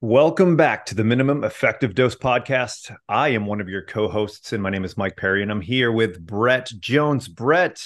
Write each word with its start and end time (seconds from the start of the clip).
Welcome 0.00 0.54
back 0.54 0.86
to 0.86 0.94
the 0.94 1.02
Minimum 1.02 1.42
Effective 1.42 1.92
Dose 1.92 2.14
Podcast. 2.14 2.94
I 3.08 3.30
am 3.30 3.46
one 3.46 3.60
of 3.60 3.68
your 3.68 3.82
co 3.82 4.06
hosts, 4.06 4.52
and 4.52 4.62
my 4.62 4.70
name 4.70 4.84
is 4.84 4.96
Mike 4.96 5.16
Perry, 5.16 5.42
and 5.42 5.50
I'm 5.50 5.60
here 5.60 5.90
with 5.90 6.24
Brett 6.24 6.70
Jones. 6.78 7.26
Brett, 7.26 7.84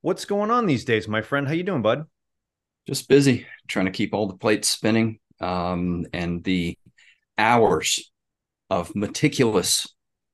what's 0.00 0.24
going 0.24 0.50
on 0.50 0.66
these 0.66 0.84
days, 0.84 1.06
my 1.06 1.22
friend? 1.22 1.46
How 1.46 1.52
you 1.52 1.62
doing, 1.62 1.80
bud? 1.80 2.06
Just 2.88 3.08
busy, 3.08 3.46
trying 3.68 3.84
to 3.84 3.92
keep 3.92 4.12
all 4.12 4.26
the 4.26 4.36
plates 4.36 4.66
spinning. 4.66 5.20
Um, 5.40 6.06
and 6.12 6.42
the 6.42 6.76
hours 7.38 8.10
of 8.68 8.96
meticulous 8.96 9.86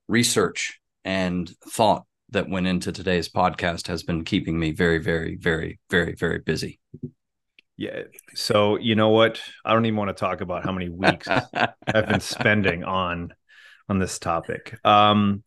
research 0.09 0.81
and 1.05 1.55
thought 1.69 2.07
that 2.31 2.49
went 2.49 2.67
into 2.67 2.93
today's 2.93 3.29
podcast 3.29 3.89
has 3.89 4.03
been 4.05 4.25
keeping 4.25 4.59
me 4.59 4.71
very, 4.71 4.97
very, 4.97 5.37
very, 5.37 5.81
very, 5.91 6.15
very 6.15 6.39
busy. 6.39 6.81
Yeah. 7.81 8.03
So 8.35 8.77
you 8.77 8.95
know 8.95 9.09
what? 9.09 9.41
I 9.65 9.73
don't 9.73 9.87
even 9.87 9.97
want 9.97 10.15
to 10.15 10.21
talk 10.21 10.43
about 10.43 10.65
how 10.65 10.71
many 10.71 10.91
weeks 10.91 11.27
I've 11.87 12.07
been 12.07 12.21
spending 12.21 12.85
on 12.85 13.33
on 13.89 13.99
this 13.99 14.19
topic. 14.19 14.79
Um 14.85 15.45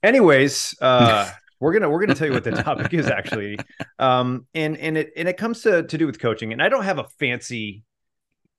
anyways, 0.00 0.76
uh 0.80 1.28
we're 1.60 1.72
gonna 1.72 1.90
we're 1.90 1.98
gonna 1.98 2.14
tell 2.14 2.28
you 2.28 2.32
what 2.32 2.44
the 2.44 2.52
topic 2.52 2.94
is 2.94 3.08
actually. 3.08 3.58
Um 3.98 4.46
and 4.54 4.76
and 4.78 4.96
it 4.96 5.14
and 5.16 5.26
it 5.28 5.36
comes 5.36 5.62
to 5.62 5.82
to 5.82 5.98
do 5.98 6.06
with 6.06 6.20
coaching. 6.20 6.52
And 6.52 6.62
I 6.62 6.68
don't 6.68 6.84
have 6.84 7.00
a 7.00 7.08
fancy 7.18 7.82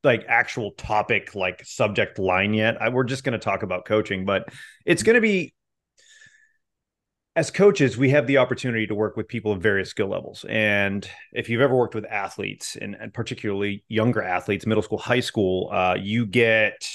like 0.04 0.26
actual 0.28 0.72
topic 0.72 1.36
like 1.36 1.64
subject 1.64 2.20
line 2.20 2.54
yet. 2.54 2.82
I, 2.82 2.90
we're 2.90 3.06
just 3.06 3.24
going 3.24 3.34
to 3.34 3.44
talk 3.44 3.64
about 3.64 3.86
coaching, 3.86 4.24
but 4.24 4.50
it's 4.86 5.04
going 5.04 5.16
to 5.16 5.22
be 5.22 5.55
as 7.36 7.52
coaches, 7.52 7.98
we 7.98 8.10
have 8.12 8.28
the 8.28 8.38
opportunity 8.38 8.88
to 8.88 8.96
work 8.96 9.18
with 9.18 9.28
people 9.28 9.52
of 9.52 9.62
various 9.62 9.90
skill 9.90 10.08
levels. 10.08 10.46
And 10.48 11.08
if 11.34 11.50
you've 11.50 11.62
ever 11.62 11.76
worked 11.76 11.94
with 11.94 12.06
athletes, 12.06 12.78
and, 12.78 12.96
and 12.96 13.14
particularly 13.14 13.84
younger 13.90 14.24
athletes, 14.24 14.66
middle 14.66 14.84
school, 14.84 14.98
high 14.98 15.20
school, 15.20 15.70
uh, 15.74 15.96
you 16.00 16.26
get 16.26 16.88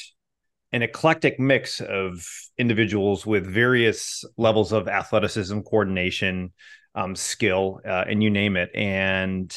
an 0.73 0.83
eclectic 0.83 1.39
mix 1.39 1.81
of 1.81 2.27
individuals 2.57 3.27
with 3.27 3.47
various 3.47 4.25
levels 4.39 4.73
of 4.73 4.89
athleticism, 4.89 5.61
coordination, 5.61 6.53
um, 6.95 7.15
skill, 7.15 7.81
uh, 7.87 8.05
and 8.09 8.23
you 8.23 8.31
name 8.31 8.57
it. 8.57 8.71
And 8.75 9.55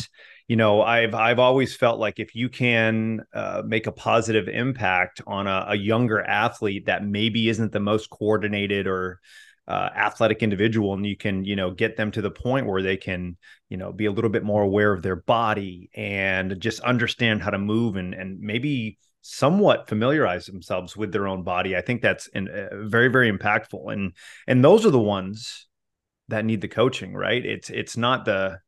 you 0.49 0.57
know, 0.57 0.81
I've 0.81 1.15
I've 1.15 1.39
always 1.39 1.73
felt 1.73 1.99
like 1.99 2.19
if 2.19 2.35
you 2.35 2.49
can 2.49 3.21
uh, 3.33 3.61
make 3.65 3.87
a 3.87 3.91
positive 3.93 4.49
impact 4.49 5.21
on 5.25 5.47
a, 5.47 5.67
a 5.69 5.75
younger 5.75 6.21
athlete 6.21 6.87
that 6.87 7.05
maybe 7.05 7.47
isn't 7.47 7.71
the 7.71 7.79
most 7.79 8.09
coordinated 8.09 8.85
or 8.85 9.21
uh, 9.67 9.89
athletic 9.95 10.43
individual 10.43 10.93
and 10.93 11.05
you 11.05 11.15
can 11.15 11.45
you 11.45 11.55
know 11.55 11.71
get 11.71 11.95
them 11.95 12.11
to 12.11 12.21
the 12.21 12.31
point 12.31 12.67
where 12.67 12.81
they 12.81 12.97
can 12.97 13.37
you 13.69 13.77
know 13.77 13.93
be 13.93 14.05
a 14.05 14.11
little 14.11 14.29
bit 14.29 14.43
more 14.43 14.61
aware 14.61 14.91
of 14.91 15.01
their 15.01 15.15
body 15.15 15.89
and 15.95 16.59
just 16.59 16.81
understand 16.81 17.41
how 17.41 17.49
to 17.49 17.57
move 17.57 17.95
and 17.95 18.13
and 18.13 18.39
maybe 18.39 18.97
somewhat 19.21 19.87
familiarize 19.87 20.47
themselves 20.47 20.97
with 20.97 21.13
their 21.13 21.29
own 21.29 21.43
body. 21.43 21.77
I 21.77 21.81
think 21.81 22.01
that's 22.01 22.27
in, 22.27 22.49
uh, 22.49 22.87
very 22.87 23.07
very 23.07 23.31
impactful 23.31 23.91
and 23.93 24.13
and 24.47 24.63
those 24.63 24.85
are 24.85 24.91
the 24.91 24.99
ones 24.99 25.67
that 26.27 26.45
need 26.45 26.61
the 26.61 26.67
coaching 26.67 27.13
right? 27.13 27.45
It's 27.45 27.69
it's 27.69 27.95
not 27.95 28.25
the 28.25 28.59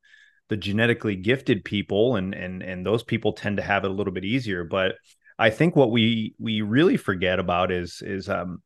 the 0.50 0.58
genetically 0.58 1.16
gifted 1.16 1.66
people 1.66 2.16
and 2.16 2.34
and 2.34 2.62
and 2.62 2.86
those 2.86 3.04
people 3.04 3.34
tend 3.34 3.58
to 3.58 3.64
have 3.64 3.84
it 3.84 3.92
a 3.92 3.94
little 3.94 4.14
bit 4.14 4.26
easier 4.26 4.64
but 4.64 4.96
i 5.40 5.50
think 5.50 5.76
what 5.76 5.92
we 5.92 6.36
we 6.40 6.62
really 6.62 6.98
forget 6.98 7.40
about 7.40 7.72
is 7.72 8.02
is 8.06 8.30
um 8.30 8.62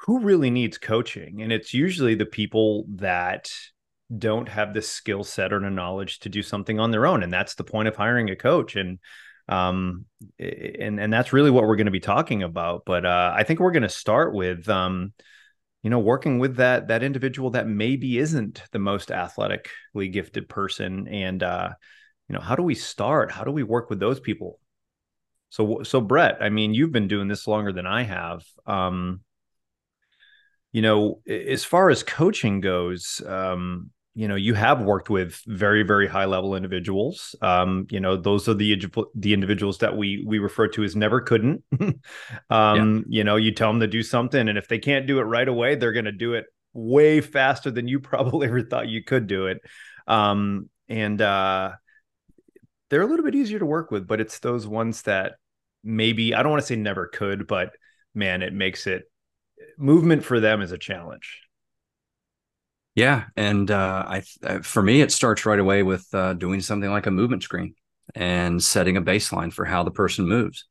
who 0.00 0.20
really 0.20 0.50
needs 0.50 0.78
coaching? 0.78 1.42
And 1.42 1.52
it's 1.52 1.74
usually 1.74 2.14
the 2.14 2.26
people 2.26 2.86
that 2.96 3.50
don't 4.16 4.48
have 4.48 4.72
the 4.72 4.82
skill 4.82 5.24
set 5.24 5.52
or 5.52 5.60
the 5.60 5.70
knowledge 5.70 6.20
to 6.20 6.28
do 6.28 6.42
something 6.42 6.80
on 6.80 6.90
their 6.90 7.06
own. 7.06 7.22
And 7.22 7.32
that's 7.32 7.54
the 7.56 7.64
point 7.64 7.88
of 7.88 7.96
hiring 7.96 8.30
a 8.30 8.36
coach. 8.36 8.76
And 8.76 8.98
um 9.48 10.04
and 10.38 11.00
and 11.00 11.12
that's 11.12 11.32
really 11.32 11.50
what 11.50 11.64
we're 11.64 11.76
going 11.76 11.86
to 11.86 11.90
be 11.90 12.00
talking 12.00 12.42
about. 12.42 12.82
But 12.86 13.04
uh 13.04 13.32
I 13.34 13.42
think 13.44 13.60
we're 13.60 13.72
going 13.72 13.82
to 13.82 13.88
start 13.88 14.34
with 14.34 14.68
um 14.68 15.12
you 15.82 15.90
know 15.90 15.98
working 15.98 16.38
with 16.38 16.56
that 16.56 16.88
that 16.88 17.02
individual 17.02 17.50
that 17.50 17.66
maybe 17.66 18.18
isn't 18.18 18.62
the 18.72 18.78
most 18.78 19.10
athletically 19.10 20.08
gifted 20.08 20.48
person 20.48 21.06
and 21.08 21.42
uh 21.42 21.70
you 22.28 22.34
know 22.34 22.40
how 22.40 22.56
do 22.56 22.62
we 22.62 22.74
start 22.74 23.30
how 23.30 23.44
do 23.44 23.50
we 23.50 23.62
work 23.62 23.88
with 23.88 24.00
those 24.00 24.20
people 24.20 24.58
so 25.50 25.82
so 25.82 26.00
brett 26.00 26.38
i 26.40 26.48
mean 26.48 26.74
you've 26.74 26.92
been 26.92 27.08
doing 27.08 27.28
this 27.28 27.46
longer 27.46 27.72
than 27.72 27.86
i 27.86 28.02
have 28.02 28.44
um 28.66 29.20
you 30.72 30.82
know, 30.82 31.20
as 31.26 31.64
far 31.64 31.90
as 31.90 32.02
coaching 32.02 32.60
goes, 32.60 33.22
um, 33.26 33.90
you 34.14 34.26
know, 34.26 34.34
you 34.34 34.54
have 34.54 34.80
worked 34.80 35.08
with 35.08 35.40
very, 35.46 35.84
very 35.84 36.08
high 36.08 36.24
level 36.24 36.56
individuals. 36.56 37.36
Um, 37.40 37.86
you 37.88 38.00
know, 38.00 38.16
those 38.16 38.48
are 38.48 38.54
the 38.54 38.76
the 39.14 39.32
individuals 39.32 39.78
that 39.78 39.96
we 39.96 40.24
we 40.26 40.40
refer 40.40 40.66
to 40.68 40.82
as 40.82 40.96
never 40.96 41.20
couldn't. 41.20 41.62
um, 42.50 43.04
yeah. 43.08 43.18
You 43.18 43.24
know, 43.24 43.36
you 43.36 43.52
tell 43.52 43.70
them 43.70 43.80
to 43.80 43.86
do 43.86 44.02
something, 44.02 44.48
and 44.48 44.58
if 44.58 44.66
they 44.66 44.78
can't 44.78 45.06
do 45.06 45.20
it 45.20 45.22
right 45.22 45.46
away, 45.46 45.76
they're 45.76 45.92
going 45.92 46.04
to 46.04 46.12
do 46.12 46.34
it 46.34 46.46
way 46.72 47.20
faster 47.20 47.70
than 47.70 47.88
you 47.88 48.00
probably 48.00 48.48
ever 48.48 48.62
thought 48.62 48.88
you 48.88 49.04
could 49.04 49.26
do 49.26 49.46
it. 49.46 49.58
Um, 50.06 50.68
and 50.88 51.20
uh, 51.20 51.72
they're 52.90 53.02
a 53.02 53.06
little 53.06 53.24
bit 53.24 53.34
easier 53.34 53.58
to 53.58 53.66
work 53.66 53.90
with, 53.90 54.06
but 54.06 54.20
it's 54.20 54.38
those 54.40 54.66
ones 54.66 55.02
that 55.02 55.34
maybe 55.84 56.34
I 56.34 56.42
don't 56.42 56.50
want 56.50 56.62
to 56.62 56.66
say 56.66 56.76
never 56.76 57.06
could, 57.06 57.46
but 57.46 57.70
man, 58.14 58.42
it 58.42 58.52
makes 58.52 58.86
it 58.86 59.04
movement 59.76 60.24
for 60.24 60.40
them 60.40 60.62
is 60.62 60.72
a 60.72 60.78
challenge. 60.78 61.40
Yeah, 62.94 63.26
and 63.36 63.70
uh, 63.70 64.04
I 64.08 64.22
uh, 64.42 64.58
for 64.60 64.82
me 64.82 65.02
it 65.02 65.12
starts 65.12 65.46
right 65.46 65.58
away 65.58 65.84
with 65.84 66.06
uh, 66.12 66.34
doing 66.34 66.60
something 66.60 66.90
like 66.90 67.06
a 67.06 67.12
movement 67.12 67.44
screen 67.44 67.74
and 68.14 68.62
setting 68.62 68.96
a 68.96 69.02
baseline 69.02 69.52
for 69.52 69.64
how 69.64 69.84
the 69.84 69.92
person 69.92 70.26
moves. 70.26 70.64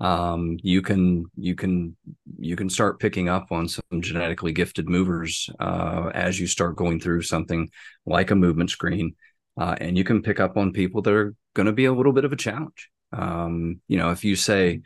Um, 0.00 0.56
you 0.62 0.82
can 0.82 1.26
you 1.36 1.54
can 1.54 1.96
you 2.38 2.56
can 2.56 2.70
start 2.70 2.98
picking 2.98 3.28
up 3.28 3.52
on 3.52 3.68
some 3.68 4.00
genetically 4.00 4.50
gifted 4.52 4.88
movers 4.88 5.48
uh, 5.60 6.10
as 6.12 6.40
you 6.40 6.46
start 6.46 6.74
going 6.74 6.98
through 6.98 7.22
something 7.22 7.70
like 8.04 8.30
a 8.30 8.34
movement 8.34 8.70
screen, 8.70 9.14
uh, 9.56 9.76
and 9.80 9.96
you 9.96 10.02
can 10.02 10.22
pick 10.22 10.40
up 10.40 10.56
on 10.56 10.72
people 10.72 11.02
that 11.02 11.12
are 11.12 11.34
going 11.54 11.66
to 11.66 11.72
be 11.72 11.84
a 11.84 11.92
little 11.92 12.12
bit 12.12 12.24
of 12.24 12.32
a 12.32 12.36
challenge. 12.36 12.90
Um, 13.12 13.80
you 13.88 13.98
know, 13.98 14.10
if 14.10 14.24
you 14.24 14.36
say 14.36 14.80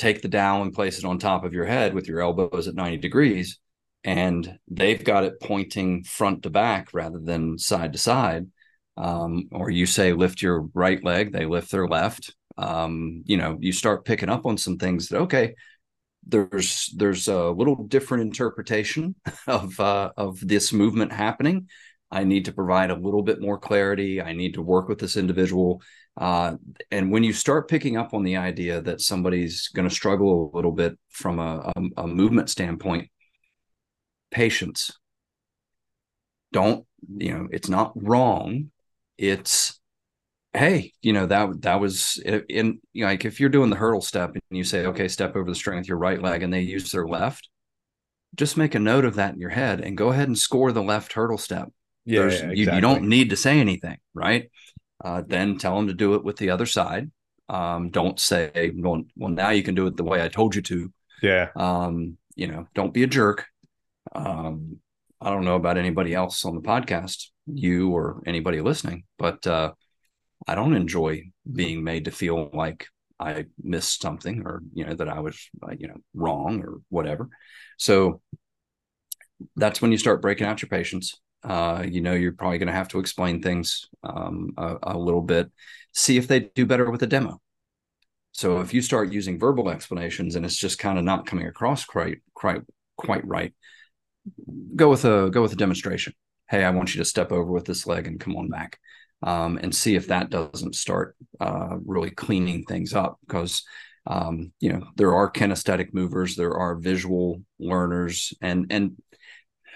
take 0.00 0.22
the 0.22 0.28
dowel 0.28 0.62
and 0.62 0.72
place 0.72 0.98
it 0.98 1.04
on 1.04 1.18
top 1.18 1.44
of 1.44 1.52
your 1.52 1.66
head 1.66 1.94
with 1.94 2.08
your 2.08 2.20
elbows 2.20 2.66
at 2.66 2.74
90 2.74 2.96
degrees 2.96 3.58
and 4.02 4.58
they've 4.66 5.04
got 5.04 5.24
it 5.24 5.40
pointing 5.42 6.02
front 6.04 6.42
to 6.42 6.50
back 6.50 6.88
rather 6.94 7.18
than 7.18 7.58
side 7.58 7.92
to 7.92 7.98
side. 7.98 8.46
Um, 8.96 9.48
or 9.52 9.70
you 9.70 9.86
say 9.86 10.12
lift 10.12 10.42
your 10.42 10.68
right 10.74 11.02
leg 11.04 11.32
they 11.32 11.46
lift 11.46 11.70
their 11.70 11.86
left. 11.86 12.34
Um, 12.58 13.22
you 13.26 13.36
know 13.36 13.58
you 13.60 13.72
start 13.72 14.04
picking 14.04 14.28
up 14.28 14.46
on 14.46 14.58
some 14.58 14.76
things 14.76 15.08
that 15.08 15.20
okay 15.20 15.54
there's 16.26 16.92
there's 16.96 17.28
a 17.28 17.50
little 17.50 17.76
different 17.84 18.22
interpretation 18.22 19.14
of 19.46 19.78
uh, 19.80 20.10
of 20.16 20.40
this 20.46 20.72
movement 20.72 21.12
happening. 21.12 21.68
I 22.10 22.24
need 22.24 22.46
to 22.46 22.52
provide 22.52 22.90
a 22.90 22.96
little 22.96 23.22
bit 23.22 23.40
more 23.40 23.58
clarity. 23.58 24.20
I 24.20 24.32
need 24.32 24.54
to 24.54 24.62
work 24.62 24.88
with 24.88 24.98
this 24.98 25.16
individual 25.16 25.80
uh, 26.16 26.56
and 26.90 27.10
when 27.10 27.24
you 27.24 27.32
start 27.32 27.68
picking 27.68 27.96
up 27.96 28.14
on 28.14 28.22
the 28.24 28.36
idea 28.36 28.80
that 28.82 29.00
somebody's 29.00 29.68
going 29.68 29.88
to 29.88 29.94
struggle 29.94 30.50
a 30.52 30.56
little 30.56 30.72
bit 30.72 30.98
from 31.08 31.38
a, 31.38 31.72
a, 31.76 32.02
a 32.02 32.06
movement 32.06 32.50
standpoint, 32.50 33.08
patience. 34.30 34.92
Don't, 36.52 36.86
you 37.16 37.32
know, 37.32 37.48
it's 37.52 37.68
not 37.68 37.92
wrong. 37.94 38.70
It's, 39.18 39.80
hey, 40.52 40.92
you 41.02 41.12
know, 41.12 41.26
that 41.26 41.62
that 41.62 41.80
was 41.80 42.20
in 42.24 42.80
you 42.92 43.04
know, 43.04 43.06
like 43.06 43.24
if 43.24 43.38
you're 43.38 43.48
doing 43.48 43.70
the 43.70 43.76
hurdle 43.76 44.00
step 44.00 44.30
and 44.30 44.42
you 44.50 44.64
say, 44.64 44.86
okay, 44.86 45.08
step 45.08 45.36
over 45.36 45.48
the 45.48 45.54
string 45.54 45.78
with 45.78 45.88
your 45.88 45.98
right 45.98 46.20
leg 46.20 46.42
and 46.42 46.52
they 46.52 46.60
use 46.60 46.90
their 46.90 47.06
left, 47.06 47.48
just 48.34 48.56
make 48.56 48.74
a 48.74 48.80
note 48.80 49.04
of 49.04 49.16
that 49.16 49.34
in 49.34 49.40
your 49.40 49.50
head 49.50 49.80
and 49.80 49.96
go 49.96 50.08
ahead 50.08 50.28
and 50.28 50.38
score 50.38 50.72
the 50.72 50.82
left 50.82 51.12
hurdle 51.12 51.38
step. 51.38 51.68
Yeah, 52.04 52.20
yeah 52.20 52.26
exactly. 52.26 52.58
you, 52.58 52.72
you 52.72 52.80
don't 52.80 53.08
need 53.08 53.30
to 53.30 53.36
say 53.36 53.60
anything, 53.60 53.98
right? 54.14 54.50
Uh, 55.02 55.22
then 55.26 55.56
tell 55.56 55.76
them 55.76 55.86
to 55.88 55.94
do 55.94 56.14
it 56.14 56.24
with 56.24 56.36
the 56.36 56.50
other 56.50 56.66
side. 56.66 57.10
Um, 57.48 57.90
don't 57.90 58.18
say, 58.20 58.72
well, 58.76 59.02
well, 59.16 59.30
now 59.30 59.50
you 59.50 59.62
can 59.62 59.74
do 59.74 59.86
it 59.86 59.96
the 59.96 60.04
way 60.04 60.22
I 60.22 60.28
told 60.28 60.54
you 60.54 60.62
to. 60.62 60.92
Yeah. 61.22 61.48
Um, 61.56 62.16
you 62.36 62.46
know, 62.46 62.66
don't 62.74 62.94
be 62.94 63.02
a 63.02 63.06
jerk. 63.06 63.46
Um, 64.14 64.78
I 65.20 65.30
don't 65.30 65.44
know 65.44 65.56
about 65.56 65.76
anybody 65.76 66.14
else 66.14 66.44
on 66.44 66.54
the 66.54 66.62
podcast, 66.62 67.26
you 67.46 67.90
or 67.90 68.22
anybody 68.26 68.60
listening, 68.60 69.04
but 69.18 69.46
uh, 69.46 69.72
I 70.46 70.54
don't 70.54 70.74
enjoy 70.74 71.30
being 71.50 71.84
made 71.84 72.06
to 72.06 72.10
feel 72.10 72.50
like 72.52 72.86
I 73.18 73.46
missed 73.62 74.00
something 74.00 74.42
or 74.46 74.62
you 74.72 74.86
know 74.86 74.94
that 74.94 75.08
I 75.08 75.20
was 75.20 75.50
uh, 75.62 75.74
you 75.78 75.88
know 75.88 75.96
wrong 76.14 76.62
or 76.62 76.80
whatever. 76.88 77.28
So 77.76 78.22
that's 79.56 79.82
when 79.82 79.92
you 79.92 79.98
start 79.98 80.22
breaking 80.22 80.46
out 80.46 80.62
your 80.62 80.70
patience. 80.70 81.20
Uh, 81.42 81.84
you 81.88 82.00
know 82.02 82.12
you're 82.12 82.32
probably 82.32 82.58
going 82.58 82.66
to 82.66 82.72
have 82.72 82.88
to 82.88 82.98
explain 82.98 83.40
things 83.40 83.86
um, 84.02 84.50
a, 84.58 84.76
a, 84.82 84.98
little 84.98 85.22
bit. 85.22 85.50
See 85.92 86.18
if 86.18 86.28
they 86.28 86.40
do 86.40 86.66
better 86.66 86.90
with 86.90 87.02
a 87.02 87.06
demo. 87.06 87.40
So 88.32 88.60
if 88.60 88.74
you 88.74 88.82
start 88.82 89.12
using 89.12 89.38
verbal 89.38 89.70
explanations 89.70 90.36
and 90.36 90.44
it's 90.44 90.56
just 90.56 90.78
kind 90.78 90.98
of 90.98 91.04
not 91.04 91.26
coming 91.26 91.46
across 91.46 91.84
quite 91.84 92.18
quite 92.34 92.62
quite 92.96 93.26
right, 93.26 93.54
go 94.76 94.90
with 94.90 95.04
a 95.04 95.30
go 95.30 95.42
with 95.42 95.52
a 95.52 95.56
demonstration. 95.56 96.12
Hey, 96.48 96.64
I 96.64 96.70
want 96.70 96.94
you 96.94 96.98
to 96.98 97.04
step 97.04 97.32
over 97.32 97.50
with 97.50 97.64
this 97.64 97.86
leg 97.86 98.06
and 98.06 98.20
come 98.20 98.36
on 98.36 98.48
back 98.48 98.78
um, 99.22 99.58
and 99.62 99.74
see 99.74 99.94
if 99.94 100.08
that 100.08 100.30
doesn't 100.30 100.74
start 100.74 101.16
uh, 101.40 101.76
really 101.84 102.10
cleaning 102.10 102.64
things 102.64 102.94
up 102.94 103.18
because 103.26 103.62
um, 104.06 104.52
you 104.60 104.72
know 104.72 104.86
there 104.96 105.14
are 105.14 105.30
kinesthetic 105.30 105.92
movers 105.92 106.34
there 106.34 106.54
are 106.54 106.74
visual 106.76 107.42
learners 107.58 108.32
and 108.40 108.66
and 108.70 108.96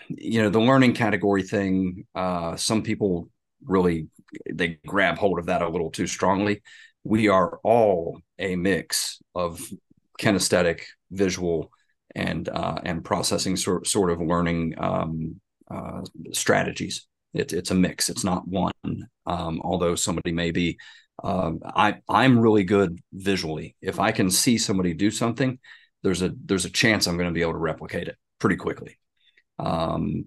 you 0.08 0.42
know 0.42 0.50
the 0.50 0.60
learning 0.60 0.94
category 0.94 1.42
thing 1.42 2.06
uh, 2.14 2.56
some 2.56 2.82
people 2.82 3.28
really 3.64 4.08
they 4.52 4.78
grab 4.86 5.16
hold 5.16 5.38
of 5.38 5.46
that 5.46 5.62
a 5.62 5.68
little 5.68 5.90
too 5.90 6.06
strongly 6.06 6.62
we 7.04 7.28
are 7.28 7.58
all 7.62 8.18
a 8.38 8.56
mix 8.56 9.20
of 9.34 9.60
kinesthetic 10.20 10.82
visual 11.10 11.70
and 12.14 12.48
uh, 12.48 12.78
and 12.84 13.04
processing 13.04 13.56
sort, 13.56 13.86
sort 13.86 14.10
of 14.10 14.20
learning 14.20 14.74
um, 14.78 15.40
uh, 15.70 16.02
strategies 16.32 17.06
it, 17.34 17.52
it's 17.52 17.70
a 17.70 17.74
mix. 17.74 18.08
It's 18.08 18.24
not 18.24 18.46
one. 18.46 18.72
Um, 19.26 19.60
although 19.62 19.96
somebody 19.96 20.32
may 20.32 20.52
be, 20.52 20.78
um, 21.22 21.60
I 21.64 21.96
I'm 22.08 22.38
really 22.38 22.64
good 22.64 23.00
visually. 23.12 23.76
If 23.82 24.00
I 24.00 24.12
can 24.12 24.30
see 24.30 24.56
somebody 24.56 24.94
do 24.94 25.10
something, 25.10 25.58
there's 26.02 26.22
a 26.22 26.32
there's 26.44 26.64
a 26.64 26.70
chance 26.70 27.06
I'm 27.06 27.16
going 27.16 27.28
to 27.28 27.34
be 27.34 27.42
able 27.42 27.52
to 27.52 27.58
replicate 27.58 28.08
it 28.08 28.16
pretty 28.38 28.56
quickly. 28.56 28.98
Um, 29.58 30.26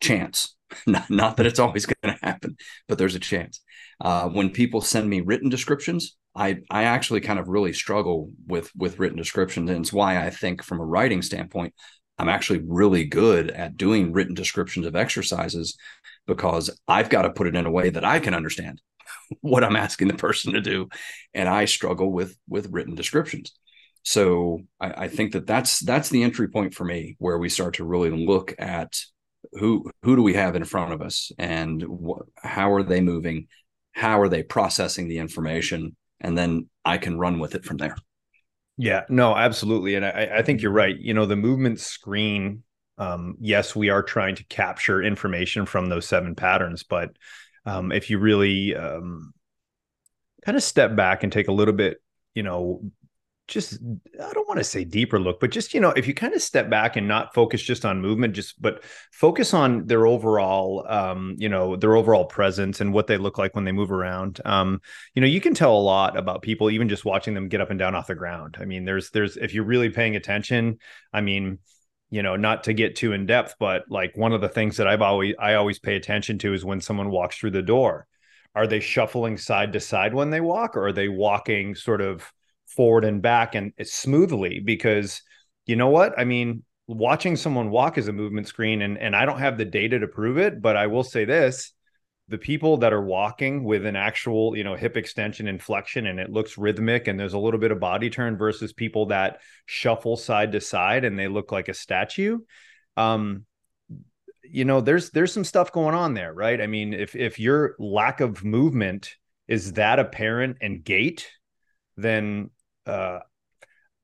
chance, 0.00 0.54
not, 0.86 1.10
not 1.10 1.36
that 1.36 1.46
it's 1.46 1.58
always 1.58 1.86
going 1.86 2.16
to 2.16 2.24
happen, 2.24 2.56
but 2.88 2.98
there's 2.98 3.14
a 3.14 3.20
chance. 3.20 3.60
Uh, 4.00 4.28
when 4.28 4.50
people 4.50 4.80
send 4.80 5.08
me 5.08 5.20
written 5.20 5.48
descriptions, 5.48 6.16
I 6.36 6.58
I 6.70 6.84
actually 6.84 7.20
kind 7.20 7.38
of 7.38 7.48
really 7.48 7.72
struggle 7.72 8.30
with 8.46 8.70
with 8.76 8.98
written 8.98 9.16
descriptions, 9.16 9.70
and 9.70 9.80
it's 9.80 9.92
why 9.92 10.24
I 10.24 10.30
think 10.30 10.62
from 10.62 10.80
a 10.80 10.84
writing 10.84 11.22
standpoint, 11.22 11.74
I'm 12.18 12.28
actually 12.28 12.62
really 12.66 13.04
good 13.04 13.50
at 13.50 13.76
doing 13.76 14.12
written 14.12 14.34
descriptions 14.34 14.86
of 14.86 14.96
exercises 14.96 15.76
because 16.26 16.70
I've 16.88 17.10
got 17.10 17.22
to 17.22 17.30
put 17.30 17.46
it 17.46 17.56
in 17.56 17.66
a 17.66 17.70
way 17.70 17.90
that 17.90 18.04
I 18.04 18.18
can 18.18 18.34
understand 18.34 18.80
what 19.40 19.64
I'm 19.64 19.76
asking 19.76 20.08
the 20.08 20.14
person 20.14 20.54
to 20.54 20.60
do, 20.60 20.88
and 21.34 21.48
I 21.48 21.66
struggle 21.66 22.12
with 22.12 22.36
with 22.48 22.72
written 22.72 22.94
descriptions. 22.94 23.52
So 24.04 24.60
I, 24.80 25.04
I 25.04 25.08
think 25.08 25.32
that 25.32 25.46
that's 25.46 25.80
that's 25.80 26.10
the 26.10 26.22
entry 26.22 26.48
point 26.48 26.74
for 26.74 26.84
me, 26.84 27.16
where 27.18 27.38
we 27.38 27.48
start 27.48 27.74
to 27.74 27.84
really 27.84 28.10
look 28.10 28.54
at 28.58 29.00
who 29.52 29.90
who 30.02 30.16
do 30.16 30.22
we 30.22 30.34
have 30.34 30.54
in 30.54 30.64
front 30.64 30.92
of 30.92 31.02
us, 31.02 31.32
and 31.38 31.82
wh- 31.82 32.22
how 32.36 32.72
are 32.72 32.82
they 32.82 33.00
moving, 33.00 33.48
how 33.92 34.20
are 34.20 34.28
they 34.28 34.42
processing 34.42 35.08
the 35.08 35.18
information, 35.18 35.96
and 36.20 36.38
then 36.38 36.68
I 36.84 36.98
can 36.98 37.18
run 37.18 37.38
with 37.38 37.54
it 37.54 37.64
from 37.64 37.78
there. 37.78 37.96
Yeah, 38.76 39.02
no, 39.08 39.36
absolutely, 39.36 39.94
and 39.94 40.04
I, 40.04 40.30
I 40.36 40.42
think 40.42 40.62
you're 40.62 40.70
right. 40.70 40.96
You 40.96 41.14
know, 41.14 41.26
the 41.26 41.36
movement 41.36 41.80
screen 41.80 42.62
um, 42.96 43.36
yes, 43.40 43.74
we 43.74 43.88
are 43.88 44.02
trying 44.02 44.36
to 44.36 44.44
capture 44.44 45.02
information 45.02 45.66
from 45.66 45.88
those 45.88 46.06
seven 46.06 46.34
patterns, 46.34 46.84
but 46.84 47.10
um, 47.66 47.90
if 47.90 48.08
you 48.08 48.18
really 48.18 48.76
um, 48.76 49.32
kind 50.44 50.56
of 50.56 50.62
step 50.62 50.94
back 50.94 51.22
and 51.22 51.32
take 51.32 51.48
a 51.48 51.52
little 51.52 51.74
bit, 51.74 51.98
you 52.34 52.42
know, 52.42 52.82
just 53.46 53.78
I 54.20 54.32
don't 54.32 54.48
want 54.48 54.58
to 54.58 54.64
say 54.64 54.84
deeper 54.84 55.20
look, 55.20 55.38
but 55.38 55.50
just 55.50 55.74
you 55.74 55.80
know, 55.80 55.90
if 55.90 56.06
you 56.06 56.14
kind 56.14 56.32
of 56.32 56.40
step 56.40 56.70
back 56.70 56.96
and 56.96 57.06
not 57.06 57.34
focus 57.34 57.62
just 57.62 57.84
on 57.84 58.00
movement, 58.00 58.34
just 58.34 58.60
but 58.60 58.82
focus 59.12 59.52
on 59.52 59.86
their 59.86 60.06
overall, 60.06 60.86
um, 60.88 61.34
you 61.38 61.48
know, 61.48 61.76
their 61.76 61.94
overall 61.96 62.24
presence 62.24 62.80
and 62.80 62.92
what 62.92 63.06
they 63.06 63.18
look 63.18 63.36
like 63.36 63.54
when 63.54 63.64
they 63.64 63.72
move 63.72 63.92
around. 63.92 64.40
Um, 64.44 64.80
you 65.14 65.20
know, 65.20 65.28
you 65.28 65.40
can 65.40 65.54
tell 65.54 65.76
a 65.76 65.78
lot 65.78 66.16
about 66.16 66.42
people 66.42 66.70
even 66.70 66.88
just 66.88 67.04
watching 67.04 67.34
them 67.34 67.48
get 67.48 67.60
up 67.60 67.70
and 67.70 67.78
down 67.78 67.94
off 67.94 68.06
the 68.06 68.14
ground. 68.14 68.56
I 68.60 68.64
mean, 68.64 68.84
there's 68.84 69.10
there's 69.10 69.36
if 69.36 69.52
you're 69.52 69.64
really 69.64 69.90
paying 69.90 70.16
attention, 70.16 70.78
I 71.12 71.20
mean 71.20 71.58
you 72.10 72.22
know 72.22 72.36
not 72.36 72.64
to 72.64 72.74
get 72.74 72.94
too 72.94 73.12
in 73.12 73.24
depth 73.24 73.54
but 73.58 73.82
like 73.88 74.14
one 74.14 74.32
of 74.32 74.42
the 74.42 74.48
things 74.48 74.76
that 74.76 74.86
i've 74.86 75.00
always 75.00 75.34
i 75.40 75.54
always 75.54 75.78
pay 75.78 75.96
attention 75.96 76.38
to 76.38 76.52
is 76.52 76.62
when 76.62 76.78
someone 76.80 77.10
walks 77.10 77.38
through 77.38 77.50
the 77.50 77.62
door 77.62 78.06
are 78.54 78.66
they 78.66 78.78
shuffling 78.78 79.38
side 79.38 79.72
to 79.72 79.80
side 79.80 80.12
when 80.14 80.28
they 80.28 80.40
walk 80.40 80.76
or 80.76 80.88
are 80.88 80.92
they 80.92 81.08
walking 81.08 81.74
sort 81.74 82.02
of 82.02 82.30
forward 82.74 83.04
and 83.04 83.22
back 83.22 83.54
and 83.54 83.72
smoothly 83.82 84.60
because 84.60 85.22
you 85.66 85.76
know 85.76 85.88
what? 85.88 86.18
I 86.18 86.24
mean 86.24 86.62
watching 86.86 87.36
someone 87.36 87.70
walk 87.70 87.96
is 87.96 88.08
a 88.08 88.12
movement 88.12 88.46
screen 88.46 88.82
and 88.82 88.98
and 88.98 89.16
i 89.16 89.24
don't 89.24 89.38
have 89.38 89.56
the 89.56 89.64
data 89.64 89.98
to 89.98 90.06
prove 90.06 90.36
it 90.36 90.60
but 90.60 90.76
i 90.76 90.86
will 90.86 91.02
say 91.02 91.24
this 91.24 91.72
the 92.28 92.38
people 92.38 92.78
that 92.78 92.92
are 92.92 93.04
walking 93.04 93.64
with 93.64 93.84
an 93.84 93.96
actual 93.96 94.56
you 94.56 94.64
know 94.64 94.74
hip 94.74 94.96
extension 94.96 95.48
and 95.48 95.62
flexion 95.62 96.06
and 96.06 96.18
it 96.18 96.30
looks 96.30 96.58
rhythmic 96.58 97.08
and 97.08 97.18
there's 97.18 97.34
a 97.34 97.38
little 97.38 97.60
bit 97.60 97.70
of 97.70 97.80
body 97.80 98.10
turn 98.10 98.36
versus 98.36 98.72
people 98.72 99.06
that 99.06 99.40
shuffle 99.66 100.16
side 100.16 100.52
to 100.52 100.60
side 100.60 101.04
and 101.04 101.18
they 101.18 101.28
look 101.28 101.52
like 101.52 101.68
a 101.68 101.74
statue 101.74 102.38
um 102.96 103.44
you 104.42 104.64
know 104.64 104.80
there's 104.80 105.10
there's 105.10 105.32
some 105.32 105.44
stuff 105.44 105.72
going 105.72 105.94
on 105.94 106.14
there 106.14 106.32
right? 106.32 106.60
I 106.60 106.66
mean 106.66 106.92
if 106.92 107.16
if 107.16 107.38
your 107.38 107.76
lack 107.78 108.20
of 108.20 108.44
movement 108.44 109.16
is 109.48 109.72
that 109.74 109.98
apparent 109.98 110.58
and 110.60 110.84
gait 110.84 111.28
then 111.96 112.50
uh 112.86 113.18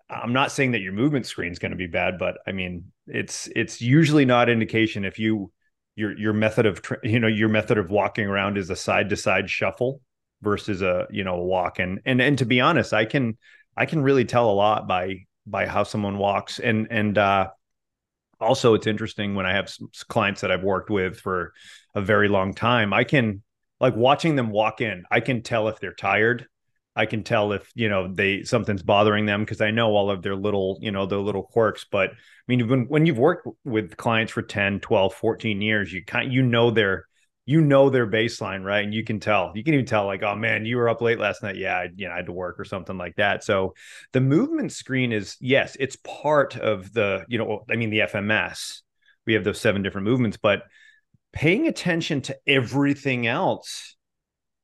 i'm 0.08 0.32
not 0.32 0.52
saying 0.52 0.72
that 0.72 0.80
your 0.80 0.92
movement 0.92 1.26
screen 1.26 1.52
is 1.52 1.58
going 1.58 1.70
to 1.70 1.76
be 1.76 1.86
bad 1.86 2.18
but 2.18 2.38
i 2.46 2.52
mean 2.52 2.84
it's 3.06 3.48
it's 3.54 3.80
usually 3.80 4.24
not 4.24 4.48
indication 4.48 5.04
if 5.04 5.18
you 5.18 5.52
your 5.96 6.16
your 6.16 6.32
method 6.32 6.66
of 6.66 6.80
you 7.02 7.20
know 7.20 7.28
your 7.28 7.48
method 7.48 7.78
of 7.78 7.90
walking 7.90 8.26
around 8.26 8.56
is 8.56 8.70
a 8.70 8.76
side 8.76 9.08
to 9.10 9.16
side 9.16 9.50
shuffle 9.50 10.00
versus 10.42 10.82
a 10.82 11.06
you 11.10 11.24
know 11.24 11.36
walk. 11.38 11.78
And 11.78 12.00
and 12.04 12.20
and 12.20 12.38
to 12.38 12.46
be 12.46 12.60
honest 12.60 12.92
i 12.92 13.04
can 13.04 13.36
i 13.76 13.86
can 13.86 14.02
really 14.02 14.24
tell 14.24 14.50
a 14.50 14.52
lot 14.52 14.88
by 14.88 15.26
by 15.46 15.66
how 15.66 15.84
someone 15.84 16.18
walks. 16.18 16.58
And 16.58 16.88
and 16.90 17.18
uh 17.18 17.48
also 18.40 18.72
it's 18.72 18.86
interesting 18.86 19.34
when 19.34 19.44
i 19.44 19.52
have 19.52 19.70
clients 20.08 20.40
that 20.40 20.50
i've 20.50 20.62
worked 20.62 20.88
with 20.88 21.20
for 21.20 21.52
a 21.94 22.00
very 22.00 22.26
long 22.26 22.54
time 22.54 22.90
i 22.90 23.04
can 23.04 23.42
like 23.80 23.94
watching 23.94 24.34
them 24.34 24.48
walk 24.48 24.80
in 24.80 25.04
i 25.10 25.20
can 25.20 25.42
tell 25.42 25.68
if 25.68 25.78
they're 25.78 25.92
tired 25.92 26.46
I 26.96 27.06
can 27.06 27.22
tell 27.22 27.52
if 27.52 27.70
you 27.74 27.88
know 27.88 28.12
they 28.12 28.42
something's 28.42 28.82
bothering 28.82 29.26
them 29.26 29.40
because 29.40 29.60
I 29.60 29.70
know 29.70 29.90
all 29.90 30.10
of 30.10 30.22
their 30.22 30.36
little 30.36 30.78
you 30.80 30.90
know 30.90 31.06
their 31.06 31.18
little 31.18 31.44
quirks. 31.44 31.86
But 31.90 32.10
I 32.10 32.14
mean, 32.48 32.68
when 32.68 32.84
when 32.86 33.06
you've 33.06 33.18
worked 33.18 33.48
with 33.64 33.96
clients 33.96 34.32
for 34.32 34.42
10, 34.42 34.80
12, 34.80 35.14
14 35.14 35.62
years, 35.62 35.92
you 35.92 36.04
kind 36.04 36.32
you 36.32 36.42
know 36.42 36.70
their 36.70 37.06
you 37.46 37.60
know 37.60 37.90
their 37.90 38.06
baseline, 38.06 38.62
right? 38.64 38.84
And 38.84 38.94
you 38.94 39.02
can 39.04 39.18
tell. 39.18 39.52
You 39.54 39.64
can 39.64 39.74
even 39.74 39.86
tell, 39.86 40.06
like, 40.06 40.22
oh 40.22 40.36
man, 40.36 40.66
you 40.66 40.76
were 40.76 40.88
up 40.88 41.00
late 41.00 41.18
last 41.18 41.42
night. 41.42 41.56
Yeah, 41.56 41.76
I, 41.76 41.88
you 41.96 42.06
know, 42.06 42.12
I 42.12 42.16
had 42.16 42.26
to 42.26 42.32
work 42.32 42.60
or 42.60 42.64
something 42.64 42.96
like 42.98 43.16
that. 43.16 43.42
So 43.42 43.74
the 44.12 44.20
movement 44.20 44.72
screen 44.72 45.12
is 45.12 45.36
yes, 45.40 45.76
it's 45.80 45.96
part 45.96 46.56
of 46.56 46.92
the 46.92 47.24
you 47.28 47.38
know, 47.38 47.64
I 47.70 47.76
mean, 47.76 47.90
the 47.90 48.00
FMS. 48.00 48.82
We 49.26 49.34
have 49.34 49.44
those 49.44 49.60
seven 49.60 49.82
different 49.82 50.06
movements, 50.06 50.38
but 50.38 50.62
paying 51.32 51.66
attention 51.66 52.20
to 52.22 52.36
everything 52.46 53.26
else 53.26 53.96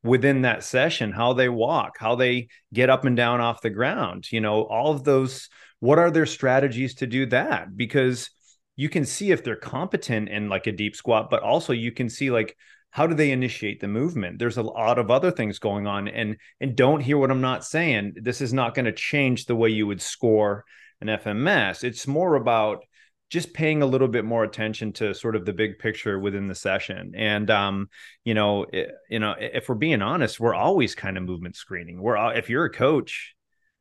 within 0.02 0.42
that 0.42 0.62
session 0.62 1.10
how 1.10 1.32
they 1.32 1.48
walk 1.48 1.96
how 1.98 2.14
they 2.14 2.46
get 2.72 2.88
up 2.88 3.04
and 3.04 3.16
down 3.16 3.40
off 3.40 3.60
the 3.60 3.70
ground 3.70 4.30
you 4.30 4.40
know 4.40 4.62
all 4.62 4.92
of 4.92 5.04
those 5.04 5.48
what 5.80 5.98
are 5.98 6.10
their 6.10 6.26
strategies 6.26 6.94
to 6.96 7.06
do 7.06 7.26
that? 7.26 7.76
Because 7.76 8.30
you 8.76 8.88
can 8.88 9.04
see 9.04 9.30
if 9.30 9.42
they're 9.42 9.56
competent 9.56 10.28
in 10.28 10.48
like 10.48 10.66
a 10.66 10.72
deep 10.72 10.96
squat 10.96 11.30
but 11.30 11.42
also 11.42 11.72
you 11.72 11.92
can 11.92 12.08
see 12.08 12.30
like 12.30 12.56
how 12.90 13.06
do 13.06 13.14
they 13.14 13.30
initiate 13.30 13.80
the 13.80 13.88
movement? 13.88 14.38
There's 14.38 14.56
a 14.56 14.62
lot 14.62 14.98
of 14.98 15.10
other 15.10 15.30
things 15.30 15.58
going 15.58 15.86
on 15.86 16.08
and 16.08 16.36
and 16.60 16.76
don't 16.76 17.00
hear 17.00 17.18
what 17.18 17.30
i'm 17.30 17.40
not 17.40 17.64
saying. 17.64 18.14
This 18.16 18.40
is 18.40 18.52
not 18.52 18.74
going 18.74 18.86
to 18.86 18.92
change 18.92 19.44
the 19.44 19.56
way 19.56 19.68
you 19.68 19.86
would 19.86 20.02
score 20.02 20.64
an 21.02 21.08
fms 21.08 21.84
it's 21.84 22.06
more 22.06 22.36
about 22.36 22.82
just 23.28 23.52
paying 23.52 23.82
a 23.82 23.86
little 23.86 24.08
bit 24.08 24.24
more 24.24 24.44
attention 24.44 24.92
to 24.92 25.14
sort 25.14 25.34
of 25.34 25.44
the 25.44 25.52
big 25.52 25.78
picture 25.78 26.18
within 26.18 26.48
the 26.48 26.54
session. 26.54 27.12
And 27.16 27.50
um 27.50 27.88
you 28.24 28.34
know 28.34 28.66
it, 28.72 28.90
you 29.08 29.18
know 29.18 29.34
if 29.38 29.68
we're 29.68 29.74
being 29.74 30.02
honest 30.02 30.38
we're 30.38 30.54
always 30.54 30.94
kind 30.94 31.16
of 31.16 31.24
movement 31.24 31.56
screening. 31.56 32.00
We're 32.00 32.16
all, 32.16 32.30
if 32.30 32.48
you're 32.50 32.64
a 32.64 32.70
coach 32.72 33.34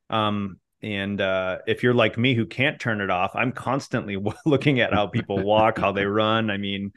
um 0.09 0.59
and 0.81 1.19
uh 1.19 1.59
if 1.67 1.81
you're 1.83 1.93
like 1.93 2.17
me 2.17 2.35
who 2.35 2.45
can't 2.45 2.79
turn 2.79 3.01
it 3.01 3.09
off 3.09 3.31
i'm 3.33 3.51
constantly 3.51 4.17
looking 4.45 4.79
at 4.79 4.93
how 4.93 5.07
people 5.07 5.43
walk 5.43 5.79
how 5.79 5.91
they 5.91 6.05
run. 6.05 6.49
I 6.49 6.57
mean 6.57 6.91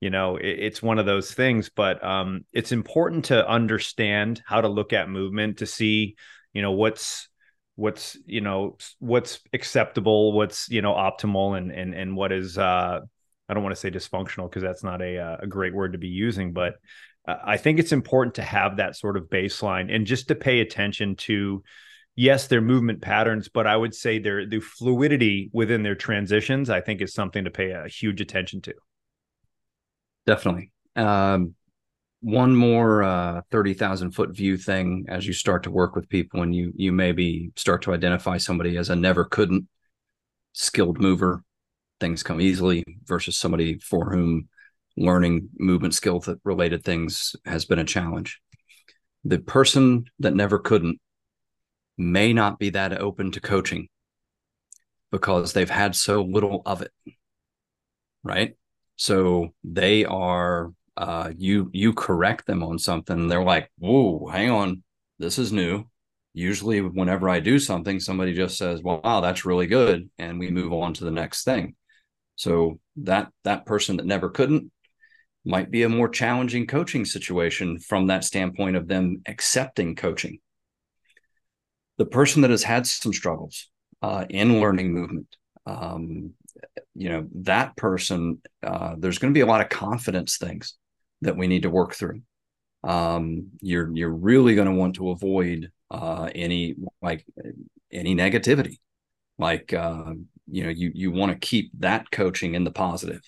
you 0.00 0.10
know 0.10 0.36
it, 0.36 0.58
it's 0.58 0.82
one 0.82 0.98
of 0.98 1.06
those 1.06 1.32
things 1.32 1.70
but 1.74 2.02
um 2.04 2.44
it's 2.52 2.72
important 2.72 3.26
to 3.26 3.48
understand 3.48 4.42
how 4.46 4.60
to 4.60 4.68
look 4.68 4.92
at 4.92 5.08
movement 5.08 5.58
to 5.58 5.66
see 5.66 6.16
you 6.52 6.62
know 6.62 6.72
what's 6.72 7.28
what's 7.80 8.16
you 8.26 8.40
know 8.40 8.76
what's 8.98 9.40
acceptable 9.52 10.32
what's 10.32 10.68
you 10.68 10.82
know 10.82 10.92
optimal 10.92 11.56
and 11.56 11.72
and 11.72 11.94
and 11.94 12.16
what 12.16 12.32
is 12.32 12.58
uh 12.58 13.00
I 13.48 13.54
don't 13.54 13.64
want 13.64 13.74
to 13.74 13.80
say 13.80 13.90
dysfunctional 13.90 14.48
because 14.48 14.62
that's 14.62 14.84
not 14.84 15.02
a 15.02 15.18
uh, 15.18 15.36
a 15.40 15.46
great 15.46 15.74
word 15.74 15.92
to 15.92 15.98
be 15.98 16.08
using, 16.08 16.52
but 16.52 16.74
I 17.26 17.56
think 17.58 17.78
it's 17.78 17.92
important 17.92 18.36
to 18.36 18.42
have 18.42 18.76
that 18.76 18.96
sort 18.96 19.16
of 19.16 19.24
baseline 19.24 19.94
and 19.94 20.06
just 20.06 20.28
to 20.28 20.34
pay 20.34 20.60
attention 20.60 21.16
to 21.16 21.62
yes, 22.16 22.48
their 22.48 22.60
movement 22.60 23.00
patterns, 23.02 23.48
but 23.48 23.66
I 23.66 23.76
would 23.76 23.94
say 23.94 24.18
their 24.18 24.46
the 24.46 24.60
fluidity 24.60 25.50
within 25.52 25.82
their 25.82 25.94
transitions, 25.94 26.70
I 26.70 26.80
think 26.80 27.00
is 27.00 27.14
something 27.14 27.44
to 27.44 27.50
pay 27.50 27.70
a 27.70 27.88
huge 27.88 28.20
attention 28.20 28.60
to. 28.62 28.74
Definitely. 30.26 30.70
Um, 30.96 31.54
one 32.20 32.54
more 32.54 33.02
uh, 33.02 33.40
30,000 33.50 34.12
foot 34.12 34.30
view 34.30 34.56
thing 34.56 35.06
as 35.08 35.26
you 35.26 35.32
start 35.32 35.62
to 35.62 35.70
work 35.70 35.94
with 35.94 36.08
people 36.08 36.42
and 36.42 36.54
you 36.54 36.72
you 36.76 36.92
maybe 36.92 37.50
start 37.56 37.82
to 37.82 37.94
identify 37.94 38.36
somebody 38.36 38.76
as 38.76 38.90
a 38.90 38.96
never 38.96 39.24
couldn't 39.24 39.66
skilled 40.52 41.00
mover 41.00 41.42
things 41.98 42.22
come 42.22 42.40
easily 42.40 42.84
versus 43.04 43.38
somebody 43.38 43.78
for 43.78 44.10
whom 44.10 44.48
learning 44.96 45.48
movement 45.58 45.94
skill 45.94 46.22
related 46.44 46.84
things 46.84 47.36
has 47.44 47.64
been 47.64 47.78
a 47.78 47.84
challenge. 47.84 48.40
The 49.24 49.38
person 49.38 50.04
that 50.18 50.34
never 50.34 50.58
couldn't 50.58 50.98
may 51.96 52.32
not 52.32 52.58
be 52.58 52.70
that 52.70 52.98
open 53.00 53.30
to 53.32 53.40
coaching 53.40 53.88
because 55.10 55.52
they've 55.52 55.68
had 55.68 55.94
so 55.94 56.22
little 56.22 56.62
of 56.64 56.82
it 56.82 56.92
right? 58.22 58.56
So 58.96 59.54
they 59.64 60.04
are 60.04 60.72
uh, 61.00 61.32
you 61.38 61.70
you 61.72 61.94
correct 61.94 62.46
them 62.46 62.62
on 62.62 62.78
something, 62.78 63.26
they're 63.26 63.42
like, 63.42 63.70
"Whoa, 63.78 64.26
hang 64.26 64.50
on, 64.50 64.82
this 65.18 65.38
is 65.38 65.50
new." 65.50 65.84
Usually, 66.34 66.82
whenever 66.82 67.30
I 67.30 67.40
do 67.40 67.58
something, 67.58 67.98
somebody 68.00 68.34
just 68.34 68.58
says, 68.58 68.82
well, 68.82 69.00
"Wow, 69.02 69.22
that's 69.22 69.46
really 69.46 69.66
good," 69.66 70.10
and 70.18 70.38
we 70.38 70.50
move 70.50 70.74
on 70.74 70.92
to 70.94 71.04
the 71.04 71.10
next 71.10 71.44
thing. 71.44 71.74
So 72.36 72.80
that 72.96 73.32
that 73.44 73.64
person 73.64 73.96
that 73.96 74.04
never 74.04 74.28
couldn't 74.28 74.70
might 75.42 75.70
be 75.70 75.84
a 75.84 75.88
more 75.88 76.08
challenging 76.08 76.66
coaching 76.66 77.06
situation 77.06 77.78
from 77.78 78.08
that 78.08 78.24
standpoint 78.24 78.76
of 78.76 78.86
them 78.86 79.22
accepting 79.26 79.96
coaching. 79.96 80.38
The 81.96 82.04
person 82.04 82.42
that 82.42 82.50
has 82.50 82.62
had 82.62 82.86
some 82.86 83.14
struggles 83.14 83.70
uh, 84.02 84.26
in 84.28 84.60
learning 84.60 84.92
movement, 84.92 85.34
um, 85.64 86.34
you 86.94 87.08
know, 87.08 87.26
that 87.36 87.74
person, 87.76 88.42
uh, 88.62 88.96
there's 88.98 89.18
going 89.18 89.32
to 89.32 89.38
be 89.38 89.42
a 89.42 89.46
lot 89.46 89.62
of 89.62 89.70
confidence 89.70 90.36
things 90.36 90.76
that 91.22 91.36
we 91.36 91.46
need 91.46 91.62
to 91.62 91.70
work 91.70 91.94
through. 91.94 92.22
Um, 92.82 93.48
you're 93.60 93.94
you're 93.94 94.12
really 94.12 94.54
going 94.54 94.68
to 94.68 94.74
want 94.74 94.96
to 94.96 95.10
avoid 95.10 95.70
uh, 95.90 96.30
any 96.34 96.76
like 97.02 97.26
any 97.92 98.14
negativity. 98.14 98.78
Like 99.38 99.72
uh, 99.72 100.14
you 100.50 100.64
know, 100.64 100.70
you 100.70 100.90
you 100.94 101.10
want 101.10 101.32
to 101.32 101.38
keep 101.38 101.70
that 101.80 102.10
coaching 102.10 102.54
in 102.54 102.64
the 102.64 102.70
positive. 102.70 103.22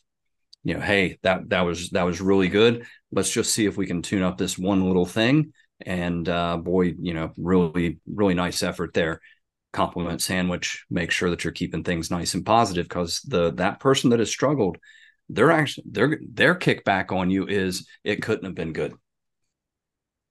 You 0.65 0.75
know, 0.75 0.81
hey, 0.81 1.19
that 1.23 1.49
that 1.51 1.63
was 1.63 1.91
that 1.91 2.05
was 2.05 2.21
really 2.21 2.49
good. 2.49 2.87
Let's 3.11 3.31
just 3.31 3.53
see 3.53 3.67
if 3.67 3.77
we 3.77 3.87
can 3.87 4.03
tune 4.03 4.23
up 4.23 4.39
this 4.39 4.59
one 4.59 4.87
little 4.87 5.07
thing. 5.07 5.53
And 5.85 6.29
uh, 6.29 6.59
boy, 6.59 6.95
you 6.99 7.15
know, 7.15 7.33
really 7.37 7.99
really 8.07 8.35
nice 8.35 8.63
effort 8.63 8.95
there. 8.95 9.21
Compliment 9.73 10.23
sandwich. 10.23 10.85
Make 10.91 11.11
sure 11.11 11.31
that 11.31 11.45
you're 11.45 11.53
keeping 11.53 11.83
things 11.83 12.11
nice 12.11 12.35
and 12.35 12.47
positive 12.47 12.89
because 12.89 13.21
the 13.23 13.53
that 13.55 13.81
person 13.81 14.11
that 14.11 14.21
has 14.21 14.31
struggled 14.31 14.79
their 15.33 15.51
actually 15.51 15.85
their 15.91 16.19
their 16.33 16.55
kickback 16.55 17.11
on 17.13 17.31
you 17.31 17.47
is 17.47 17.87
it 18.05 18.23
couldn't 18.23 18.45
have 18.45 18.55
been 18.55 18.73
good. 18.73 18.95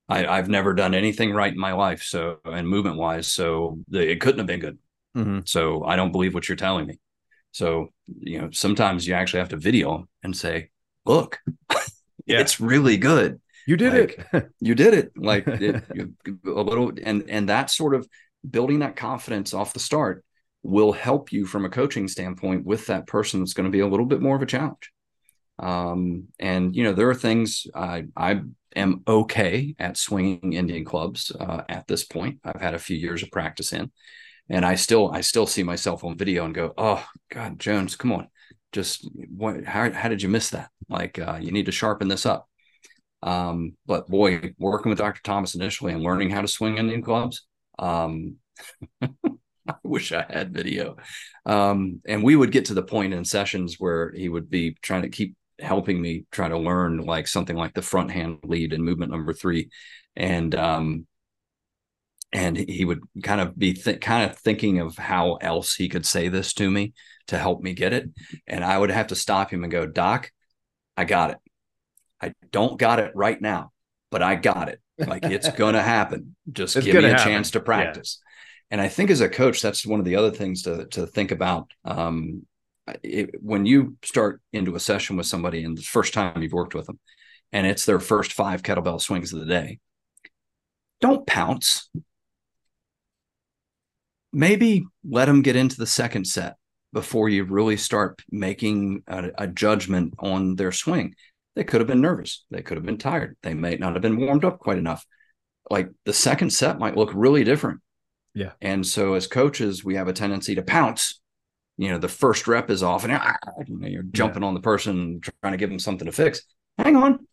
I, 0.07 0.27
I've 0.27 0.49
never 0.49 0.73
done 0.73 0.93
anything 0.93 1.31
right 1.33 1.51
in 1.51 1.59
my 1.59 1.73
life, 1.73 2.03
so 2.03 2.39
and 2.45 2.67
movement 2.67 2.97
wise, 2.97 3.31
so 3.31 3.79
the, 3.87 4.09
it 4.09 4.19
couldn't 4.21 4.39
have 4.39 4.47
been 4.47 4.59
good. 4.59 4.77
Mm-hmm. 5.15 5.39
So 5.45 5.83
I 5.83 5.95
don't 5.95 6.11
believe 6.11 6.33
what 6.33 6.47
you're 6.49 6.55
telling 6.55 6.85
me. 6.85 6.99
So 7.51 7.89
you 8.19 8.41
know, 8.41 8.49
sometimes 8.51 9.07
you 9.07 9.13
actually 9.13 9.39
have 9.39 9.49
to 9.49 9.57
video 9.57 10.07
and 10.23 10.35
say, 10.35 10.69
"Look, 11.05 11.39
yeah. 12.25 12.39
it's 12.39 12.59
really 12.59 12.97
good. 12.97 13.39
You 13.65 13.77
did 13.77 13.93
like, 13.93 14.27
it. 14.33 14.49
you 14.59 14.75
did 14.75 14.93
it. 14.93 15.11
Like 15.15 15.47
it, 15.47 15.83
a 16.45 16.49
little, 16.49 16.91
and 17.03 17.29
and 17.29 17.49
that 17.49 17.69
sort 17.69 17.95
of 17.95 18.07
building 18.49 18.79
that 18.79 18.95
confidence 18.95 19.53
off 19.53 19.73
the 19.73 19.79
start 19.79 20.23
will 20.63 20.91
help 20.91 21.31
you 21.31 21.45
from 21.45 21.65
a 21.65 21.69
coaching 21.69 22.07
standpoint 22.07 22.65
with 22.65 22.87
that 22.87 23.07
person 23.07 23.39
that's 23.39 23.53
going 23.53 23.65
to 23.65 23.71
be 23.71 23.79
a 23.79 23.87
little 23.87 24.05
bit 24.05 24.21
more 24.21 24.35
of 24.35 24.41
a 24.41 24.47
challenge. 24.47 24.91
Um, 25.59 26.27
and 26.39 26.75
you 26.75 26.83
know, 26.83 26.93
there 26.93 27.09
are 27.09 27.15
things 27.15 27.67
I 27.75 28.05
I 28.15 28.41
am 28.75 29.03
okay 29.07 29.75
at 29.77 29.97
swinging 29.97 30.53
Indian 30.53 30.85
clubs 30.85 31.31
uh, 31.39 31.63
at 31.69 31.87
this 31.87 32.03
point. 32.03 32.39
I've 32.43 32.61
had 32.61 32.73
a 32.73 32.79
few 32.79 32.97
years 32.97 33.21
of 33.21 33.31
practice 33.31 33.73
in, 33.73 33.91
and 34.49 34.65
I 34.65 34.75
still 34.75 35.11
I 35.11 35.21
still 35.21 35.45
see 35.45 35.63
myself 35.63 36.03
on 36.03 36.17
video 36.17 36.45
and 36.45 36.55
go, 36.55 36.73
oh 36.77 37.05
God, 37.31 37.59
Jones, 37.59 37.95
come 37.95 38.11
on, 38.11 38.27
just 38.71 39.07
what? 39.29 39.63
How 39.65 39.91
how 39.91 40.09
did 40.09 40.21
you 40.21 40.29
miss 40.29 40.49
that? 40.51 40.69
Like 40.89 41.19
uh, 41.19 41.37
you 41.39 41.51
need 41.51 41.67
to 41.67 41.71
sharpen 41.71 42.07
this 42.07 42.25
up. 42.25 42.47
Um, 43.23 43.77
but 43.85 44.07
boy, 44.07 44.53
working 44.57 44.89
with 44.89 44.97
Dr. 44.97 45.21
Thomas 45.23 45.53
initially 45.53 45.93
and 45.93 46.01
learning 46.01 46.31
how 46.31 46.41
to 46.41 46.47
swing 46.47 46.77
Indian 46.77 47.03
clubs, 47.03 47.45
um, 47.77 48.37
I 49.67 49.75
wish 49.83 50.11
I 50.11 50.25
had 50.29 50.53
video. 50.53 50.97
Um, 51.45 52.01
and 52.07 52.23
we 52.23 52.35
would 52.35 52.51
get 52.51 52.65
to 52.65 52.73
the 52.73 52.83
point 52.83 53.13
in 53.13 53.25
sessions 53.25 53.75
where 53.79 54.11
he 54.11 54.29
would 54.29 54.49
be 54.49 54.77
trying 54.81 55.03
to 55.03 55.09
keep 55.09 55.35
helping 55.59 56.01
me 56.01 56.25
try 56.31 56.49
to 56.49 56.57
learn 56.57 56.97
like 56.97 57.27
something 57.27 57.55
like 57.55 57.73
the 57.73 57.81
front 57.81 58.11
hand 58.11 58.39
lead 58.43 58.73
and 58.73 58.83
movement 58.83 59.11
number 59.11 59.33
three. 59.33 59.69
And 60.15 60.53
um, 60.55 61.07
and 62.33 62.57
he 62.57 62.85
would 62.85 63.01
kind 63.23 63.41
of 63.41 63.57
be 63.57 63.73
th- 63.73 63.99
kind 63.99 64.29
of 64.29 64.37
thinking 64.37 64.79
of 64.79 64.97
how 64.97 65.35
else 65.35 65.75
he 65.75 65.89
could 65.89 66.05
say 66.05 66.29
this 66.29 66.53
to 66.53 66.69
me 66.69 66.93
to 67.27 67.37
help 67.37 67.61
me 67.61 67.73
get 67.73 67.93
it. 67.93 68.09
And 68.47 68.63
I 68.63 68.77
would 68.77 68.91
have 68.91 69.07
to 69.07 69.15
stop 69.15 69.51
him 69.51 69.63
and 69.63 69.71
go, 69.71 69.85
Doc, 69.85 70.31
I 70.95 71.03
got 71.03 71.31
it. 71.31 71.37
I 72.21 72.33
don't 72.51 72.79
got 72.79 72.99
it 72.99 73.11
right 73.15 73.41
now, 73.41 73.71
but 74.11 74.21
I 74.21 74.35
got 74.35 74.69
it. 74.69 74.79
Like 74.97 75.25
it's 75.25 75.49
going 75.49 75.73
to 75.73 75.81
happen. 75.81 76.35
Just 76.51 76.75
it's 76.75 76.85
give 76.85 76.95
me 76.95 77.05
a 77.05 77.09
happen. 77.09 77.25
chance 77.25 77.51
to 77.51 77.59
practice. 77.59 78.21
And 78.71 78.79
I 78.79 78.87
think 78.87 79.09
as 79.09 79.19
a 79.19 79.27
coach, 79.27 79.61
that's 79.61 79.85
one 79.85 79.99
of 79.99 80.05
the 80.05 80.15
other 80.15 80.31
things 80.31 80.63
to 80.63 80.85
to 80.87 81.05
think 81.05 81.31
about. 81.31 81.69
Um, 81.83 82.45
it, 83.03 83.31
when 83.41 83.65
you 83.65 83.97
start 84.03 84.41
into 84.53 84.75
a 84.75 84.79
session 84.79 85.17
with 85.17 85.27
somebody 85.27 85.63
and 85.63 85.77
the 85.77 85.81
first 85.81 86.13
time 86.13 86.41
you've 86.41 86.53
worked 86.53 86.73
with 86.73 86.87
them, 86.87 86.99
and 87.51 87.67
it's 87.67 87.85
their 87.85 87.99
first 87.99 88.31
five 88.31 88.63
kettlebell 88.63 89.01
swings 89.01 89.33
of 89.33 89.41
the 89.41 89.45
day, 89.45 89.79
don't 91.01 91.27
pounce. 91.27 91.89
Maybe 94.33 94.85
let 95.07 95.25
them 95.25 95.41
get 95.41 95.57
into 95.57 95.75
the 95.75 95.85
second 95.85 96.25
set 96.25 96.55
before 96.93 97.27
you 97.27 97.43
really 97.43 97.75
start 97.75 98.21
making 98.31 99.03
a, 99.05 99.31
a 99.37 99.47
judgment 99.47 100.13
on 100.19 100.55
their 100.55 100.71
swing. 100.71 101.15
They 101.55 101.65
could 101.65 101.81
have 101.81 101.87
been 101.87 101.99
nervous. 101.99 102.45
They 102.49 102.61
could 102.61 102.77
have 102.77 102.85
been 102.85 102.97
tired. 102.97 103.35
They 103.43 103.53
may 103.53 103.75
not 103.75 103.93
have 103.93 104.01
been 104.01 104.17
warmed 104.17 104.45
up 104.45 104.59
quite 104.59 104.77
enough. 104.77 105.05
Like 105.69 105.89
the 106.05 106.13
second 106.13 106.51
set 106.51 106.79
might 106.79 106.95
look 106.95 107.11
really 107.13 107.43
different 107.43 107.81
yeah. 108.33 108.51
And 108.61 108.85
so 108.85 109.13
as 109.13 109.27
coaches, 109.27 109.83
we 109.83 109.95
have 109.95 110.07
a 110.07 110.13
tendency 110.13 110.55
to 110.55 110.61
pounce. 110.61 111.19
You 111.77 111.89
know, 111.89 111.97
the 111.97 112.07
first 112.07 112.47
rep 112.47 112.69
is 112.69 112.83
off 112.83 113.03
and 113.03 113.13
ah, 113.13 113.35
you 113.65 113.77
know, 113.77 113.87
you're 113.87 114.03
jumping 114.03 114.43
yeah. 114.43 114.49
on 114.49 114.53
the 114.53 114.59
person 114.61 115.19
trying 115.21 115.53
to 115.53 115.57
give 115.57 115.69
them 115.69 115.79
something 115.79 116.05
to 116.05 116.11
fix. 116.11 116.43
Hang 116.77 116.95
on. 116.95 117.27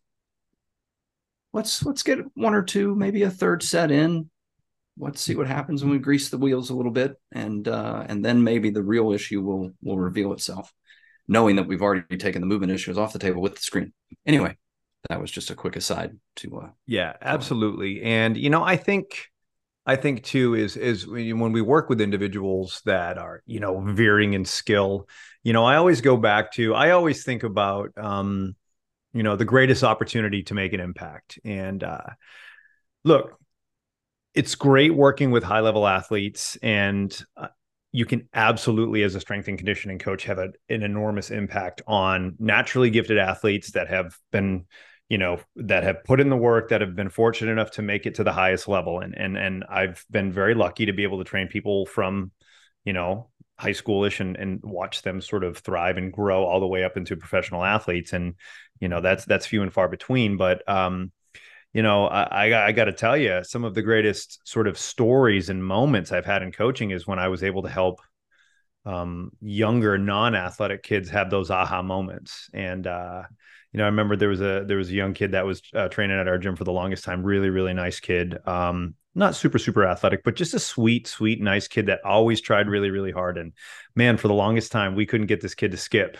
Let's 1.53 1.85
let's 1.85 2.03
get 2.03 2.19
one 2.35 2.53
or 2.53 2.63
two, 2.63 2.95
maybe 2.95 3.23
a 3.23 3.29
third 3.29 3.63
set 3.63 3.91
in. 3.91 4.29
Let's 4.97 5.21
see 5.21 5.35
what 5.35 5.47
happens 5.47 5.81
when 5.81 5.91
we 5.91 5.97
grease 5.97 6.29
the 6.29 6.37
wheels 6.37 6.69
a 6.69 6.75
little 6.75 6.91
bit, 6.91 7.15
and 7.31 7.67
uh, 7.67 8.05
and 8.07 8.23
then 8.23 8.43
maybe 8.43 8.69
the 8.69 8.83
real 8.83 9.11
issue 9.11 9.41
will 9.41 9.71
will 9.81 9.97
reveal 9.97 10.33
itself, 10.33 10.71
knowing 11.27 11.55
that 11.55 11.67
we've 11.67 11.81
already 11.81 12.17
taken 12.17 12.41
the 12.41 12.47
movement 12.47 12.71
issues 12.71 12.97
off 12.97 13.13
the 13.13 13.19
table 13.19 13.41
with 13.41 13.55
the 13.55 13.61
screen. 13.61 13.93
Anyway, 14.27 14.57
that 15.09 15.21
was 15.21 15.31
just 15.31 15.49
a 15.49 15.55
quick 15.55 15.75
aside 15.75 16.17
to. 16.37 16.59
Uh, 16.59 16.69
yeah, 16.85 17.13
absolutely, 17.21 18.03
and 18.03 18.37
you 18.37 18.49
know, 18.49 18.63
I 18.63 18.75
think 18.75 19.28
I 19.89 19.95
think 19.95 20.21
too 20.23 20.53
is 20.53 20.77
is 20.77 21.07
when 21.07 21.51
we 21.51 21.63
work 21.63 21.89
with 21.89 21.99
individuals 21.99 22.79
that 22.85 23.17
are 23.17 23.41
you 23.47 23.59
know 23.59 23.79
veering 23.79 24.33
in 24.33 24.45
skill. 24.45 25.09
You 25.41 25.51
know, 25.51 25.65
I 25.65 25.77
always 25.77 26.01
go 26.01 26.15
back 26.15 26.51
to 26.53 26.75
I 26.75 26.91
always 26.91 27.23
think 27.23 27.41
about 27.41 27.89
um, 27.97 28.55
you 29.13 29.23
know 29.23 29.35
the 29.35 29.45
greatest 29.45 29.83
opportunity 29.83 30.43
to 30.43 30.53
make 30.53 30.73
an 30.73 30.79
impact. 30.79 31.39
And 31.43 31.83
uh, 31.83 32.05
look, 33.03 33.39
it's 34.35 34.53
great 34.53 34.93
working 34.93 35.31
with 35.31 35.43
high 35.43 35.61
level 35.61 35.87
athletes, 35.87 36.55
and 36.61 37.11
uh, 37.35 37.47
you 37.91 38.05
can 38.05 38.29
absolutely, 38.31 39.01
as 39.01 39.15
a 39.15 39.19
strength 39.19 39.47
and 39.47 39.57
conditioning 39.57 39.97
coach, 39.97 40.25
have 40.25 40.37
a, 40.37 40.49
an 40.69 40.83
enormous 40.83 41.31
impact 41.31 41.81
on 41.87 42.35
naturally 42.37 42.91
gifted 42.91 43.17
athletes 43.17 43.71
that 43.71 43.89
have 43.89 44.15
been 44.31 44.67
you 45.09 45.17
know 45.17 45.39
that 45.55 45.83
have 45.83 46.03
put 46.03 46.19
in 46.19 46.29
the 46.29 46.37
work 46.37 46.69
that 46.69 46.81
have 46.81 46.95
been 46.95 47.09
fortunate 47.09 47.51
enough 47.51 47.71
to 47.71 47.81
make 47.81 48.05
it 48.05 48.15
to 48.15 48.23
the 48.23 48.31
highest 48.31 48.67
level. 48.67 48.99
And 48.99 49.17
and 49.17 49.37
and 49.37 49.65
I've 49.69 50.05
been 50.09 50.31
very 50.31 50.53
lucky 50.53 50.85
to 50.85 50.93
be 50.93 51.03
able 51.03 51.17
to 51.17 51.23
train 51.23 51.47
people 51.47 51.85
from 51.85 52.31
you 52.85 52.93
know 52.93 53.29
high 53.57 53.71
schoolish 53.73 54.19
and 54.19 54.37
and 54.37 54.61
watch 54.63 55.01
them 55.01 55.19
sort 55.19 55.43
of 55.43 55.57
thrive 55.57 55.97
and 55.97 56.13
grow 56.13 56.45
all 56.45 56.59
the 56.59 56.67
way 56.67 56.83
up 56.83 56.95
into 56.95 57.17
professional 57.17 57.63
athletes. 57.65 58.13
And 58.13 58.35
you 58.79 58.87
know 58.87 59.01
that's 59.01 59.25
that's 59.25 59.47
few 59.47 59.63
and 59.63 59.73
far 59.73 59.89
between. 59.89 60.37
But 60.37 60.67
um 60.69 61.11
you 61.73 61.81
know 61.81 62.07
I 62.07 62.67
I 62.67 62.71
got 62.71 62.85
to 62.85 62.93
tell 62.93 63.17
you 63.17 63.43
some 63.43 63.63
of 63.63 63.73
the 63.73 63.81
greatest 63.81 64.47
sort 64.47 64.67
of 64.67 64.77
stories 64.77 65.49
and 65.49 65.65
moments 65.65 66.11
I've 66.11 66.25
had 66.25 66.43
in 66.43 66.51
coaching 66.51 66.91
is 66.91 67.07
when 67.07 67.19
I 67.19 67.29
was 67.29 67.43
able 67.43 67.63
to 67.63 67.69
help 67.69 67.99
um, 68.85 69.31
younger 69.41 69.97
non-athletic 69.97 70.83
kids 70.83 71.09
have 71.09 71.29
those 71.29 71.51
aha 71.51 71.81
moments. 71.81 72.49
And 72.53 72.87
uh, 72.87 73.23
you 73.71 73.77
know 73.77 73.83
i 73.83 73.87
remember 73.87 74.15
there 74.15 74.29
was 74.29 74.41
a 74.41 74.63
there 74.65 74.77
was 74.77 74.89
a 74.89 74.93
young 74.93 75.13
kid 75.13 75.31
that 75.31 75.45
was 75.45 75.61
uh, 75.73 75.87
training 75.89 76.19
at 76.19 76.27
our 76.27 76.37
gym 76.37 76.55
for 76.55 76.63
the 76.63 76.71
longest 76.71 77.03
time 77.03 77.23
really 77.23 77.49
really 77.49 77.73
nice 77.73 77.99
kid. 77.99 78.37
Um, 78.47 78.95
not 79.15 79.35
super 79.35 79.57
super 79.59 79.85
athletic 79.85 80.23
but 80.23 80.35
just 80.35 80.53
a 80.53 80.59
sweet 80.59 81.07
sweet 81.07 81.41
nice 81.41 81.67
kid 81.67 81.87
that 81.87 82.05
always 82.05 82.41
tried 82.41 82.69
really 82.69 82.91
really 82.91 83.11
hard. 83.11 83.37
And 83.37 83.53
man 83.95 84.17
for 84.17 84.27
the 84.27 84.33
longest 84.33 84.71
time 84.71 84.95
we 84.95 85.05
couldn't 85.05 85.27
get 85.27 85.41
this 85.41 85.55
kid 85.55 85.71
to 85.71 85.77
skip. 85.77 86.17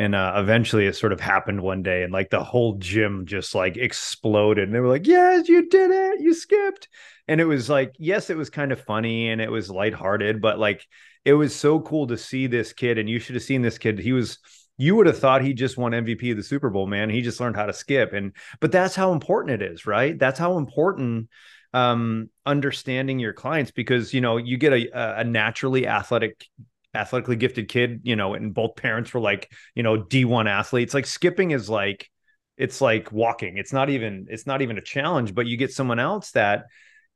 And 0.00 0.14
uh, 0.14 0.34
eventually 0.36 0.86
it 0.86 0.94
sort 0.94 1.12
of 1.12 1.18
happened 1.18 1.60
one 1.60 1.82
day 1.82 2.04
and 2.04 2.12
like 2.12 2.30
the 2.30 2.44
whole 2.44 2.74
gym 2.74 3.26
just 3.26 3.54
like 3.54 3.76
exploded. 3.76 4.64
And 4.68 4.74
they 4.74 4.80
were 4.80 4.88
like 4.88 5.06
yes 5.06 5.48
you 5.48 5.68
did 5.68 5.90
it. 5.90 6.20
You 6.20 6.34
skipped. 6.34 6.88
And 7.26 7.40
it 7.40 7.46
was 7.46 7.68
like 7.68 7.94
yes 7.98 8.30
it 8.30 8.36
was 8.36 8.50
kind 8.50 8.72
of 8.72 8.80
funny 8.80 9.30
and 9.30 9.40
it 9.40 9.50
was 9.50 9.70
lighthearted 9.70 10.40
but 10.40 10.58
like 10.58 10.86
it 11.24 11.34
was 11.34 11.54
so 11.54 11.80
cool 11.80 12.06
to 12.06 12.16
see 12.16 12.46
this 12.46 12.72
kid 12.72 12.98
and 12.98 13.08
you 13.08 13.18
should 13.18 13.34
have 13.34 13.42
seen 13.42 13.62
this 13.62 13.78
kid. 13.78 13.98
He 13.98 14.12
was 14.12 14.38
you 14.78 14.94
would 14.96 15.06
have 15.06 15.18
thought 15.18 15.42
he 15.42 15.52
just 15.52 15.76
won 15.76 15.92
MVP 15.92 16.30
of 16.30 16.36
the 16.36 16.42
Super 16.42 16.70
Bowl, 16.70 16.86
man. 16.86 17.10
He 17.10 17.20
just 17.20 17.40
learned 17.40 17.56
how 17.56 17.66
to 17.66 17.72
skip. 17.72 18.12
And 18.12 18.32
but 18.60 18.72
that's 18.72 18.94
how 18.94 19.12
important 19.12 19.60
it 19.60 19.72
is, 19.72 19.86
right? 19.86 20.18
That's 20.18 20.38
how 20.38 20.56
important 20.56 21.28
um 21.74 22.30
understanding 22.46 23.18
your 23.18 23.34
clients 23.34 23.70
because 23.70 24.14
you 24.14 24.22
know 24.22 24.38
you 24.38 24.56
get 24.56 24.72
a 24.72 25.20
a 25.20 25.24
naturally 25.24 25.86
athletic 25.86 26.46
athletically 26.94 27.36
gifted 27.36 27.68
kid, 27.68 28.00
you 28.04 28.16
know, 28.16 28.34
and 28.34 28.54
both 28.54 28.76
parents 28.76 29.12
were 29.12 29.20
like, 29.20 29.52
you 29.74 29.82
know, 29.82 29.98
D1 29.98 30.48
athletes. 30.48 30.94
Like 30.94 31.06
skipping 31.06 31.50
is 31.50 31.68
like 31.68 32.08
it's 32.56 32.80
like 32.80 33.12
walking. 33.12 33.58
It's 33.58 33.72
not 33.72 33.90
even 33.90 34.26
it's 34.30 34.46
not 34.46 34.62
even 34.62 34.78
a 34.78 34.82
challenge, 34.82 35.34
but 35.34 35.46
you 35.46 35.56
get 35.56 35.72
someone 35.72 35.98
else 35.98 36.30
that 36.32 36.66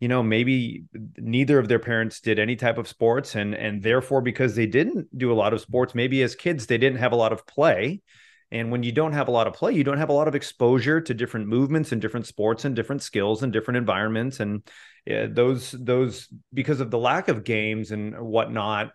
you 0.02 0.08
know 0.08 0.20
maybe 0.20 0.82
neither 1.16 1.60
of 1.60 1.68
their 1.68 1.78
parents 1.78 2.20
did 2.20 2.40
any 2.40 2.56
type 2.56 2.76
of 2.76 2.88
sports 2.88 3.36
and 3.36 3.54
and 3.54 3.84
therefore 3.84 4.20
because 4.20 4.56
they 4.56 4.66
didn't 4.66 5.06
do 5.16 5.30
a 5.30 5.38
lot 5.42 5.52
of 5.52 5.60
sports 5.60 5.94
maybe 5.94 6.22
as 6.22 6.34
kids 6.34 6.66
they 6.66 6.76
didn't 6.76 6.98
have 6.98 7.12
a 7.12 7.16
lot 7.16 7.32
of 7.32 7.46
play 7.46 8.02
and 8.50 8.72
when 8.72 8.82
you 8.82 8.90
don't 8.90 9.12
have 9.12 9.28
a 9.28 9.30
lot 9.30 9.46
of 9.46 9.54
play 9.54 9.72
you 9.72 9.84
don't 9.84 9.98
have 9.98 10.08
a 10.08 10.18
lot 10.20 10.26
of 10.26 10.34
exposure 10.34 11.00
to 11.00 11.14
different 11.14 11.46
movements 11.46 11.92
and 11.92 12.02
different 12.02 12.26
sports 12.26 12.64
and 12.64 12.74
different 12.74 13.00
skills 13.00 13.44
and 13.44 13.52
different 13.52 13.78
environments 13.78 14.40
and 14.40 14.68
yeah, 15.06 15.28
those 15.30 15.70
those 15.70 16.28
because 16.52 16.80
of 16.80 16.90
the 16.90 16.98
lack 16.98 17.28
of 17.28 17.44
games 17.44 17.92
and 17.92 18.18
whatnot 18.18 18.90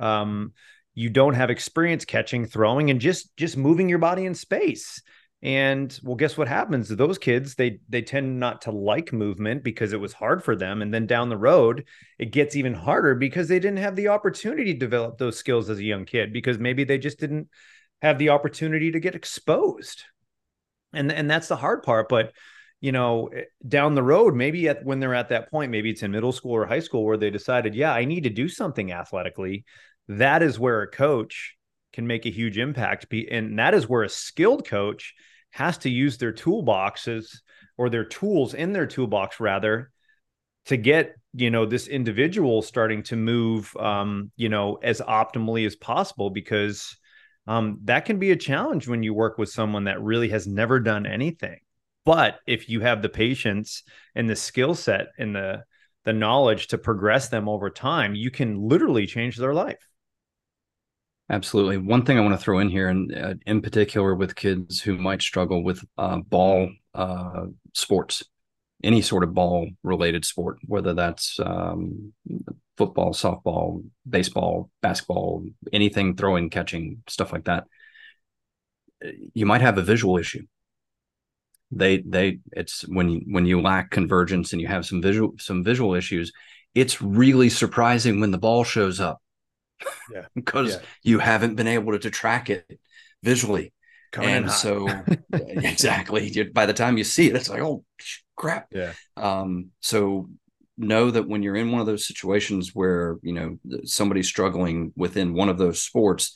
um, 0.00 0.52
you 0.98 1.10
don't 1.10 1.34
have 1.34 1.50
experience 1.50 2.04
catching, 2.04 2.44
throwing, 2.44 2.90
and 2.90 3.00
just 3.00 3.36
just 3.36 3.56
moving 3.56 3.88
your 3.88 4.00
body 4.00 4.26
in 4.26 4.34
space. 4.34 5.00
And 5.40 5.96
well, 6.02 6.16
guess 6.16 6.36
what 6.36 6.48
happens? 6.48 6.88
Those 6.88 7.16
kids 7.16 7.54
they 7.54 7.78
they 7.88 8.02
tend 8.02 8.40
not 8.40 8.62
to 8.62 8.72
like 8.72 9.12
movement 9.12 9.62
because 9.62 9.92
it 9.92 10.00
was 10.00 10.12
hard 10.12 10.42
for 10.42 10.56
them. 10.56 10.82
And 10.82 10.92
then 10.92 11.06
down 11.06 11.28
the 11.28 11.36
road, 11.36 11.86
it 12.18 12.32
gets 12.32 12.56
even 12.56 12.74
harder 12.74 13.14
because 13.14 13.46
they 13.46 13.60
didn't 13.60 13.78
have 13.78 13.94
the 13.94 14.08
opportunity 14.08 14.72
to 14.72 14.78
develop 14.78 15.18
those 15.18 15.36
skills 15.36 15.70
as 15.70 15.78
a 15.78 15.84
young 15.84 16.04
kid 16.04 16.32
because 16.32 16.58
maybe 16.58 16.82
they 16.82 16.98
just 16.98 17.20
didn't 17.20 17.48
have 18.02 18.18
the 18.18 18.30
opportunity 18.30 18.90
to 18.90 19.00
get 19.00 19.14
exposed. 19.14 20.02
And 20.92 21.12
and 21.12 21.30
that's 21.30 21.48
the 21.48 21.56
hard 21.56 21.84
part. 21.84 22.08
But 22.08 22.32
you 22.80 22.90
know, 22.90 23.28
eh, 23.28 23.44
down 23.66 23.94
the 23.94 24.02
road, 24.02 24.34
maybe 24.34 24.68
at 24.68 24.84
when 24.84 24.98
they're 24.98 25.14
at 25.14 25.28
that 25.28 25.50
point, 25.50 25.70
maybe 25.70 25.90
it's 25.90 26.02
in 26.02 26.10
middle 26.10 26.32
school 26.32 26.52
or 26.52 26.66
high 26.66 26.80
school 26.80 27.04
where 27.04 27.16
they 27.16 27.30
decided, 27.30 27.76
yeah, 27.76 27.92
I 27.92 28.04
need 28.06 28.24
to 28.24 28.30
do 28.30 28.48
something 28.48 28.90
athletically 28.90 29.64
that 30.08 30.42
is 30.42 30.58
where 30.58 30.82
a 30.82 30.90
coach 30.90 31.54
can 31.92 32.06
make 32.06 32.26
a 32.26 32.30
huge 32.30 32.58
impact. 32.58 33.06
And 33.30 33.58
that 33.58 33.74
is 33.74 33.88
where 33.88 34.02
a 34.02 34.08
skilled 34.08 34.66
coach 34.66 35.14
has 35.50 35.78
to 35.78 35.90
use 35.90 36.18
their 36.18 36.32
toolboxes 36.32 37.38
or 37.76 37.90
their 37.90 38.04
tools 38.04 38.54
in 38.54 38.72
their 38.72 38.86
toolbox 38.86 39.40
rather 39.40 39.90
to 40.66 40.76
get 40.76 41.14
you 41.34 41.50
know 41.50 41.66
this 41.66 41.88
individual 41.88 42.62
starting 42.62 43.02
to 43.02 43.16
move 43.16 43.74
um, 43.76 44.30
you 44.36 44.48
know 44.48 44.78
as 44.82 45.00
optimally 45.00 45.66
as 45.66 45.76
possible 45.76 46.30
because 46.30 46.96
um, 47.46 47.78
that 47.84 48.04
can 48.04 48.18
be 48.18 48.30
a 48.30 48.36
challenge 48.36 48.86
when 48.86 49.02
you 49.02 49.14
work 49.14 49.38
with 49.38 49.48
someone 49.48 49.84
that 49.84 50.02
really 50.02 50.28
has 50.28 50.46
never 50.46 50.80
done 50.80 51.06
anything. 51.06 51.58
But 52.04 52.38
if 52.46 52.68
you 52.68 52.80
have 52.80 53.00
the 53.00 53.08
patience 53.08 53.82
and 54.14 54.28
the 54.28 54.36
skill 54.36 54.74
set 54.74 55.08
and 55.18 55.34
the 55.34 55.64
the 56.04 56.12
knowledge 56.14 56.68
to 56.68 56.78
progress 56.78 57.28
them 57.28 57.50
over 57.50 57.68
time 57.68 58.14
you 58.14 58.30
can 58.30 58.58
literally 58.66 59.06
change 59.06 59.36
their 59.36 59.52
life 59.52 59.86
Absolutely. 61.30 61.76
One 61.76 62.04
thing 62.04 62.16
I 62.16 62.22
want 62.22 62.34
to 62.34 62.42
throw 62.42 62.58
in 62.58 62.70
here, 62.70 62.88
and 62.88 63.14
uh, 63.14 63.34
in 63.46 63.60
particular 63.60 64.14
with 64.14 64.34
kids 64.34 64.80
who 64.80 64.96
might 64.96 65.20
struggle 65.20 65.62
with 65.62 65.84
uh, 65.98 66.18
ball 66.18 66.70
uh, 66.94 67.46
sports, 67.74 68.22
any 68.82 69.02
sort 69.02 69.24
of 69.24 69.34
ball 69.34 69.68
related 69.82 70.24
sport, 70.24 70.58
whether 70.66 70.94
that's 70.94 71.38
um, 71.40 72.14
football, 72.78 73.12
softball, 73.12 73.84
baseball, 74.08 74.70
basketball, 74.80 75.44
anything 75.70 76.16
throwing, 76.16 76.48
catching, 76.48 77.02
stuff 77.08 77.32
like 77.32 77.44
that. 77.44 77.64
You 79.34 79.46
might 79.46 79.60
have 79.60 79.78
a 79.78 79.82
visual 79.82 80.18
issue. 80.18 80.46
They 81.70 81.98
they 81.98 82.38
it's 82.52 82.86
when 82.88 83.08
you 83.10 83.20
when 83.28 83.44
you 83.44 83.60
lack 83.60 83.90
convergence 83.90 84.52
and 84.52 84.62
you 84.62 84.68
have 84.68 84.86
some 84.86 85.02
visual 85.02 85.34
some 85.38 85.62
visual 85.62 85.94
issues, 85.94 86.32
it's 86.74 87.02
really 87.02 87.50
surprising 87.50 88.20
when 88.20 88.30
the 88.30 88.38
ball 88.38 88.64
shows 88.64 89.00
up 89.00 89.20
yeah. 90.12 90.26
Because 90.34 90.74
yeah. 90.74 90.80
you 91.02 91.18
haven't 91.18 91.56
been 91.56 91.66
able 91.66 91.92
to, 91.92 91.98
to 92.00 92.10
track 92.10 92.50
it 92.50 92.66
visually. 93.22 93.72
Coming 94.10 94.30
and 94.30 94.50
so 94.50 94.88
exactly. 95.32 96.50
By 96.54 96.66
the 96.66 96.72
time 96.72 96.96
you 96.96 97.04
see 97.04 97.28
it 97.28 97.36
it's 97.36 97.50
like 97.50 97.60
oh 97.60 97.84
crap. 98.36 98.68
Yeah. 98.72 98.92
Um 99.16 99.70
so 99.80 100.28
know 100.78 101.10
that 101.10 101.28
when 101.28 101.42
you're 101.42 101.56
in 101.56 101.72
one 101.72 101.80
of 101.80 101.86
those 101.86 102.06
situations 102.06 102.74
where 102.74 103.16
you 103.22 103.32
know 103.32 103.58
somebody's 103.84 104.28
struggling 104.28 104.92
within 104.96 105.34
one 105.34 105.48
of 105.48 105.58
those 105.58 105.82
sports 105.82 106.34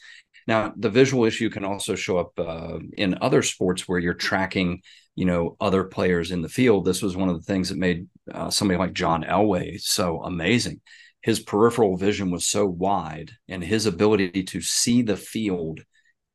now 0.48 0.72
the 0.76 0.90
visual 0.90 1.24
issue 1.24 1.48
can 1.48 1.64
also 1.64 1.94
show 1.94 2.18
up 2.18 2.32
uh, 2.38 2.78
in 2.96 3.18
other 3.20 3.42
sports 3.42 3.86
where 3.86 4.00
you're 4.00 4.14
tracking 4.14 4.82
you 5.14 5.24
know 5.24 5.56
other 5.60 5.84
players 5.84 6.30
in 6.30 6.42
the 6.42 6.48
field. 6.48 6.84
This 6.84 7.02
was 7.02 7.16
one 7.16 7.28
of 7.28 7.36
the 7.36 7.44
things 7.44 7.68
that 7.68 7.78
made 7.78 8.08
uh, 8.32 8.50
somebody 8.50 8.78
like 8.78 8.92
john 8.92 9.24
elway 9.24 9.80
so 9.80 10.22
amazing 10.22 10.80
his 11.22 11.40
peripheral 11.40 11.96
vision 11.96 12.30
was 12.30 12.44
so 12.44 12.66
wide 12.66 13.30
and 13.48 13.62
his 13.62 13.86
ability 13.86 14.42
to 14.42 14.60
see 14.60 15.02
the 15.02 15.16
field 15.16 15.80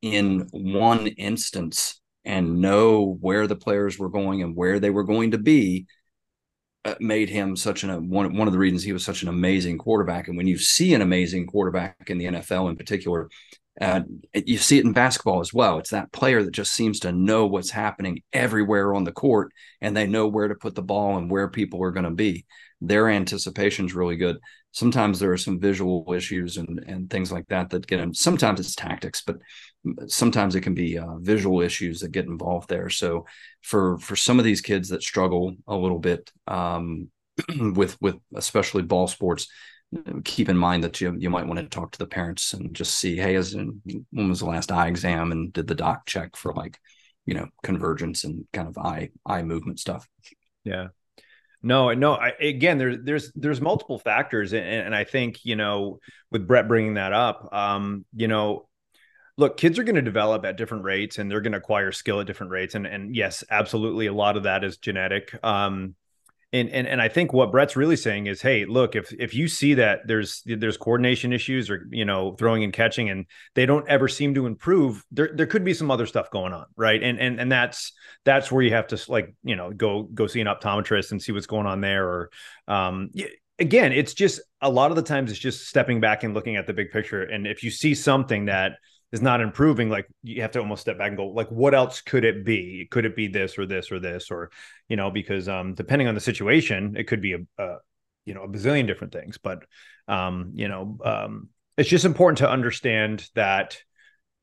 in 0.02 0.48
one 0.50 1.06
instance 1.06 2.00
and 2.24 2.60
know 2.60 3.16
where 3.20 3.46
the 3.46 3.56
players 3.56 3.98
were 3.98 4.08
going 4.08 4.42
and 4.42 4.56
where 4.56 4.80
they 4.80 4.90
were 4.90 5.04
going 5.04 5.32
to 5.32 5.38
be 5.38 5.86
uh, 6.84 6.94
made 7.00 7.28
him 7.28 7.56
such 7.56 7.82
an 7.84 8.08
one 8.08 8.36
one 8.36 8.46
of 8.46 8.52
the 8.52 8.58
reasons 8.58 8.82
he 8.82 8.92
was 8.92 9.04
such 9.04 9.22
an 9.22 9.28
amazing 9.28 9.78
quarterback 9.78 10.28
and 10.28 10.36
when 10.36 10.46
you 10.46 10.56
see 10.56 10.94
an 10.94 11.02
amazing 11.02 11.46
quarterback 11.46 11.96
in 12.08 12.18
the 12.18 12.26
NFL 12.26 12.70
in 12.70 12.76
particular 12.76 13.28
uh, 13.80 14.00
you 14.34 14.58
see 14.58 14.78
it 14.78 14.84
in 14.84 14.92
basketball 14.92 15.40
as 15.40 15.54
well. 15.54 15.78
It's 15.78 15.90
that 15.90 16.12
player 16.12 16.42
that 16.42 16.50
just 16.50 16.72
seems 16.74 17.00
to 17.00 17.12
know 17.12 17.46
what's 17.46 17.70
happening 17.70 18.22
everywhere 18.32 18.92
on 18.94 19.04
the 19.04 19.12
court, 19.12 19.52
and 19.80 19.96
they 19.96 20.06
know 20.06 20.26
where 20.26 20.48
to 20.48 20.56
put 20.56 20.74
the 20.74 20.82
ball 20.82 21.16
and 21.16 21.30
where 21.30 21.48
people 21.48 21.82
are 21.84 21.92
going 21.92 22.04
to 22.04 22.10
be. 22.10 22.44
Their 22.80 23.08
anticipation 23.08 23.86
is 23.86 23.94
really 23.94 24.16
good 24.16 24.38
sometimes 24.72 25.18
there 25.18 25.32
are 25.32 25.38
some 25.38 25.58
visual 25.60 26.12
issues 26.14 26.56
and 26.56 26.80
and 26.86 27.10
things 27.10 27.32
like 27.32 27.46
that 27.48 27.70
that 27.70 27.86
get 27.86 28.00
in. 28.00 28.14
Sometimes 28.14 28.60
it's 28.60 28.74
tactics, 28.74 29.22
but 29.26 29.38
sometimes 30.06 30.54
it 30.54 30.62
can 30.62 30.74
be 30.74 30.98
uh, 30.98 31.16
visual 31.18 31.60
issues 31.60 32.00
that 32.00 32.12
get 32.12 32.26
involved 32.26 32.68
there. 32.68 32.90
So 32.90 33.26
for 33.62 33.98
for 33.98 34.16
some 34.16 34.38
of 34.38 34.44
these 34.44 34.60
kids 34.60 34.88
that 34.90 35.02
struggle 35.02 35.54
a 35.66 35.76
little 35.76 35.98
bit 35.98 36.30
um, 36.46 37.08
with 37.74 38.00
with 38.00 38.16
especially 38.34 38.82
ball 38.82 39.08
sports, 39.08 39.48
keep 40.24 40.48
in 40.48 40.56
mind 40.56 40.84
that 40.84 41.00
you 41.00 41.14
you 41.18 41.30
might 41.30 41.46
want 41.46 41.58
to 41.58 41.66
talk 41.66 41.92
to 41.92 41.98
the 41.98 42.06
parents 42.06 42.52
and 42.52 42.74
just 42.74 42.98
see, 42.98 43.16
hey, 43.16 43.36
as 43.36 43.54
in, 43.54 43.80
when 44.10 44.28
was 44.28 44.40
the 44.40 44.46
last 44.46 44.72
eye 44.72 44.88
exam 44.88 45.32
and 45.32 45.52
did 45.52 45.66
the 45.66 45.74
doc 45.74 46.06
check 46.06 46.36
for 46.36 46.52
like 46.52 46.78
you 47.26 47.34
know 47.34 47.48
convergence 47.62 48.24
and 48.24 48.46
kind 48.52 48.68
of 48.68 48.78
eye 48.78 49.10
eye 49.24 49.42
movement 49.42 49.80
stuff. 49.80 50.06
Yeah. 50.64 50.88
No, 51.62 51.92
no. 51.92 52.14
I, 52.14 52.30
again, 52.40 52.78
there's 52.78 52.98
there's 53.02 53.32
there's 53.34 53.60
multiple 53.60 53.98
factors, 53.98 54.52
and, 54.52 54.64
and 54.64 54.94
I 54.94 55.04
think 55.04 55.44
you 55.44 55.56
know 55.56 55.98
with 56.30 56.46
Brett 56.46 56.68
bringing 56.68 56.94
that 56.94 57.12
up, 57.12 57.52
um, 57.52 58.04
you 58.14 58.28
know, 58.28 58.68
look, 59.36 59.56
kids 59.56 59.78
are 59.78 59.84
going 59.84 59.96
to 59.96 60.02
develop 60.02 60.44
at 60.44 60.56
different 60.56 60.84
rates, 60.84 61.18
and 61.18 61.30
they're 61.30 61.40
going 61.40 61.52
to 61.52 61.58
acquire 61.58 61.90
skill 61.90 62.20
at 62.20 62.26
different 62.26 62.52
rates, 62.52 62.74
and 62.76 62.86
and 62.86 63.14
yes, 63.14 63.42
absolutely, 63.50 64.06
a 64.06 64.12
lot 64.12 64.36
of 64.36 64.44
that 64.44 64.62
is 64.62 64.76
genetic. 64.76 65.36
Um, 65.44 65.96
and 66.52 66.70
and 66.70 66.86
and 66.86 67.02
I 67.02 67.08
think 67.08 67.32
what 67.32 67.52
Brett's 67.52 67.76
really 67.76 67.96
saying 67.96 68.26
is, 68.26 68.40
hey, 68.40 68.64
look, 68.64 68.96
if 68.96 69.12
if 69.12 69.34
you 69.34 69.48
see 69.48 69.74
that 69.74 70.00
there's 70.06 70.42
there's 70.46 70.78
coordination 70.78 71.32
issues 71.32 71.68
or 71.68 71.86
you 71.90 72.06
know 72.06 72.34
throwing 72.38 72.64
and 72.64 72.72
catching, 72.72 73.10
and 73.10 73.26
they 73.54 73.66
don't 73.66 73.86
ever 73.86 74.08
seem 74.08 74.34
to 74.34 74.46
improve, 74.46 75.04
there 75.10 75.30
there 75.34 75.46
could 75.46 75.64
be 75.64 75.74
some 75.74 75.90
other 75.90 76.06
stuff 76.06 76.30
going 76.30 76.54
on, 76.54 76.64
right? 76.74 77.02
And 77.02 77.20
and 77.20 77.38
and 77.38 77.52
that's 77.52 77.92
that's 78.24 78.50
where 78.50 78.62
you 78.62 78.72
have 78.72 78.86
to 78.88 79.00
like 79.08 79.34
you 79.42 79.56
know 79.56 79.70
go 79.72 80.04
go 80.04 80.26
see 80.26 80.40
an 80.40 80.46
optometrist 80.46 81.10
and 81.10 81.20
see 81.20 81.32
what's 81.32 81.46
going 81.46 81.66
on 81.66 81.82
there, 81.82 82.06
or 82.06 82.30
um, 82.66 83.10
again, 83.58 83.92
it's 83.92 84.14
just 84.14 84.40
a 84.62 84.70
lot 84.70 84.90
of 84.90 84.96
the 84.96 85.02
times 85.02 85.30
it's 85.30 85.40
just 85.40 85.68
stepping 85.68 86.00
back 86.00 86.24
and 86.24 86.32
looking 86.32 86.56
at 86.56 86.66
the 86.66 86.72
big 86.72 86.90
picture, 86.90 87.22
and 87.22 87.46
if 87.46 87.62
you 87.62 87.70
see 87.70 87.94
something 87.94 88.46
that 88.46 88.72
is 89.12 89.22
not 89.22 89.40
improving 89.40 89.88
like 89.88 90.06
you 90.22 90.42
have 90.42 90.50
to 90.50 90.58
almost 90.58 90.82
step 90.82 90.98
back 90.98 91.08
and 91.08 91.16
go 91.16 91.26
like 91.28 91.48
what 91.48 91.74
else 91.74 92.00
could 92.00 92.24
it 92.24 92.44
be 92.44 92.86
could 92.90 93.04
it 93.04 93.16
be 93.16 93.26
this 93.26 93.58
or 93.58 93.66
this 93.66 93.90
or 93.90 93.98
this 93.98 94.30
or 94.30 94.50
you 94.88 94.96
know 94.96 95.10
because 95.10 95.48
um 95.48 95.74
depending 95.74 96.08
on 96.08 96.14
the 96.14 96.20
situation 96.20 96.94
it 96.96 97.04
could 97.04 97.22
be 97.22 97.32
a, 97.32 97.38
a 97.58 97.76
you 98.26 98.34
know 98.34 98.42
a 98.42 98.48
bazillion 98.48 98.86
different 98.86 99.12
things 99.12 99.38
but 99.38 99.64
um 100.08 100.52
you 100.54 100.68
know 100.68 100.98
um 101.04 101.48
it's 101.76 101.88
just 101.88 102.04
important 102.04 102.38
to 102.38 102.50
understand 102.50 103.28
that 103.34 103.78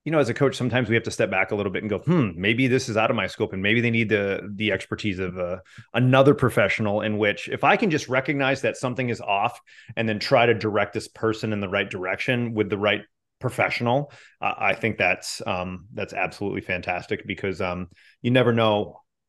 you 0.06 0.12
know, 0.12 0.19
as 0.19 0.30
a 0.30 0.36
coach, 0.36 0.56
sometimes 0.56 0.88
we 0.88 0.93
have 0.93 1.04
to 1.04 1.12
step 1.12 1.32
back 1.32 1.49
a 1.49 1.56
little 1.56 1.71
bit 1.71 1.82
and 1.82 1.89
go, 1.89 1.97
hmm, 1.97 2.30
maybe 2.36 2.67
this 2.67 2.89
is 2.89 2.95
out 2.95 3.10
of 3.10 3.15
my 3.15 3.25
scope, 3.25 3.54
and 3.54 3.63
maybe 3.63 3.82
they 3.82 3.89
need 3.89 4.08
the 4.08 4.47
the 4.54 4.71
expertise 4.71 5.17
of 5.17 5.38
uh, 5.39 5.58
another 5.95 6.36
professional. 6.36 7.01
In 7.01 7.17
which, 7.17 7.49
if 7.49 7.63
I 7.63 7.75
can 7.75 7.89
just 7.89 8.08
recognize 8.08 8.62
that 8.62 8.78
something 8.78 9.10
is 9.10 9.19
off, 9.19 9.60
and 9.95 10.08
then 10.08 10.19
try 10.19 10.45
to 10.45 10.54
direct 10.54 10.93
this 10.93 11.08
person 11.08 11.51
in 11.51 11.60
the 11.60 11.67
right 11.67 11.89
direction 11.89 12.54
with 12.54 12.69
the 12.69 12.78
right 12.78 13.01
professional, 13.47 14.12
uh, 14.41 14.55
I 14.58 14.73
think 14.73 14.97
that's 14.97 15.41
um, 15.45 15.86
that's 15.93 16.13
absolutely 16.13 16.62
fantastic 16.62 17.19
because 17.27 17.62
um, 17.62 17.89
you 18.23 18.31
never 18.31 18.51
know 18.51 18.75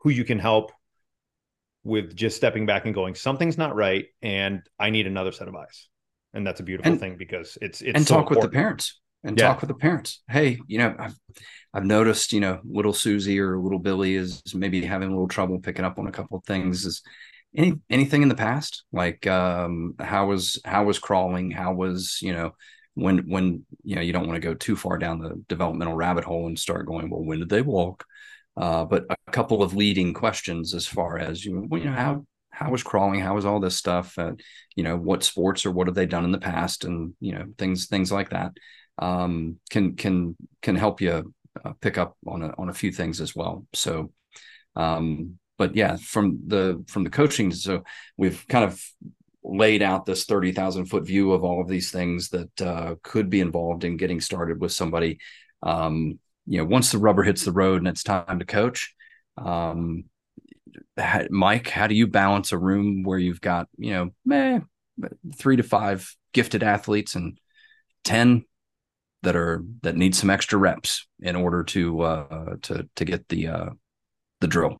who 0.00 0.10
you 0.10 0.24
can 0.24 0.38
help 0.38 0.72
with 1.84 2.16
just 2.16 2.36
stepping 2.36 2.66
back 2.66 2.86
and 2.86 2.94
going, 2.94 3.14
something's 3.14 3.58
not 3.58 3.76
right, 3.76 4.06
and 4.22 4.62
I 4.78 4.90
need 4.90 5.06
another 5.06 5.32
set 5.32 5.48
of 5.48 5.54
eyes, 5.54 5.88
and 6.32 6.46
that's 6.46 6.60
a 6.60 6.62
beautiful 6.62 6.92
and, 6.92 7.00
thing 7.00 7.16
because 7.16 7.58
it's 7.60 7.82
it's 7.82 7.96
and 7.96 8.06
so 8.06 8.14
talk 8.14 8.22
important. 8.22 8.44
with 8.44 8.52
the 8.52 8.56
parents 8.56 9.00
and 9.22 9.38
Yeah. 9.38 9.48
talk 9.48 9.60
with 9.60 9.68
the 9.68 9.74
parents. 9.74 10.22
Hey, 10.28 10.58
you 10.66 10.78
know, 10.78 10.94
I've 10.98 11.16
I've 11.74 11.84
noticed, 11.84 12.32
you 12.32 12.40
know, 12.40 12.60
little 12.64 12.92
Susie 12.94 13.38
or 13.38 13.58
little 13.58 13.78
Billy 13.78 14.14
is 14.14 14.42
maybe 14.54 14.80
having 14.84 15.08
a 15.08 15.12
little 15.12 15.28
trouble 15.28 15.58
picking 15.60 15.84
up 15.84 15.98
on 15.98 16.06
a 16.06 16.12
couple 16.12 16.38
of 16.38 16.44
things. 16.44 16.86
Is 16.86 17.02
any 17.54 17.74
anything 17.90 18.22
in 18.22 18.28
the 18.28 18.34
past? 18.34 18.84
Like 18.92 19.26
um 19.26 19.94
how 19.98 20.26
was 20.26 20.60
how 20.64 20.84
was 20.84 20.98
crawling? 20.98 21.50
How 21.50 21.74
was, 21.74 22.18
you 22.22 22.32
know, 22.32 22.52
when 22.96 23.18
when 23.28 23.64
you 23.84 23.94
know 23.94 24.00
you 24.00 24.12
don't 24.12 24.26
want 24.26 24.40
to 24.40 24.48
go 24.48 24.54
too 24.54 24.74
far 24.74 24.96
down 24.98 25.20
the 25.20 25.40
developmental 25.48 25.94
rabbit 25.94 26.24
hole 26.24 26.46
and 26.46 26.58
start 26.58 26.86
going, 26.86 27.10
well, 27.10 27.22
when 27.22 27.38
did 27.38 27.50
they 27.50 27.62
walk? 27.62 28.04
Uh, 28.56 28.86
but 28.86 29.04
a 29.10 29.30
couple 29.30 29.62
of 29.62 29.76
leading 29.76 30.14
questions 30.14 30.74
as 30.74 30.86
far 30.86 31.18
as 31.18 31.44
you, 31.44 31.68
you 31.72 31.84
know, 31.84 31.92
how 31.92 32.26
how 32.50 32.70
was 32.70 32.82
crawling? 32.82 33.20
How 33.20 33.34
was 33.34 33.44
all 33.44 33.60
this 33.60 33.76
stuff? 33.76 34.18
Uh, 34.18 34.32
you 34.74 34.82
know, 34.82 34.96
what 34.96 35.22
sports 35.22 35.66
or 35.66 35.72
what 35.72 35.88
have 35.88 35.94
they 35.94 36.06
done 36.06 36.24
in 36.24 36.32
the 36.32 36.38
past? 36.38 36.84
And 36.84 37.12
you 37.20 37.32
know, 37.32 37.44
things 37.58 37.86
things 37.86 38.10
like 38.10 38.30
that 38.30 38.52
um, 38.98 39.58
can 39.68 39.94
can 39.94 40.34
can 40.62 40.74
help 40.74 41.02
you 41.02 41.34
uh, 41.62 41.72
pick 41.82 41.98
up 41.98 42.16
on 42.26 42.42
a, 42.42 42.54
on 42.56 42.70
a 42.70 42.74
few 42.74 42.92
things 42.92 43.20
as 43.20 43.36
well. 43.36 43.66
So, 43.74 44.10
um, 44.74 45.38
but 45.58 45.76
yeah, 45.76 45.96
from 45.96 46.40
the 46.46 46.82
from 46.88 47.04
the 47.04 47.10
coaching, 47.10 47.50
so 47.52 47.84
we've 48.16 48.42
kind 48.48 48.64
of 48.64 48.82
laid 49.46 49.82
out 49.82 50.06
this 50.06 50.24
thirty 50.24 50.52
thousand 50.52 50.86
foot 50.86 51.06
view 51.06 51.32
of 51.32 51.44
all 51.44 51.60
of 51.60 51.68
these 51.68 51.90
things 51.90 52.30
that 52.30 52.60
uh, 52.60 52.94
could 53.02 53.30
be 53.30 53.40
involved 53.40 53.84
in 53.84 53.96
getting 53.96 54.20
started 54.20 54.60
with 54.60 54.72
somebody. 54.72 55.18
Um, 55.62 56.18
you 56.46 56.58
know, 56.58 56.64
once 56.64 56.92
the 56.92 56.98
rubber 56.98 57.22
hits 57.22 57.44
the 57.44 57.52
road 57.52 57.78
and 57.78 57.88
it's 57.88 58.02
time 58.02 58.38
to 58.38 58.44
coach. 58.44 58.94
Um, 59.36 60.04
Mike, 61.30 61.68
how 61.68 61.86
do 61.86 61.94
you 61.94 62.06
balance 62.06 62.52
a 62.52 62.58
room 62.58 63.02
where 63.02 63.18
you've 63.18 63.40
got 63.40 63.68
you 63.76 63.92
know, 63.92 64.10
meh, 64.24 64.60
three 65.36 65.56
to 65.56 65.62
five 65.62 66.14
gifted 66.32 66.62
athletes 66.62 67.14
and 67.14 67.38
ten 68.04 68.44
that 69.22 69.36
are 69.36 69.64
that 69.82 69.96
need 69.96 70.14
some 70.14 70.30
extra 70.30 70.58
reps 70.58 71.06
in 71.20 71.34
order 71.34 71.64
to 71.64 72.00
uh 72.00 72.56
to 72.62 72.88
to 72.94 73.04
get 73.04 73.28
the 73.28 73.48
uh 73.48 73.70
the 74.40 74.46
drill 74.46 74.78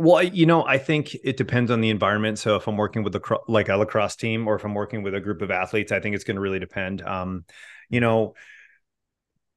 Well, 0.00 0.22
you 0.22 0.46
know, 0.46 0.64
I 0.64 0.78
think 0.78 1.16
it 1.24 1.36
depends 1.36 1.72
on 1.72 1.80
the 1.80 1.90
environment. 1.90 2.38
So 2.38 2.54
if 2.54 2.68
I'm 2.68 2.76
working 2.76 3.02
with 3.02 3.16
a 3.16 3.38
like 3.48 3.68
a 3.68 3.76
lacrosse 3.76 4.14
team, 4.14 4.46
or 4.46 4.54
if 4.54 4.64
I'm 4.64 4.74
working 4.74 5.02
with 5.02 5.14
a 5.14 5.20
group 5.20 5.42
of 5.42 5.50
athletes, 5.50 5.90
I 5.90 5.98
think 5.98 6.14
it's 6.14 6.24
going 6.24 6.36
to 6.36 6.40
really 6.40 6.60
depend. 6.60 7.02
Um, 7.02 7.44
you 7.90 8.00
know, 8.00 8.34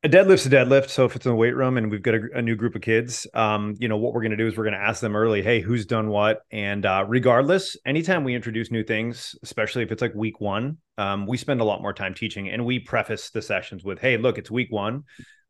a 0.03 0.09
deadlift's 0.09 0.47
a 0.47 0.49
deadlift. 0.49 0.89
So 0.89 1.05
if 1.05 1.15
it's 1.15 1.27
in 1.27 1.31
the 1.31 1.35
weight 1.35 1.55
room 1.55 1.77
and 1.77 1.91
we've 1.91 2.01
got 2.01 2.15
a, 2.15 2.21
a 2.33 2.41
new 2.41 2.55
group 2.55 2.73
of 2.73 2.81
kids, 2.81 3.27
um, 3.35 3.75
you 3.77 3.87
know, 3.87 3.97
what 3.97 4.13
we're 4.13 4.21
going 4.21 4.31
to 4.31 4.37
do 4.37 4.47
is 4.47 4.57
we're 4.57 4.63
going 4.63 4.73
to 4.73 4.79
ask 4.79 4.99
them 4.99 5.15
early, 5.15 5.43
hey, 5.43 5.61
who's 5.61 5.85
done 5.85 6.09
what? 6.09 6.41
And 6.49 6.87
uh, 6.87 7.05
regardless, 7.07 7.77
anytime 7.85 8.23
we 8.23 8.33
introduce 8.33 8.71
new 8.71 8.83
things, 8.83 9.35
especially 9.43 9.83
if 9.83 9.91
it's 9.91 10.01
like 10.01 10.15
week 10.15 10.41
one, 10.41 10.77
um, 10.97 11.27
we 11.27 11.37
spend 11.37 11.61
a 11.61 11.65
lot 11.65 11.83
more 11.83 11.93
time 11.93 12.15
teaching, 12.15 12.49
and 12.49 12.65
we 12.65 12.79
preface 12.79 13.29
the 13.29 13.43
sessions 13.43 13.83
with, 13.83 13.99
hey, 13.99 14.17
look, 14.17 14.39
it's 14.39 14.49
week 14.49 14.71
one. 14.71 15.03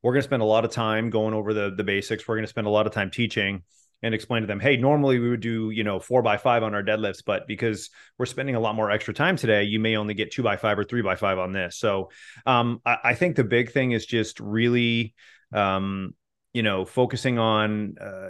We're 0.04 0.12
going 0.12 0.22
to 0.22 0.28
spend 0.28 0.42
a 0.42 0.46
lot 0.46 0.66
of 0.66 0.72
time 0.72 1.12
going 1.12 1.34
over 1.34 1.54
the 1.54 1.74
the 1.74 1.86
basics. 1.86 2.28
We're 2.28 2.36
going 2.36 2.44
to 2.44 2.50
spend 2.50 2.68
a 2.68 2.72
lot 2.72 2.88
of 2.88 2.94
time 2.94 3.10
teaching 3.10 3.64
and 4.04 4.16
explain 4.16 4.42
to 4.42 4.48
them, 4.48 4.60
hey, 4.60 4.78
normally 4.78 5.20
we 5.20 5.30
would 5.30 5.42
do, 5.42 5.70
you 5.70 5.84
know, 5.84 6.00
four 6.00 6.22
by 6.22 6.38
five 6.38 6.64
on 6.64 6.74
our 6.74 6.84
deadlifts, 6.84 7.24
but 7.26 7.48
because 7.48 7.90
we're 8.18 8.26
spending 8.26 8.56
a 8.56 8.60
lot 8.60 8.76
more 8.76 8.90
extra 8.90 9.14
time 9.14 9.36
today, 9.36 9.64
you 9.64 9.80
may 9.80 9.96
only 9.96 10.14
get 10.14 10.32
two 10.32 10.44
by 10.44 10.58
five 10.58 10.80
or 10.80 10.84
three 10.84 11.02
by 11.02 11.16
five 11.16 11.38
on 11.38 11.52
this. 11.52 11.78
So 11.78 12.10
um, 12.46 12.82
I, 12.86 12.98
I 13.04 13.14
think 13.16 13.36
the 13.36 13.44
big 13.44 13.72
thing 13.72 13.92
is 13.92 14.06
just 14.06 14.40
really, 14.40 15.14
um, 15.54 16.16
you 16.54 16.64
know, 16.64 16.86
focusing 16.86 17.38
on 17.38 17.96
uh, 18.02 18.30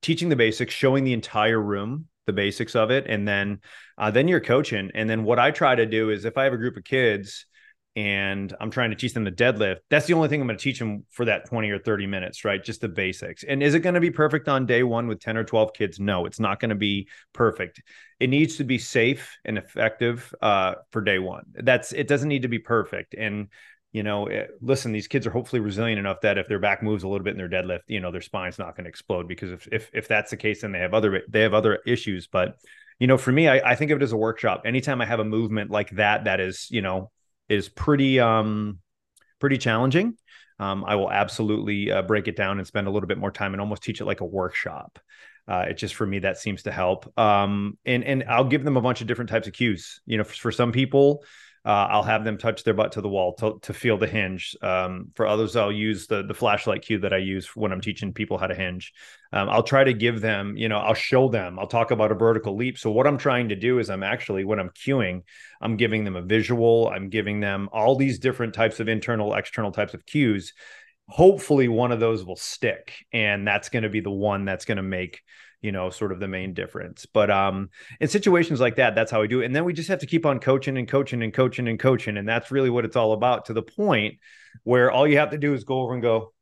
teaching 0.00 0.28
the 0.28 0.36
basics, 0.36 0.72
showing 0.72 1.04
the 1.04 1.12
entire 1.12 1.60
room 1.60 2.06
the 2.26 2.32
basics 2.32 2.76
of 2.76 2.90
it, 2.90 3.06
and 3.08 3.26
then 3.26 3.60
uh, 3.98 4.10
then 4.10 4.28
you're 4.28 4.40
coaching. 4.40 4.90
And 4.94 5.10
then 5.10 5.24
what 5.24 5.38
I 5.38 5.50
try 5.50 5.74
to 5.74 5.86
do 5.86 6.10
is 6.10 6.24
if 6.24 6.38
I 6.38 6.44
have 6.44 6.52
a 6.52 6.58
group 6.58 6.76
of 6.76 6.84
kids 6.84 7.46
and 7.96 8.54
I'm 8.60 8.70
trying 8.70 8.90
to 8.90 8.96
teach 8.96 9.14
them 9.14 9.24
the 9.24 9.32
deadlift, 9.32 9.78
that's 9.88 10.06
the 10.06 10.14
only 10.14 10.28
thing 10.28 10.40
I'm 10.40 10.46
going 10.46 10.56
to 10.56 10.62
teach 10.62 10.78
them 10.78 11.04
for 11.10 11.24
that 11.24 11.46
20 11.46 11.70
or 11.70 11.78
30 11.78 12.06
minutes, 12.06 12.44
right? 12.44 12.62
Just 12.62 12.80
the 12.80 12.88
basics. 12.88 13.42
And 13.42 13.62
is 13.62 13.74
it 13.74 13.80
going 13.80 13.94
to 13.94 14.00
be 14.00 14.10
perfect 14.10 14.48
on 14.48 14.64
day 14.64 14.82
one 14.82 15.08
with 15.08 15.20
10 15.20 15.36
or 15.36 15.44
12 15.44 15.72
kids? 15.72 15.98
No, 15.98 16.24
it's 16.24 16.38
not 16.38 16.60
going 16.60 16.68
to 16.68 16.76
be 16.76 17.08
perfect. 17.32 17.82
It 18.20 18.30
needs 18.30 18.58
to 18.58 18.64
be 18.64 18.78
safe 18.78 19.36
and 19.44 19.58
effective 19.58 20.32
uh, 20.40 20.74
for 20.92 21.00
day 21.00 21.18
one. 21.18 21.46
That's 21.54 21.92
it 21.92 22.06
doesn't 22.06 22.28
need 22.28 22.42
to 22.42 22.48
be 22.48 22.60
perfect. 22.60 23.14
And 23.14 23.48
you 23.92 24.04
know, 24.04 24.28
it, 24.28 24.50
listen, 24.60 24.92
these 24.92 25.08
kids 25.08 25.26
are 25.26 25.32
hopefully 25.32 25.58
resilient 25.58 25.98
enough 25.98 26.20
that 26.20 26.38
if 26.38 26.46
their 26.46 26.60
back 26.60 26.82
moves 26.82 27.02
a 27.02 27.08
little 27.08 27.24
bit 27.24 27.32
in 27.32 27.38
their 27.38 27.48
deadlift, 27.48 27.80
you 27.88 27.98
know, 27.98 28.12
their 28.12 28.20
spine's 28.20 28.58
not 28.58 28.76
going 28.76 28.84
to 28.84 28.88
explode 28.88 29.26
because 29.26 29.50
if, 29.50 29.68
if 29.72 29.90
if 29.92 30.06
that's 30.06 30.30
the 30.30 30.36
case, 30.36 30.60
then 30.60 30.70
they 30.70 30.78
have 30.78 30.94
other 30.94 31.22
they 31.28 31.40
have 31.40 31.54
other 31.54 31.80
issues. 31.86 32.28
But 32.28 32.56
you 33.00 33.08
know, 33.08 33.18
for 33.18 33.32
me, 33.32 33.48
I, 33.48 33.72
I 33.72 33.74
think 33.74 33.90
of 33.90 34.00
it 34.00 34.04
as 34.04 34.12
a 34.12 34.16
workshop. 34.16 34.62
Anytime 34.64 35.00
I 35.00 35.06
have 35.06 35.18
a 35.18 35.24
movement 35.24 35.70
like 35.70 35.90
that, 35.92 36.24
that 36.24 36.38
is, 36.38 36.68
you 36.70 36.82
know, 36.82 37.10
is 37.50 37.68
pretty 37.68 38.20
um 38.20 38.78
pretty 39.40 39.58
challenging. 39.58 40.16
Um, 40.58 40.84
I 40.84 40.96
will 40.96 41.10
absolutely 41.10 41.90
uh, 41.90 42.02
break 42.02 42.28
it 42.28 42.36
down 42.36 42.58
and 42.58 42.66
spend 42.66 42.86
a 42.86 42.90
little 42.90 43.06
bit 43.06 43.16
more 43.16 43.30
time 43.30 43.54
and 43.54 43.60
almost 43.60 43.82
teach 43.82 44.00
it 44.00 44.04
like 44.04 44.20
a 44.20 44.26
workshop. 44.26 44.98
Uh, 45.48 45.66
it 45.70 45.74
just 45.74 45.94
for 45.94 46.06
me 46.06 46.20
that 46.20 46.36
seems 46.38 46.62
to 46.64 46.70
help. 46.70 47.18
Um, 47.18 47.78
and 47.84 48.04
and 48.04 48.24
I'll 48.28 48.44
give 48.44 48.64
them 48.64 48.76
a 48.76 48.80
bunch 48.80 49.00
of 49.00 49.06
different 49.06 49.30
types 49.30 49.46
of 49.46 49.52
cues. 49.52 50.00
You 50.06 50.18
know, 50.18 50.24
for, 50.24 50.34
for 50.34 50.52
some 50.52 50.70
people, 50.70 51.24
uh, 51.64 51.88
I'll 51.90 52.02
have 52.02 52.24
them 52.24 52.38
touch 52.38 52.64
their 52.64 52.72
butt 52.72 52.92
to 52.92 53.02
the 53.02 53.08
wall 53.08 53.34
to, 53.34 53.58
to 53.62 53.74
feel 53.74 53.98
the 53.98 54.06
hinge. 54.06 54.56
Um, 54.62 55.10
for 55.14 55.26
others, 55.26 55.56
I'll 55.56 55.70
use 55.70 56.06
the 56.06 56.22
the 56.22 56.32
flashlight 56.32 56.82
cue 56.82 56.98
that 57.00 57.12
I 57.12 57.18
use 57.18 57.54
when 57.54 57.70
I'm 57.70 57.82
teaching 57.82 58.14
people 58.14 58.38
how 58.38 58.46
to 58.46 58.54
hinge. 58.54 58.92
Um, 59.32 59.50
I'll 59.50 59.62
try 59.62 59.84
to 59.84 59.92
give 59.92 60.22
them, 60.22 60.56
you 60.56 60.70
know, 60.70 60.78
I'll 60.78 60.94
show 60.94 61.28
them. 61.28 61.58
I'll 61.58 61.66
talk 61.66 61.90
about 61.90 62.12
a 62.12 62.14
vertical 62.14 62.56
leap. 62.56 62.78
So 62.78 62.90
what 62.90 63.06
I'm 63.06 63.18
trying 63.18 63.50
to 63.50 63.56
do 63.56 63.78
is 63.78 63.90
I'm 63.90 64.02
actually 64.02 64.44
when 64.44 64.58
I'm 64.58 64.70
cueing, 64.70 65.22
I'm 65.60 65.76
giving 65.76 66.04
them 66.04 66.16
a 66.16 66.22
visual. 66.22 66.88
I'm 66.88 67.10
giving 67.10 67.40
them 67.40 67.68
all 67.72 67.94
these 67.94 68.18
different 68.18 68.54
types 68.54 68.80
of 68.80 68.88
internal, 68.88 69.34
external 69.34 69.70
types 69.70 69.92
of 69.92 70.06
cues. 70.06 70.54
Hopefully, 71.08 71.68
one 71.68 71.92
of 71.92 72.00
those 72.00 72.24
will 72.24 72.36
stick, 72.36 72.94
and 73.12 73.46
that's 73.46 73.68
going 73.68 73.82
to 73.82 73.88
be 73.90 74.00
the 74.00 74.10
one 74.10 74.46
that's 74.46 74.64
going 74.64 74.76
to 74.76 74.82
make 74.82 75.20
you 75.60 75.72
know 75.72 75.90
sort 75.90 76.12
of 76.12 76.20
the 76.20 76.28
main 76.28 76.54
difference. 76.54 77.06
But 77.06 77.30
um 77.30 77.70
in 78.00 78.08
situations 78.08 78.60
like 78.60 78.76
that 78.76 78.94
that's 78.94 79.10
how 79.10 79.20
we 79.20 79.28
do 79.28 79.40
it. 79.40 79.46
And 79.46 79.54
then 79.54 79.64
we 79.64 79.72
just 79.72 79.88
have 79.88 80.00
to 80.00 80.06
keep 80.06 80.26
on 80.26 80.40
coaching 80.40 80.78
and 80.78 80.88
coaching 80.88 81.22
and 81.22 81.32
coaching 81.32 81.68
and 81.68 81.78
coaching. 81.78 82.16
And 82.16 82.28
that's 82.28 82.50
really 82.50 82.70
what 82.70 82.84
it's 82.84 82.96
all 82.96 83.12
about 83.12 83.46
to 83.46 83.52
the 83.52 83.62
point 83.62 84.18
where 84.64 84.90
all 84.90 85.06
you 85.06 85.18
have 85.18 85.30
to 85.30 85.38
do 85.38 85.54
is 85.54 85.64
go 85.64 85.82
over 85.82 85.94
and 85.94 86.02
go 86.02 86.32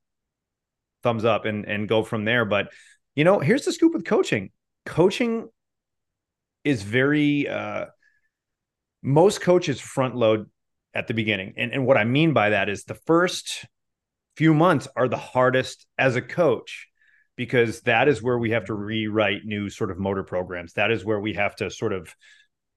thumbs 1.03 1.25
up 1.25 1.45
and 1.45 1.65
and 1.67 1.89
go 1.89 2.03
from 2.03 2.25
there. 2.25 2.45
But 2.45 2.73
you 3.15 3.25
know 3.25 3.41
here's 3.41 3.65
the 3.65 3.73
scoop 3.73 3.93
with 3.93 4.05
coaching. 4.05 4.51
Coaching 4.87 5.49
is 6.65 6.83
very 6.83 7.49
uh 7.49 7.87
most 9.03 9.41
coaches 9.41 9.81
front 9.81 10.17
load 10.17 10.51
at 10.95 11.07
the 11.07 11.15
beginning. 11.15 11.55
And 11.57 11.73
and 11.73 11.87
what 11.87 11.97
i 11.97 12.05
mean 12.05 12.33
by 12.33 12.51
that 12.51 12.69
is 12.69 12.85
the 12.85 12.95
first 12.95 13.67
few 14.37 14.55
months 14.55 14.87
are 14.95 15.09
the 15.09 15.17
hardest 15.17 15.87
as 15.99 16.15
a 16.15 16.23
coach 16.23 16.88
because 17.39 17.83
that 17.83 18.09
is 18.09 18.21
where 18.21 18.37
we 18.37 18.51
have 18.51 18.65
to 18.65 18.75
rewrite 18.75 19.45
new 19.45 19.71
sort 19.71 19.93
of 19.93 19.99
motor 19.99 20.25
programs. 20.25 20.73
That 20.75 20.91
is 20.91 21.05
where 21.05 21.21
we 21.21 21.35
have 21.35 21.55
to 21.57 21.71
sort 21.71 21.93
of 21.93 22.15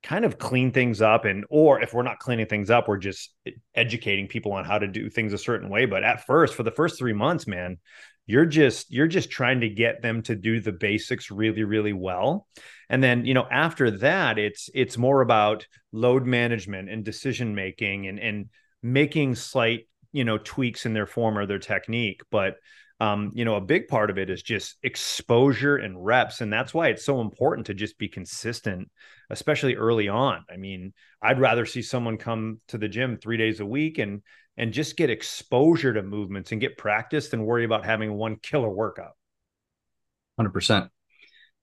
kind 0.04 0.24
of 0.24 0.38
clean 0.38 0.72
things 0.72 1.02
up 1.02 1.26
and 1.26 1.46
or 1.50 1.82
if 1.82 1.94
we're 1.94 2.02
not 2.02 2.18
cleaning 2.18 2.48
things 2.48 2.72
up 2.72 2.88
we're 2.88 2.98
just 2.98 3.36
educating 3.76 4.28
people 4.28 4.52
on 4.52 4.66
how 4.66 4.80
to 4.80 4.88
do 4.88 5.10
things 5.10 5.34
a 5.34 5.38
certain 5.38 5.70
way. 5.70 5.86
But 5.86 6.04
at 6.04 6.26
first 6.26 6.56
for 6.56 6.64
the 6.64 6.72
first 6.72 6.98
3 6.98 7.14
months 7.14 7.46
man 7.46 7.78
you're 8.26 8.46
just 8.46 8.92
you're 8.92 9.08
just 9.08 9.30
trying 9.30 9.62
to 9.62 9.70
get 9.70 10.02
them 10.02 10.22
to 10.24 10.36
do 10.36 10.60
the 10.60 10.72
basics 10.72 11.30
really 11.30 11.64
really 11.64 11.94
well. 11.94 12.48
And 12.90 13.04
then 13.04 13.26
you 13.26 13.36
know 13.36 13.48
after 13.52 13.92
that 14.00 14.40
it's 14.40 14.70
it's 14.74 14.98
more 14.98 15.22
about 15.22 15.68
load 15.92 16.26
management 16.26 16.90
and 16.90 17.04
decision 17.04 17.54
making 17.54 18.08
and 18.08 18.20
and 18.20 18.50
making 18.82 19.36
slight 19.36 19.88
you 20.12 20.24
know 20.24 20.40
tweaks 20.40 20.88
in 20.88 20.94
their 20.94 21.08
form 21.08 21.38
or 21.38 21.46
their 21.46 21.60
technique. 21.60 22.22
But 22.32 22.56
um, 23.02 23.32
you 23.34 23.46
know, 23.46 23.56
a 23.56 23.62
big 23.62 23.88
part 23.88 24.12
of 24.12 24.20
it 24.20 24.30
is 24.30 24.44
just 24.44 24.78
exposure 24.84 25.76
and 25.76 26.06
reps. 26.06 26.40
And 26.40 26.54
that's 26.54 26.72
why 26.72 26.90
it's 26.90 27.04
so 27.04 27.20
important 27.20 27.66
to 27.66 27.74
just 27.74 27.98
be 27.98 28.08
consistent, 28.08 28.92
especially 29.32 29.76
early 29.76 30.08
on. 30.08 30.46
I 30.54 30.58
mean, 30.58 30.94
I'd 31.20 31.40
rather 31.40 31.66
see 31.66 31.82
someone 31.82 32.18
come 32.18 32.62
to 32.68 32.78
the 32.78 32.88
gym 32.88 33.18
three 33.18 33.38
days 33.38 33.60
a 33.60 33.66
week 33.66 33.98
and 33.98 34.22
and 34.56 34.72
just 34.72 34.98
get 34.98 35.10
exposure 35.10 35.94
to 35.94 36.04
movements 36.04 36.52
and 36.52 36.62
get 36.62 36.78
practice 36.78 37.30
than 37.30 37.44
worry 37.44 37.66
about 37.66 37.86
having 37.86 38.14
one 38.14 38.36
killer 38.36 38.70
workout. 38.70 39.14
100% 40.40 40.90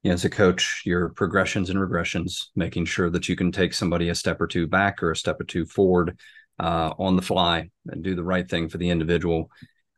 yeah, 0.02 0.12
as 0.14 0.24
a 0.24 0.30
coach, 0.30 0.82
your 0.84 1.10
progressions 1.10 1.70
and 1.70 1.78
regressions, 1.78 2.46
making 2.56 2.86
sure 2.86 3.10
that 3.10 3.28
you 3.28 3.36
can 3.36 3.52
take 3.52 3.74
somebody 3.74 4.08
a 4.08 4.14
step 4.14 4.40
or 4.40 4.48
two 4.48 4.66
back 4.66 5.02
or 5.04 5.12
a 5.12 5.16
step 5.16 5.40
or 5.40 5.44
two 5.44 5.66
forward 5.66 6.18
uh, 6.58 6.94
on 6.98 7.14
the 7.14 7.22
fly 7.22 7.70
and 7.86 8.02
do 8.02 8.16
the 8.16 8.24
right 8.24 8.48
thing 8.48 8.68
for 8.68 8.78
the 8.78 8.90
individual. 8.90 9.50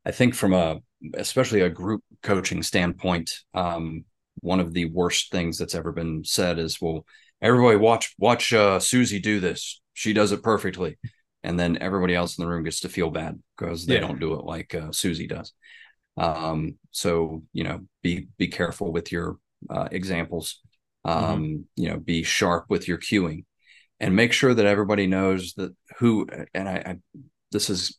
I 0.05 0.11
think 0.11 0.35
from 0.35 0.53
a 0.53 0.81
especially 1.15 1.61
a 1.61 1.71
group 1.71 2.03
coaching 2.23 2.63
standpoint, 2.63 3.33
um, 3.55 4.05
one 4.41 4.61
of 4.61 4.73
the 4.73 4.87
worst 4.87 5.31
things 5.31 5.59
that's 5.59 5.75
ever 5.75 5.93
been 5.93 6.25
said 6.25 6.59
is, 6.59 6.81
"Well, 6.81 7.05
everybody 7.41 7.77
watch 7.77 8.15
watch 8.19 8.53
uh, 8.53 8.81
Susie 8.81 9.21
do 9.21 9.41
this. 9.41 9.81
She 9.95 10.13
does 10.13 10.33
it 10.33 10.43
perfectly," 10.43 10.99
and 11.43 11.59
then 11.59 11.79
everybody 11.81 12.15
else 12.15 12.39
in 12.39 12.45
the 12.45 12.51
room 12.51 12.65
gets 12.65 12.81
to 12.81 12.89
feel 12.89 13.11
bad 13.11 13.41
because 13.57 13.87
they 13.87 13.95
yeah. 13.95 14.01
don't 14.01 14.21
do 14.21 14.35
it 14.35 14.45
like 14.45 14.75
uh, 14.75 14.93
Susie 14.93 15.27
does. 15.27 15.53
Um, 16.17 16.79
so 16.91 17.43
you 17.53 17.65
know, 17.65 17.81
be 18.03 18.29
be 18.39 18.49
careful 18.49 18.93
with 18.93 19.13
your 19.13 19.37
uh, 19.69 19.89
examples. 19.91 20.61
Mm-hmm. 21.07 21.25
Um, 21.25 21.43
mm-hmm. 21.43 21.61
You 21.77 21.89
know, 21.91 21.99
be 21.99 22.23
sharp 22.23 22.67
with 22.69 22.89
your 22.89 22.99
cueing, 22.99 23.45
and 23.99 24.17
make 24.17 24.33
sure 24.33 24.55
that 24.55 24.67
everybody 24.67 25.07
knows 25.07 25.55
that 25.55 25.75
who. 25.99 26.27
And 26.55 26.69
I, 26.69 26.75
I 26.75 26.97
this 27.53 27.71
is 27.71 27.97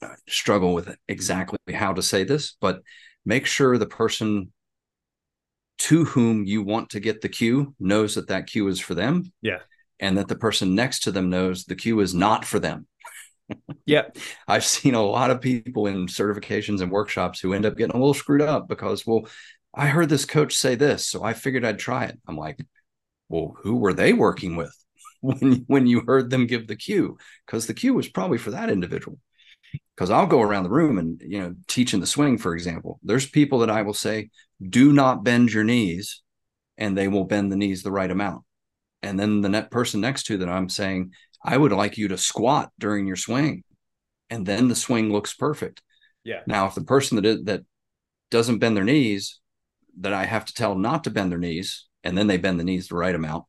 Uh, 0.00 0.08
struggle 0.28 0.74
with 0.74 0.96
exactly 1.08 1.58
how 1.72 1.92
to 1.92 2.02
say 2.02 2.24
this, 2.24 2.56
but 2.60 2.80
make 3.24 3.46
sure 3.46 3.76
the 3.76 3.86
person 3.86 4.52
to 5.76 6.04
whom 6.04 6.44
you 6.44 6.62
want 6.62 6.90
to 6.90 7.00
get 7.00 7.20
the 7.20 7.28
cue 7.28 7.74
knows 7.80 8.14
that 8.14 8.28
that 8.28 8.46
cue 8.46 8.68
is 8.68 8.80
for 8.80 8.94
them. 8.94 9.32
Yeah. 9.42 9.58
And 10.00 10.18
that 10.18 10.28
the 10.28 10.36
person 10.36 10.74
next 10.74 11.00
to 11.00 11.12
them 11.12 11.30
knows 11.30 11.64
the 11.64 11.74
cue 11.74 12.00
is 12.00 12.14
not 12.14 12.44
for 12.44 12.58
them. 12.58 12.86
yeah. 13.86 14.04
I've 14.46 14.64
seen 14.64 14.94
a 14.94 15.02
lot 15.02 15.30
of 15.30 15.40
people 15.40 15.86
in 15.86 16.06
certifications 16.06 16.80
and 16.80 16.90
workshops 16.90 17.40
who 17.40 17.52
end 17.52 17.66
up 17.66 17.76
getting 17.76 17.94
a 17.94 17.98
little 17.98 18.14
screwed 18.14 18.42
up 18.42 18.68
because, 18.68 19.06
well, 19.06 19.26
I 19.74 19.86
heard 19.86 20.08
this 20.08 20.24
coach 20.24 20.54
say 20.54 20.74
this, 20.76 21.06
so 21.06 21.22
I 21.24 21.32
figured 21.32 21.64
I'd 21.64 21.78
try 21.78 22.04
it. 22.04 22.18
I'm 22.28 22.36
like, 22.36 22.64
well, 23.28 23.56
who 23.62 23.76
were 23.76 23.92
they 23.92 24.12
working 24.12 24.56
with 24.56 24.74
when 25.20 25.64
when 25.66 25.86
you 25.86 26.02
heard 26.06 26.30
them 26.30 26.46
give 26.46 26.66
the 26.66 26.76
cue? 26.76 27.18
Because 27.46 27.66
the 27.66 27.74
cue 27.74 27.94
was 27.94 28.08
probably 28.08 28.38
for 28.38 28.52
that 28.52 28.70
individual. 28.70 29.18
Because 29.96 30.10
I'll 30.10 30.26
go 30.26 30.42
around 30.42 30.64
the 30.64 30.70
room 30.70 30.98
and 30.98 31.20
you 31.24 31.40
know 31.40 31.54
teaching 31.68 32.00
the 32.00 32.06
swing, 32.06 32.38
for 32.38 32.54
example. 32.54 32.98
There's 33.02 33.28
people 33.28 33.60
that 33.60 33.70
I 33.70 33.82
will 33.82 33.94
say, 33.94 34.30
do 34.62 34.92
not 34.92 35.24
bend 35.24 35.52
your 35.52 35.64
knees, 35.64 36.22
and 36.76 36.96
they 36.96 37.08
will 37.08 37.24
bend 37.24 37.52
the 37.52 37.56
knees 37.56 37.82
the 37.82 37.92
right 37.92 38.10
amount. 38.10 38.42
And 39.02 39.18
then 39.18 39.40
the 39.40 39.48
net 39.48 39.70
person 39.70 40.00
next 40.00 40.24
to 40.24 40.38
that 40.38 40.48
I'm 40.48 40.68
saying, 40.68 41.12
I 41.44 41.56
would 41.56 41.72
like 41.72 41.98
you 41.98 42.08
to 42.08 42.18
squat 42.18 42.72
during 42.78 43.06
your 43.06 43.16
swing, 43.16 43.64
and 44.30 44.46
then 44.46 44.68
the 44.68 44.74
swing 44.74 45.12
looks 45.12 45.34
perfect. 45.34 45.82
Yeah. 46.24 46.40
Now, 46.46 46.66
if 46.66 46.74
the 46.74 46.84
person 46.84 47.16
that 47.16 47.26
is, 47.26 47.44
that 47.44 47.62
doesn't 48.30 48.58
bend 48.58 48.76
their 48.76 48.84
knees, 48.84 49.40
that 50.00 50.12
I 50.12 50.24
have 50.24 50.44
to 50.46 50.54
tell 50.54 50.74
not 50.74 51.04
to 51.04 51.10
bend 51.10 51.30
their 51.30 51.38
knees, 51.38 51.86
and 52.02 52.16
then 52.16 52.26
they 52.26 52.38
bend 52.38 52.58
the 52.58 52.64
knees 52.64 52.88
the 52.88 52.96
right 52.96 53.14
amount. 53.14 53.44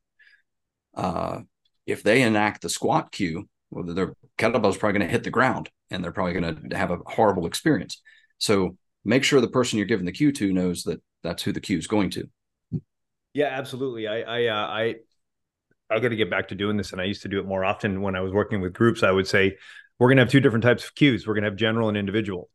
Uh, 0.94 1.40
if 1.86 2.02
they 2.02 2.22
enact 2.22 2.62
the 2.62 2.68
squat 2.68 3.10
cue, 3.10 3.48
well, 3.70 3.84
their 3.84 4.14
kettlebell 4.38 4.70
is 4.70 4.76
probably 4.76 4.98
going 4.98 5.08
to 5.08 5.12
hit 5.12 5.24
the 5.24 5.30
ground, 5.30 5.70
and 5.90 6.02
they're 6.02 6.12
probably 6.12 6.32
going 6.32 6.70
to 6.70 6.76
have 6.76 6.90
a 6.90 6.98
horrible 7.06 7.46
experience. 7.46 8.00
So 8.38 8.76
make 9.04 9.24
sure 9.24 9.40
the 9.40 9.48
person 9.48 9.78
you're 9.78 9.86
giving 9.86 10.06
the 10.06 10.12
cue 10.12 10.32
to 10.32 10.52
knows 10.52 10.84
that 10.84 11.00
that's 11.22 11.42
who 11.42 11.52
the 11.52 11.60
cue 11.60 11.78
is 11.78 11.86
going 11.86 12.10
to. 12.10 12.28
Yeah, 13.34 13.46
absolutely. 13.46 14.06
I 14.06 14.20
I 14.20 14.46
uh, 14.46 14.66
I 14.66 14.94
I 15.90 16.00
got 16.00 16.08
to 16.08 16.16
get 16.16 16.30
back 16.30 16.48
to 16.48 16.54
doing 16.54 16.76
this, 16.76 16.92
and 16.92 17.00
I 17.00 17.04
used 17.04 17.22
to 17.22 17.28
do 17.28 17.38
it 17.38 17.46
more 17.46 17.64
often 17.64 18.00
when 18.00 18.16
I 18.16 18.20
was 18.20 18.32
working 18.32 18.60
with 18.60 18.72
groups. 18.72 19.02
I 19.02 19.10
would 19.10 19.26
say 19.26 19.56
we're 19.98 20.08
going 20.08 20.16
to 20.16 20.22
have 20.22 20.30
two 20.30 20.40
different 20.40 20.64
types 20.64 20.84
of 20.84 20.94
cues. 20.94 21.26
We're 21.26 21.34
going 21.34 21.44
to 21.44 21.50
have 21.50 21.56
general 21.56 21.88
and 21.88 21.96
individual. 21.96 22.48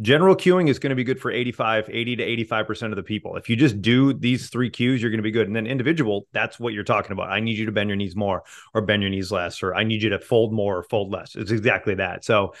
General 0.00 0.34
cueing 0.34 0.68
is 0.68 0.78
going 0.78 0.90
to 0.90 0.96
be 0.96 1.04
good 1.04 1.20
for 1.20 1.30
85, 1.30 1.90
80 1.90 2.16
to 2.16 2.26
85% 2.46 2.90
of 2.90 2.96
the 2.96 3.02
people. 3.02 3.36
If 3.36 3.50
you 3.50 3.56
just 3.56 3.82
do 3.82 4.14
these 4.14 4.48
three 4.48 4.70
cues, 4.70 5.02
you're 5.02 5.10
going 5.10 5.18
to 5.18 5.22
be 5.22 5.30
good. 5.30 5.46
And 5.46 5.54
then 5.54 5.66
individual, 5.66 6.26
that's 6.32 6.58
what 6.58 6.72
you're 6.72 6.84
talking 6.84 7.12
about. 7.12 7.30
I 7.30 7.40
need 7.40 7.58
you 7.58 7.66
to 7.66 7.72
bend 7.72 7.90
your 7.90 7.96
knees 7.96 8.16
more 8.16 8.42
or 8.72 8.80
bend 8.80 9.02
your 9.02 9.10
knees 9.10 9.30
less, 9.30 9.62
or 9.62 9.74
I 9.74 9.84
need 9.84 10.02
you 10.02 10.10
to 10.10 10.18
fold 10.18 10.52
more 10.52 10.78
or 10.78 10.82
fold 10.84 11.12
less. 11.12 11.36
It's 11.36 11.50
exactly 11.50 11.96
that. 11.96 12.24
So, 12.24 12.54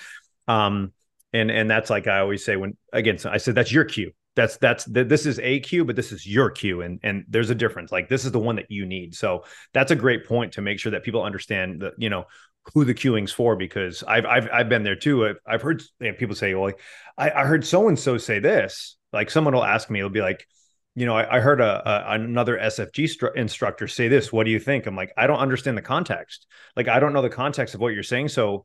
um, 0.48 0.92
and 1.32 1.50
and 1.50 1.70
that's 1.70 1.90
like 1.90 2.08
I 2.08 2.18
always 2.18 2.44
say 2.44 2.56
when 2.56 2.76
again, 2.92 3.16
so 3.16 3.30
I 3.30 3.36
said 3.36 3.54
that's 3.54 3.72
your 3.72 3.84
cue 3.84 4.12
that's 4.36 4.56
that's 4.58 4.84
this 4.84 5.26
is 5.26 5.38
a 5.40 5.60
cue 5.60 5.84
but 5.84 5.96
this 5.96 6.12
is 6.12 6.26
your 6.26 6.50
cue 6.50 6.82
and 6.82 7.00
and 7.02 7.24
there's 7.28 7.50
a 7.50 7.54
difference. 7.54 7.90
Like 7.90 8.08
this 8.08 8.24
is 8.24 8.32
the 8.32 8.38
one 8.38 8.56
that 8.56 8.70
you 8.70 8.86
need. 8.86 9.14
So 9.14 9.44
that's 9.72 9.90
a 9.90 9.96
great 9.96 10.26
point 10.26 10.52
to 10.52 10.62
make 10.62 10.78
sure 10.78 10.92
that 10.92 11.02
people 11.02 11.22
understand 11.22 11.82
that 11.82 11.94
you 11.98 12.10
know 12.10 12.26
who 12.74 12.84
the 12.84 12.94
cueing's 12.94 13.32
for 13.32 13.56
because 13.56 14.04
i've 14.06 14.26
i've, 14.26 14.48
I've 14.52 14.68
been 14.68 14.82
there 14.84 14.96
too. 14.96 15.26
I've, 15.26 15.38
I've 15.46 15.62
heard 15.62 15.82
you 15.98 16.12
know, 16.12 16.16
people 16.16 16.36
say 16.36 16.54
well 16.54 16.72
I, 17.18 17.30
I 17.30 17.44
heard 17.44 17.66
so 17.66 17.88
and 17.88 17.98
so 17.98 18.18
say 18.18 18.38
this. 18.38 18.96
Like 19.12 19.30
someone 19.30 19.54
will 19.54 19.64
ask 19.64 19.90
me 19.90 19.98
it'll 19.98 20.10
be 20.10 20.20
like 20.20 20.46
you 20.94 21.06
know 21.06 21.16
i, 21.16 21.36
I 21.36 21.40
heard 21.40 21.60
a, 21.60 21.88
a, 21.88 22.14
another 22.14 22.58
sfg 22.58 23.04
stru- 23.04 23.36
instructor 23.36 23.88
say 23.88 24.06
this. 24.06 24.32
What 24.32 24.44
do 24.44 24.52
you 24.52 24.60
think? 24.60 24.86
I'm 24.86 24.96
like 24.96 25.12
i 25.16 25.26
don't 25.26 25.40
understand 25.40 25.76
the 25.76 25.82
context. 25.82 26.46
Like 26.76 26.86
i 26.86 27.00
don't 27.00 27.12
know 27.12 27.22
the 27.22 27.30
context 27.30 27.74
of 27.74 27.80
what 27.80 27.94
you're 27.94 28.04
saying. 28.04 28.28
So 28.28 28.64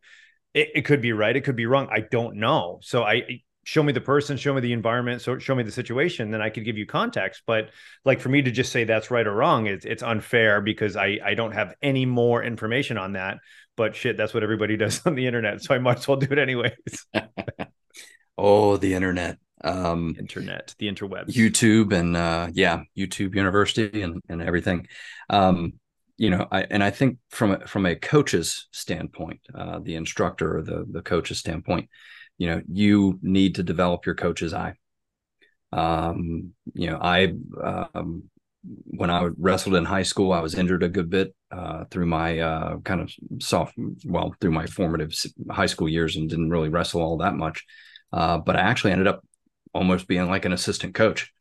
it, 0.53 0.69
it 0.75 0.81
could 0.85 1.01
be 1.01 1.11
right 1.11 1.35
it 1.35 1.41
could 1.41 1.55
be 1.55 1.65
wrong. 1.65 1.87
I 1.91 2.01
don't 2.01 2.35
know. 2.35 2.79
So 2.83 3.03
i 3.03 3.41
show 3.65 3.81
me 3.81 3.91
the 3.91 3.99
person, 3.99 4.37
show 4.37 4.53
me 4.53 4.61
the 4.61 4.71
environment, 4.71 5.21
so 5.21 5.37
show 5.39 5.55
me 5.55 5.63
the 5.63 5.71
situation, 5.71 6.29
then 6.29 6.41
I 6.41 6.49
could 6.49 6.63
give 6.63 6.77
you 6.77 6.85
context. 6.85 7.41
But 7.47 7.71
like 8.05 8.21
for 8.21 8.29
me 8.29 8.43
to 8.43 8.51
just 8.51 8.71
say 8.71 8.83
that's 8.83 9.11
right 9.11 9.25
or 9.25 9.33
wrong, 9.33 9.65
it's 9.65 9.85
it's 9.85 10.03
unfair 10.03 10.61
because 10.61 10.95
I 10.95 11.19
I 11.25 11.33
don't 11.33 11.51
have 11.51 11.73
any 11.81 12.05
more 12.05 12.43
information 12.43 12.97
on 12.97 13.13
that. 13.13 13.39
But 13.75 13.95
shit, 13.95 14.17
that's 14.17 14.33
what 14.33 14.43
everybody 14.43 14.77
does 14.85 15.05
on 15.05 15.15
the 15.15 15.25
internet, 15.27 15.61
so 15.61 15.75
I 15.75 15.79
might 15.79 15.97
as 15.97 16.07
well 16.07 16.17
do 16.17 16.27
it 16.31 16.37
anyways. 16.37 17.05
oh, 18.37 18.77
the 18.77 18.93
internet. 18.93 19.39
Um 19.63 20.15
internet, 20.19 20.75
the 20.77 20.87
interwebs. 20.87 21.29
YouTube 21.29 21.91
and 21.91 22.15
uh 22.15 22.49
yeah, 22.53 22.83
YouTube 22.95 23.35
University 23.35 24.03
and 24.03 24.21
and 24.29 24.41
everything. 24.41 24.87
Um 25.29 25.73
you 26.17 26.29
know, 26.29 26.47
I 26.51 26.67
and 26.69 26.83
I 26.83 26.91
think 26.91 27.17
from 27.29 27.51
a, 27.53 27.67
from 27.67 27.85
a 27.85 27.95
coach's 27.95 28.67
standpoint, 28.71 29.41
uh, 29.53 29.79
the 29.79 29.95
instructor 29.95 30.57
or 30.57 30.61
the 30.61 30.85
the 30.89 31.01
coach's 31.01 31.39
standpoint, 31.39 31.89
you 32.37 32.47
know 32.47 32.61
you 32.71 33.19
need 33.21 33.55
to 33.55 33.63
develop 33.63 34.05
your 34.05 34.15
coach's 34.15 34.53
eye. 34.53 34.75
Um, 35.71 36.53
you 36.73 36.89
know 36.89 36.97
i 37.01 37.33
um, 37.61 38.23
when 38.85 39.09
i 39.09 39.29
wrestled 39.37 39.75
in 39.75 39.85
high 39.85 40.03
school 40.03 40.31
i 40.31 40.39
was 40.39 40.55
injured 40.55 40.83
a 40.83 40.89
good 40.89 41.09
bit 41.09 41.35
uh, 41.51 41.85
through 41.91 42.05
my 42.05 42.39
uh, 42.39 42.77
kind 42.79 43.01
of 43.01 43.11
soft 43.39 43.75
well 44.05 44.33
through 44.39 44.51
my 44.51 44.65
formative 44.65 45.13
high 45.49 45.65
school 45.65 45.89
years 45.89 46.15
and 46.15 46.29
didn't 46.29 46.49
really 46.49 46.69
wrestle 46.69 47.01
all 47.01 47.17
that 47.17 47.35
much. 47.35 47.63
Uh, 48.13 48.37
but 48.37 48.55
i 48.55 48.59
actually 48.59 48.91
ended 48.91 49.07
up 49.07 49.23
almost 49.73 50.07
being 50.07 50.27
like 50.29 50.45
an 50.45 50.53
assistant 50.53 50.95
coach. 50.95 51.31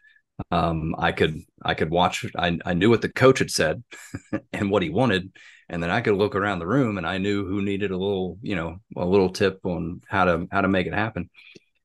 Um, 0.50 0.96
i 0.98 1.12
could 1.12 1.38
i 1.62 1.74
could 1.74 1.90
watch 1.90 2.26
I, 2.36 2.58
I 2.64 2.74
knew 2.74 2.90
what 2.90 3.02
the 3.02 3.08
coach 3.08 3.38
had 3.38 3.52
said 3.52 3.84
and 4.52 4.68
what 4.68 4.82
he 4.82 4.90
wanted 4.90 5.32
and 5.68 5.82
then 5.82 5.90
I 5.90 6.00
could 6.00 6.14
look 6.14 6.34
around 6.34 6.58
the 6.58 6.66
room 6.66 6.98
and 6.98 7.06
I 7.06 7.18
knew 7.18 7.46
who 7.46 7.62
needed 7.62 7.90
a 7.90 7.96
little, 7.96 8.38
you 8.42 8.56
know, 8.56 8.78
a 8.96 9.04
little 9.04 9.30
tip 9.30 9.60
on 9.64 10.00
how 10.06 10.24
to 10.24 10.46
how 10.50 10.60
to 10.60 10.68
make 10.68 10.86
it 10.86 10.94
happen. 10.94 11.30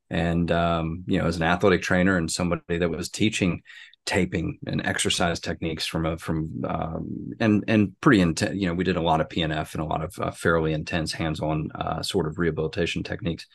And 0.09 0.51
um, 0.51 1.03
you 1.07 1.19
know, 1.19 1.27
as 1.27 1.37
an 1.37 1.43
athletic 1.43 1.81
trainer 1.81 2.17
and 2.17 2.31
somebody 2.31 2.79
that 2.79 2.89
was 2.89 3.09
teaching 3.09 3.61
taping 4.09 4.57
and 4.65 4.83
exercise 4.87 5.39
techniques 5.39 5.85
from 5.85 6.03
a 6.03 6.17
from 6.17 6.63
um, 6.67 7.31
and 7.39 7.63
and 7.67 7.99
pretty 8.01 8.21
intense. 8.21 8.55
You 8.55 8.67
know, 8.67 8.73
we 8.73 8.83
did 8.83 8.97
a 8.97 9.01
lot 9.01 9.21
of 9.21 9.29
PNF 9.29 9.73
and 9.73 9.83
a 9.83 9.85
lot 9.85 10.03
of 10.03 10.17
uh, 10.19 10.31
fairly 10.31 10.73
intense 10.73 11.13
hands-on 11.13 11.69
uh, 11.75 12.01
sort 12.01 12.25
of 12.25 12.39
rehabilitation 12.39 13.03
techniques. 13.03 13.45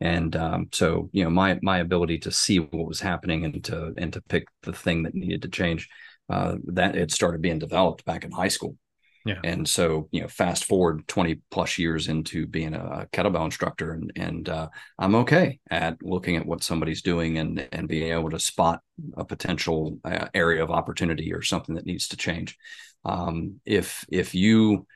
And 0.00 0.36
um, 0.36 0.68
so, 0.72 1.10
you 1.12 1.24
know, 1.24 1.30
my 1.30 1.58
my 1.62 1.78
ability 1.78 2.18
to 2.18 2.30
see 2.30 2.60
what 2.60 2.86
was 2.86 3.00
happening 3.00 3.44
and 3.44 3.64
to 3.64 3.92
and 3.96 4.12
to 4.12 4.20
pick 4.22 4.44
the 4.62 4.72
thing 4.72 5.02
that 5.02 5.16
needed 5.16 5.42
to 5.42 5.48
change 5.48 5.88
uh, 6.28 6.56
that 6.66 6.94
it 6.94 7.10
started 7.10 7.42
being 7.42 7.58
developed 7.58 8.04
back 8.04 8.24
in 8.24 8.30
high 8.30 8.48
school. 8.48 8.76
Yeah. 9.24 9.40
And 9.42 9.66
so, 9.66 10.08
you 10.10 10.20
know, 10.20 10.28
fast 10.28 10.66
forward 10.66 11.08
20 11.08 11.40
plus 11.50 11.78
years 11.78 12.08
into 12.08 12.46
being 12.46 12.74
a 12.74 13.08
kettlebell 13.10 13.46
instructor 13.46 13.92
and, 13.92 14.12
and 14.16 14.48
uh, 14.48 14.68
I'm 14.98 15.14
okay 15.16 15.60
at 15.70 16.02
looking 16.02 16.36
at 16.36 16.44
what 16.44 16.62
somebody's 16.62 17.00
doing 17.00 17.38
and, 17.38 17.66
and 17.72 17.88
being 17.88 18.12
able 18.12 18.30
to 18.30 18.38
spot 18.38 18.80
a 19.16 19.24
potential 19.24 19.98
uh, 20.04 20.28
area 20.34 20.62
of 20.62 20.70
opportunity 20.70 21.32
or 21.32 21.40
something 21.40 21.74
that 21.76 21.86
needs 21.86 22.08
to 22.08 22.18
change. 22.18 22.58
Um, 23.06 23.60
if, 23.64 24.04
if 24.10 24.34
you, 24.34 24.86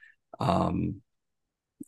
um, 0.40 1.00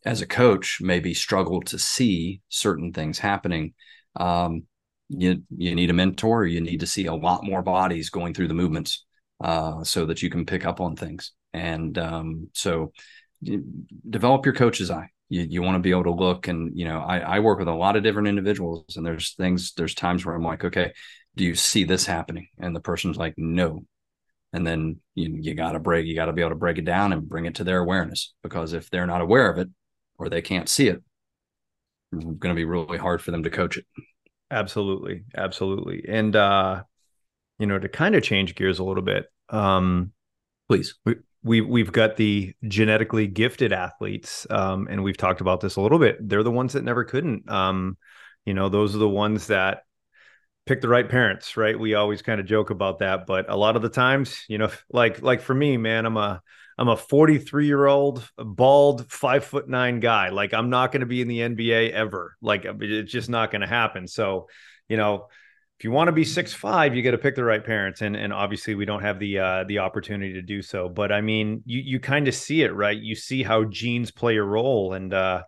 as 0.03 0.21
a 0.21 0.27
coach, 0.27 0.79
maybe 0.81 1.13
struggle 1.13 1.61
to 1.63 1.77
see 1.77 2.41
certain 2.49 2.91
things 2.91 3.19
happening, 3.19 3.75
um, 4.15 4.63
you, 5.09 5.43
you 5.55 5.75
need 5.75 5.91
a 5.91 5.93
mentor, 5.93 6.45
you 6.45 6.61
need 6.61 6.79
to 6.79 6.87
see 6.87 7.05
a 7.05 7.13
lot 7.13 7.43
more 7.43 7.61
bodies 7.61 8.09
going 8.09 8.33
through 8.33 8.47
the 8.47 8.53
movements 8.55 9.05
uh, 9.43 9.83
so 9.83 10.07
that 10.07 10.23
you 10.23 10.29
can 10.31 10.45
pick 10.45 10.65
up 10.65 10.81
on 10.81 10.95
things. 10.95 11.33
And 11.53 11.97
um, 11.97 12.49
so 12.53 12.91
develop 14.09 14.45
your 14.45 14.55
coach's 14.55 14.91
eye. 14.91 15.09
You, 15.29 15.45
you 15.49 15.61
want 15.61 15.75
to 15.75 15.79
be 15.79 15.91
able 15.91 16.03
to 16.03 16.11
look 16.11 16.47
and, 16.47 16.77
you 16.77 16.85
know, 16.85 16.99
I, 16.99 17.19
I 17.19 17.39
work 17.39 17.59
with 17.59 17.67
a 17.67 17.73
lot 17.73 17.95
of 17.95 18.03
different 18.03 18.27
individuals 18.27 18.97
and 18.97 19.05
there's 19.05 19.33
things, 19.33 19.73
there's 19.73 19.95
times 19.95 20.25
where 20.25 20.35
I'm 20.35 20.43
like, 20.43 20.63
okay, 20.65 20.93
do 21.35 21.45
you 21.45 21.55
see 21.55 21.85
this 21.85 22.05
happening? 22.05 22.47
And 22.59 22.75
the 22.75 22.81
person's 22.81 23.17
like, 23.17 23.35
no. 23.37 23.85
And 24.53 24.67
then 24.67 24.99
you, 25.15 25.37
you 25.39 25.53
got 25.53 25.71
to 25.71 25.79
break, 25.79 26.05
you 26.05 26.15
got 26.15 26.25
to 26.25 26.33
be 26.33 26.41
able 26.41 26.51
to 26.51 26.55
break 26.55 26.77
it 26.77 26.85
down 26.85 27.13
and 27.13 27.27
bring 27.27 27.45
it 27.45 27.55
to 27.55 27.63
their 27.63 27.79
awareness 27.79 28.33
because 28.43 28.73
if 28.73 28.89
they're 28.89 29.07
not 29.07 29.21
aware 29.21 29.49
of 29.49 29.57
it 29.57 29.69
or 30.17 30.27
they 30.27 30.41
can't 30.41 30.67
see 30.67 30.87
it, 30.89 31.01
it's 32.11 32.25
going 32.25 32.53
to 32.53 32.53
be 32.53 32.65
really 32.65 32.97
hard 32.97 33.21
for 33.21 33.31
them 33.31 33.43
to 33.43 33.49
coach 33.49 33.77
it. 33.77 33.85
Absolutely. 34.51 35.23
Absolutely. 35.35 36.03
And, 36.09 36.35
uh, 36.35 36.83
you 37.57 37.67
know, 37.67 37.79
to 37.79 37.87
kind 37.87 38.15
of 38.15 38.23
change 38.23 38.55
gears 38.55 38.79
a 38.79 38.83
little 38.83 39.03
bit, 39.03 39.27
um, 39.49 40.11
please, 40.67 40.95
we, 41.05 41.15
we 41.43 41.61
we've 41.61 41.91
got 41.91 42.17
the 42.17 42.53
genetically 42.67 43.27
gifted 43.27 43.73
athletes, 43.73 44.45
um, 44.49 44.87
and 44.89 45.03
we've 45.03 45.17
talked 45.17 45.41
about 45.41 45.61
this 45.61 45.75
a 45.75 45.81
little 45.81 45.99
bit. 45.99 46.17
They're 46.27 46.43
the 46.43 46.51
ones 46.51 46.73
that 46.73 46.83
never 46.83 47.03
couldn't. 47.03 47.49
Um, 47.49 47.97
you 48.45 48.53
know, 48.53 48.69
those 48.69 48.95
are 48.95 48.99
the 48.99 49.09
ones 49.09 49.47
that 49.47 49.83
pick 50.65 50.81
the 50.81 50.87
right 50.87 51.07
parents, 51.07 51.57
right? 51.57 51.77
We 51.77 51.95
always 51.95 52.21
kind 52.21 52.39
of 52.39 52.45
joke 52.45 52.69
about 52.69 52.99
that, 52.99 53.25
but 53.25 53.49
a 53.49 53.55
lot 53.55 53.75
of 53.75 53.81
the 53.81 53.89
times, 53.89 54.45
you 54.47 54.57
know, 54.57 54.69
like 54.91 55.21
like 55.21 55.41
for 55.41 55.53
me, 55.53 55.77
man, 55.77 56.05
I'm 56.05 56.17
a 56.17 56.41
I'm 56.77 56.89
a 56.89 56.97
43 56.97 57.65
year 57.65 57.85
old 57.85 58.27
bald 58.37 59.11
five 59.11 59.45
foot 59.45 59.67
nine 59.67 59.99
guy. 59.99 60.29
Like 60.29 60.53
I'm 60.53 60.69
not 60.69 60.91
going 60.91 61.01
to 61.01 61.07
be 61.07 61.21
in 61.21 61.27
the 61.27 61.39
NBA 61.39 61.91
ever. 61.91 62.35
Like 62.41 62.65
it's 62.65 63.11
just 63.11 63.29
not 63.29 63.51
going 63.51 63.61
to 63.61 63.67
happen. 63.67 64.07
So, 64.07 64.47
you 64.87 64.97
know, 64.97 65.27
if 65.81 65.85
you 65.85 65.89
want 65.89 66.09
to 66.09 66.11
be 66.11 66.23
six 66.23 66.53
five, 66.53 66.95
you 66.95 67.01
got 67.01 67.09
to 67.09 67.17
pick 67.17 67.33
the 67.33 67.43
right 67.43 67.65
parents, 67.65 68.01
and 68.01 68.15
and 68.15 68.31
obviously 68.31 68.75
we 68.75 68.85
don't 68.85 69.01
have 69.01 69.17
the 69.17 69.39
uh, 69.39 69.63
the 69.63 69.79
opportunity 69.79 70.33
to 70.33 70.43
do 70.43 70.61
so. 70.61 70.87
But 70.87 71.11
I 71.11 71.21
mean, 71.21 71.63
you 71.65 71.81
you 71.83 71.99
kind 71.99 72.27
of 72.27 72.35
see 72.35 72.61
it, 72.61 72.71
right? 72.75 72.95
You 72.95 73.15
see 73.15 73.41
how 73.41 73.63
genes 73.63 74.11
play 74.11 74.37
a 74.37 74.43
role, 74.43 74.93
and 74.93 75.11
uh, 75.11 75.41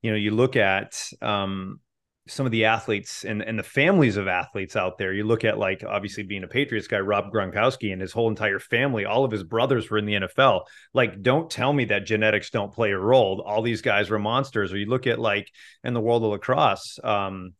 you 0.00 0.12
know, 0.12 0.16
you 0.16 0.30
look 0.30 0.54
at 0.54 0.96
um, 1.20 1.80
some 2.28 2.46
of 2.46 2.52
the 2.52 2.66
athletes 2.66 3.24
and, 3.24 3.42
and 3.42 3.58
the 3.58 3.64
families 3.64 4.16
of 4.16 4.28
athletes 4.28 4.76
out 4.76 4.96
there. 4.96 5.12
You 5.12 5.24
look 5.24 5.44
at 5.44 5.58
like 5.58 5.82
obviously 5.84 6.22
being 6.22 6.44
a 6.44 6.48
Patriots 6.48 6.86
guy, 6.86 7.00
Rob 7.00 7.32
Gronkowski 7.32 7.92
and 7.92 8.00
his 8.00 8.12
whole 8.12 8.28
entire 8.28 8.60
family, 8.60 9.06
all 9.06 9.24
of 9.24 9.32
his 9.32 9.42
brothers 9.42 9.90
were 9.90 9.98
in 9.98 10.06
the 10.06 10.14
NFL. 10.14 10.66
Like, 10.94 11.20
don't 11.20 11.50
tell 11.50 11.72
me 11.72 11.86
that 11.86 12.06
genetics 12.06 12.50
don't 12.50 12.72
play 12.72 12.92
a 12.92 12.98
role. 12.98 13.42
All 13.44 13.60
these 13.60 13.82
guys 13.82 14.08
were 14.08 14.20
monsters. 14.20 14.72
Or 14.72 14.78
you 14.78 14.86
look 14.86 15.08
at 15.08 15.18
like 15.18 15.50
in 15.82 15.94
the 15.94 16.00
world 16.00 16.22
of 16.22 16.30
lacrosse, 16.30 17.00
um, 17.02 17.54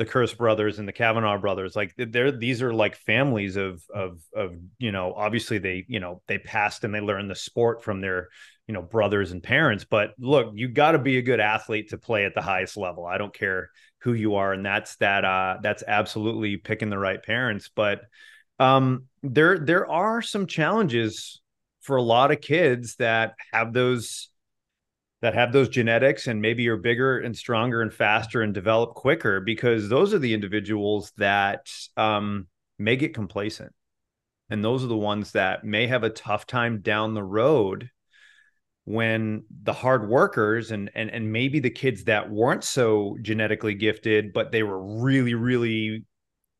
the 0.00 0.06
Kirst 0.06 0.36
brothers 0.36 0.78
and 0.78 0.88
the 0.88 0.92
Kavanagh 0.92 1.38
brothers, 1.38 1.76
like 1.76 1.94
they're 1.96 2.32
these 2.32 2.62
are 2.62 2.74
like 2.74 2.96
families 2.96 3.56
of 3.56 3.82
of 3.94 4.20
of 4.34 4.54
you 4.78 4.90
know 4.90 5.12
obviously 5.14 5.58
they 5.58 5.84
you 5.86 6.00
know 6.00 6.22
they 6.26 6.38
passed 6.38 6.82
and 6.84 6.94
they 6.94 7.00
learned 7.00 7.30
the 7.30 7.36
sport 7.36 7.84
from 7.84 8.00
their 8.00 8.30
you 8.66 8.74
know 8.74 8.82
brothers 8.82 9.30
and 9.30 9.42
parents. 9.42 9.84
But 9.84 10.14
look, 10.18 10.52
you 10.54 10.68
got 10.68 10.92
to 10.92 10.98
be 10.98 11.18
a 11.18 11.22
good 11.22 11.38
athlete 11.38 11.90
to 11.90 11.98
play 11.98 12.24
at 12.24 12.34
the 12.34 12.42
highest 12.42 12.76
level. 12.76 13.06
I 13.06 13.18
don't 13.18 13.34
care 13.34 13.70
who 14.00 14.14
you 14.14 14.36
are 14.36 14.52
and 14.52 14.64
that's 14.64 14.96
that 14.96 15.24
uh 15.24 15.58
that's 15.62 15.84
absolutely 15.86 16.56
picking 16.56 16.90
the 16.90 16.98
right 16.98 17.22
parents 17.22 17.70
but 17.74 18.00
um 18.58 19.04
there 19.22 19.58
there 19.58 19.90
are 19.90 20.22
some 20.22 20.46
challenges 20.46 21.40
for 21.82 21.96
a 21.96 22.02
lot 22.02 22.30
of 22.30 22.40
kids 22.40 22.96
that 22.96 23.34
have 23.52 23.72
those 23.72 24.29
that 25.22 25.34
have 25.34 25.52
those 25.52 25.68
genetics 25.68 26.26
and 26.26 26.40
maybe 26.40 26.68
are 26.68 26.76
bigger 26.76 27.18
and 27.18 27.36
stronger 27.36 27.82
and 27.82 27.92
faster 27.92 28.42
and 28.42 28.54
develop 28.54 28.94
quicker 28.94 29.40
because 29.40 29.88
those 29.88 30.14
are 30.14 30.18
the 30.18 30.32
individuals 30.32 31.12
that 31.18 31.70
um, 31.96 32.46
may 32.78 32.96
get 32.96 33.14
complacent. 33.14 33.72
And 34.48 34.64
those 34.64 34.82
are 34.82 34.88
the 34.88 34.96
ones 34.96 35.32
that 35.32 35.62
may 35.62 35.86
have 35.86 36.02
a 36.02 36.10
tough 36.10 36.46
time 36.46 36.80
down 36.80 37.14
the 37.14 37.22
road 37.22 37.90
when 38.84 39.44
the 39.62 39.72
hard 39.72 40.08
workers 40.08 40.70
and 40.70 40.90
and 40.94 41.10
and 41.10 41.30
maybe 41.30 41.60
the 41.60 41.70
kids 41.70 42.04
that 42.04 42.30
weren't 42.30 42.64
so 42.64 43.16
genetically 43.20 43.74
gifted 43.74 44.32
but 44.32 44.50
they 44.50 44.62
were 44.62 45.00
really 45.02 45.34
really 45.34 46.04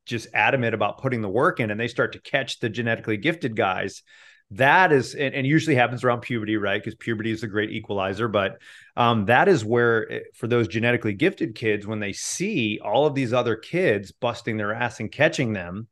just 0.05 0.27
adamant 0.33 0.75
about 0.75 0.99
putting 0.99 1.21
the 1.21 1.27
work 1.27 1.59
in 1.59 1.71
and 1.71 1.79
they 1.79 1.87
start 1.87 2.13
to 2.13 2.21
catch 2.21 2.59
the 2.59 2.69
genetically 2.69 3.17
gifted 3.17 3.55
guys 3.55 4.03
that 4.51 4.91
is 4.91 5.15
and, 5.15 5.33
and 5.33 5.47
usually 5.47 5.75
happens 5.75 6.03
around 6.03 6.21
puberty 6.21 6.57
right? 6.57 6.81
Because 6.81 6.95
puberty 6.95 7.31
is 7.31 7.43
a 7.43 7.47
great 7.47 7.71
equalizer 7.71 8.27
but 8.27 8.61
um, 8.95 9.25
that 9.25 9.47
is 9.47 9.65
where 9.65 10.11
eh, 10.11 10.19
for 10.35 10.47
those 10.47 10.67
genetically 10.67 11.13
gifted 11.13 11.55
kids 11.55 11.87
when 11.87 11.99
they 11.99 12.13
see 12.13 12.79
all 12.83 13.05
of 13.05 13.15
these 13.15 13.33
other 13.33 13.55
kids 13.55 14.11
busting 14.11 14.57
their 14.57 14.73
ass 14.73 14.99
and 14.99 15.11
catching 15.11 15.53
them 15.53 15.87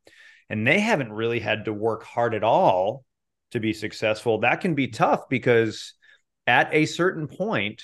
and 0.48 0.66
they 0.66 0.80
haven't 0.80 1.12
really 1.12 1.40
had 1.40 1.64
to 1.64 1.72
work 1.72 2.04
hard 2.04 2.34
at 2.34 2.44
all 2.44 3.04
to 3.50 3.60
be 3.60 3.72
successful 3.72 4.40
that 4.40 4.60
can 4.60 4.74
be 4.74 4.88
tough 4.88 5.28
because 5.28 5.94
at 6.50 6.74
a 6.74 6.86
certain 6.86 7.28
point, 7.28 7.82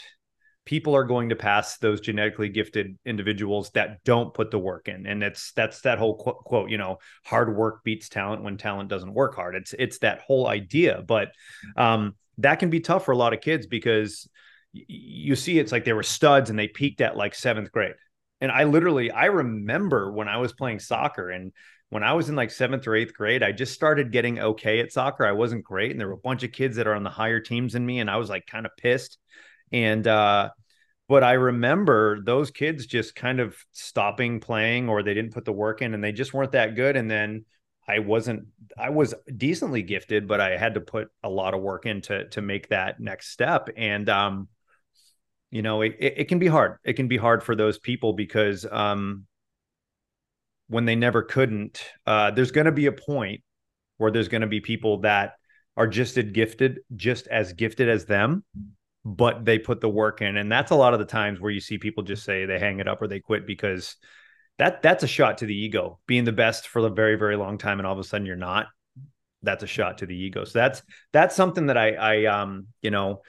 people 0.67 0.95
are 0.95 1.05
going 1.05 1.31
to 1.31 1.37
pass 1.37 1.79
those 1.79 2.01
genetically 2.01 2.51
gifted 2.51 2.99
individuals 3.07 3.71
that 3.71 4.05
don't 4.05 4.35
put 4.35 4.51
the 4.51 4.59
work 4.59 4.89
in 4.89 5.07
and 5.07 5.23
it's 5.23 5.53
that's 5.53 5.81
that 5.81 5.99
whole 5.99 6.17
quote, 6.17 6.39
quote, 6.45 6.71
you 6.71 6.77
know 6.77 6.99
hard 7.25 7.57
work 7.57 7.83
beats 7.85 8.11
talent 8.11 8.43
when 8.43 8.59
talent 8.59 8.91
doesn't 8.91 9.15
work 9.15 9.35
hard 9.35 9.55
it's 9.55 9.75
it's 9.79 9.99
that 10.01 10.21
whole 10.21 10.47
idea 10.47 11.03
but 11.07 11.31
um, 11.77 12.15
that 12.39 12.57
can 12.57 12.69
be 12.69 12.81
tough 12.81 13.05
for 13.05 13.13
a 13.13 13.17
lot 13.17 13.33
of 13.33 13.41
kids 13.41 13.67
because 13.67 14.29
you 14.73 15.37
see 15.37 15.59
it's 15.59 15.73
like 15.73 15.85
they 15.85 15.95
were 15.95 16.03
studs 16.03 16.51
and 16.51 16.59
they 16.59 16.69
peaked 16.69 17.01
at 17.01 17.17
like 17.17 17.35
seventh 17.35 17.73
grade 17.73 17.95
and 18.43 18.53
i 18.53 18.65
literally 18.65 19.11
i 19.11 19.27
remember 19.27 20.13
when 20.13 20.29
i 20.29 20.37
was 20.37 20.53
playing 20.53 20.79
soccer 20.79 21.31
and 21.31 21.53
when 21.91 22.03
I 22.03 22.15
was 22.15 22.29
in 22.29 22.35
like 22.35 22.51
seventh 22.51 22.87
or 22.87 22.97
eighth 22.97 23.15
grade, 23.15 23.43
I 23.43 23.53
just 23.53 23.73
started 23.73 24.11
getting 24.11 24.41
okay 24.41 24.81
at 24.81 24.93
soccer. 24.93 25.25
I 25.25 25.33
wasn't 25.33 25.65
great. 25.65 25.93
And 25.93 26.01
there 26.01 26.09
were 26.09 26.15
a 26.15 26.19
bunch 26.19 26.43
of 26.43 26.51
kids 26.51 26.77
that 26.77 26.87
are 26.87 26.95
on 26.95 27.05
the 27.05 27.11
higher 27.11 27.39
teams 27.39 27.75
than 27.75 27.87
me. 27.87 28.01
And 28.01 28.11
I 28.11 28.17
was 28.17 28.29
like 28.29 28.47
kind 28.47 28.67
of 28.67 28.73
pissed. 28.77 29.19
And, 29.73 30.07
uh, 30.07 30.51
but 31.09 31.23
I 31.23 31.33
remember 31.35 32.21
those 32.23 32.51
kids 32.51 32.87
just 32.87 33.15
kind 33.15 33.41
of 33.41 33.57
stopping 33.73 34.41
playing 34.41 34.89
or 34.89 35.03
they 35.03 35.15
didn't 35.15 35.33
put 35.33 35.45
the 35.45 35.53
work 35.53 35.83
in 35.83 35.95
and 35.95 36.03
they 36.03 36.13
just 36.13 36.35
weren't 36.35 36.53
that 36.53 36.75
good. 36.75 36.97
And 36.97 37.11
then 37.11 37.45
I 37.89 38.01
wasn't, 38.01 38.47
I 38.77 38.91
was 38.91 39.15
decently 39.37 39.83
gifted, 39.83 40.27
but 40.27 40.41
I 40.41 40.57
had 40.57 40.75
to 40.75 40.81
put 40.81 41.09
a 41.23 41.29
lot 41.29 41.55
of 41.55 41.63
work 41.63 41.87
in 41.87 42.01
to, 42.03 42.41
make 42.41 42.69
that 42.69 42.99
next 42.99 43.31
step. 43.31 43.69
And, 43.77 44.09
um, 44.09 44.49
you 45.51 45.63
know, 45.63 45.83
it, 45.83 45.97
it, 46.01 46.15
it 46.17 46.25
can 46.25 46.41
be 46.41 46.49
hard. 46.49 46.79
It 46.85 46.95
can 46.95 47.07
be 47.07 47.17
hard 47.17 47.45
for 47.45 47.55
those 47.55 47.79
people 47.79 48.13
because, 48.13 48.67
um, 48.71 49.27
when 50.69 50.85
they 50.85 50.97
never 50.97 51.23
couldn't, 51.23 51.85
uh, 52.07 52.33
there's 52.33 52.51
going 52.51 52.65
to 52.65 52.73
be 52.73 52.87
a 52.87 52.93
point 52.93 53.43
where 53.99 54.11
there's 54.11 54.29
going 54.29 54.41
to 54.41 54.49
be 54.49 54.61
people 54.61 55.03
that 55.03 55.35
are 55.77 55.87
just 55.87 56.19
as 56.19 56.25
gifted, 56.25 56.81
just 56.97 57.29
as 57.29 57.53
gifted 57.53 57.89
as 57.89 58.07
them, 58.07 58.45
but 59.07 59.45
they 59.45 59.57
put 59.57 59.81
the 59.81 59.89
work 59.89 60.21
in, 60.21 60.37
and 60.37 60.51
that's 60.51 60.73
a 60.73 60.77
lot 60.77 60.93
of 60.93 60.99
the 60.99 61.07
times 61.07 61.39
where 61.39 61.53
you 61.53 61.61
see 61.61 61.79
people 61.79 62.03
just 62.03 62.25
say 62.25 62.45
they 62.45 62.59
hang 62.59 62.81
it 62.81 62.89
up 62.89 63.01
or 63.01 63.07
they 63.07 63.21
quit 63.21 63.47
because 63.47 63.95
that 64.59 64.83
that's 64.83 65.05
a 65.05 65.07
shot 65.07 65.39
to 65.39 65.47
the 65.47 65.55
ego. 65.55 66.01
Being 66.09 66.25
the 66.25 66.33
best 66.33 66.67
for 66.67 66.85
a 66.85 66.91
very 66.91 67.15
very 67.15 67.37
long 67.37 67.57
time, 67.57 67.79
and 67.79 67.87
all 67.87 67.93
of 67.93 68.01
a 68.01 68.05
sudden 68.05 68.27
you're 68.27 68.35
not. 68.35 68.67
That's 69.45 69.63
a 69.63 69.69
shot 69.69 69.99
to 69.99 70.07
the 70.07 70.17
ego. 70.17 70.43
So 70.43 70.59
that's 70.59 70.83
that's 71.13 71.37
something 71.37 71.67
that 71.67 71.77
I 71.77 71.93
I 71.93 72.25
um 72.25 72.67
you 72.83 72.91
know. 72.91 73.23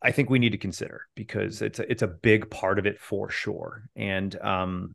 I 0.00 0.10
think 0.10 0.30
we 0.30 0.38
need 0.38 0.52
to 0.52 0.58
consider 0.58 1.02
because 1.16 1.60
it's 1.60 1.80
a, 1.80 1.90
it's 1.90 2.00
a 2.00 2.06
big 2.06 2.48
part 2.48 2.78
of 2.78 2.86
it 2.86 2.98
for 2.98 3.28
sure. 3.28 3.90
And 3.94 4.34
um, 4.40 4.94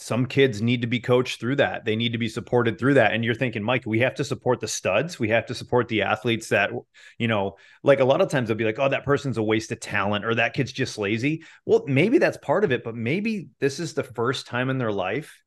some 0.00 0.26
kids 0.26 0.62
need 0.62 0.82
to 0.82 0.86
be 0.86 1.00
coached 1.00 1.40
through 1.40 1.56
that. 1.56 1.84
They 1.84 1.96
need 1.96 2.12
to 2.12 2.18
be 2.18 2.28
supported 2.28 2.78
through 2.78 2.94
that. 2.94 3.12
And 3.12 3.24
you're 3.24 3.34
thinking, 3.34 3.64
Mike, 3.64 3.82
we 3.84 3.98
have 3.98 4.14
to 4.14 4.24
support 4.24 4.60
the 4.60 4.68
studs. 4.68 5.18
We 5.18 5.30
have 5.30 5.46
to 5.46 5.54
support 5.54 5.88
the 5.88 6.02
athletes 6.02 6.50
that, 6.50 6.70
you 7.18 7.26
know, 7.26 7.56
like 7.82 7.98
a 7.98 8.04
lot 8.04 8.20
of 8.20 8.30
times 8.30 8.46
they'll 8.46 8.56
be 8.56 8.64
like, 8.64 8.78
oh, 8.78 8.88
that 8.88 9.04
person's 9.04 9.38
a 9.38 9.42
waste 9.42 9.72
of 9.72 9.80
talent 9.80 10.24
or 10.24 10.36
that 10.36 10.54
kid's 10.54 10.70
just 10.70 10.98
lazy. 10.98 11.42
Well, 11.66 11.84
maybe 11.88 12.18
that's 12.18 12.36
part 12.36 12.62
of 12.62 12.70
it, 12.70 12.84
but 12.84 12.94
maybe 12.94 13.48
this 13.58 13.80
is 13.80 13.94
the 13.94 14.04
first 14.04 14.46
time 14.46 14.70
in 14.70 14.78
their 14.78 14.92
life 14.92 15.42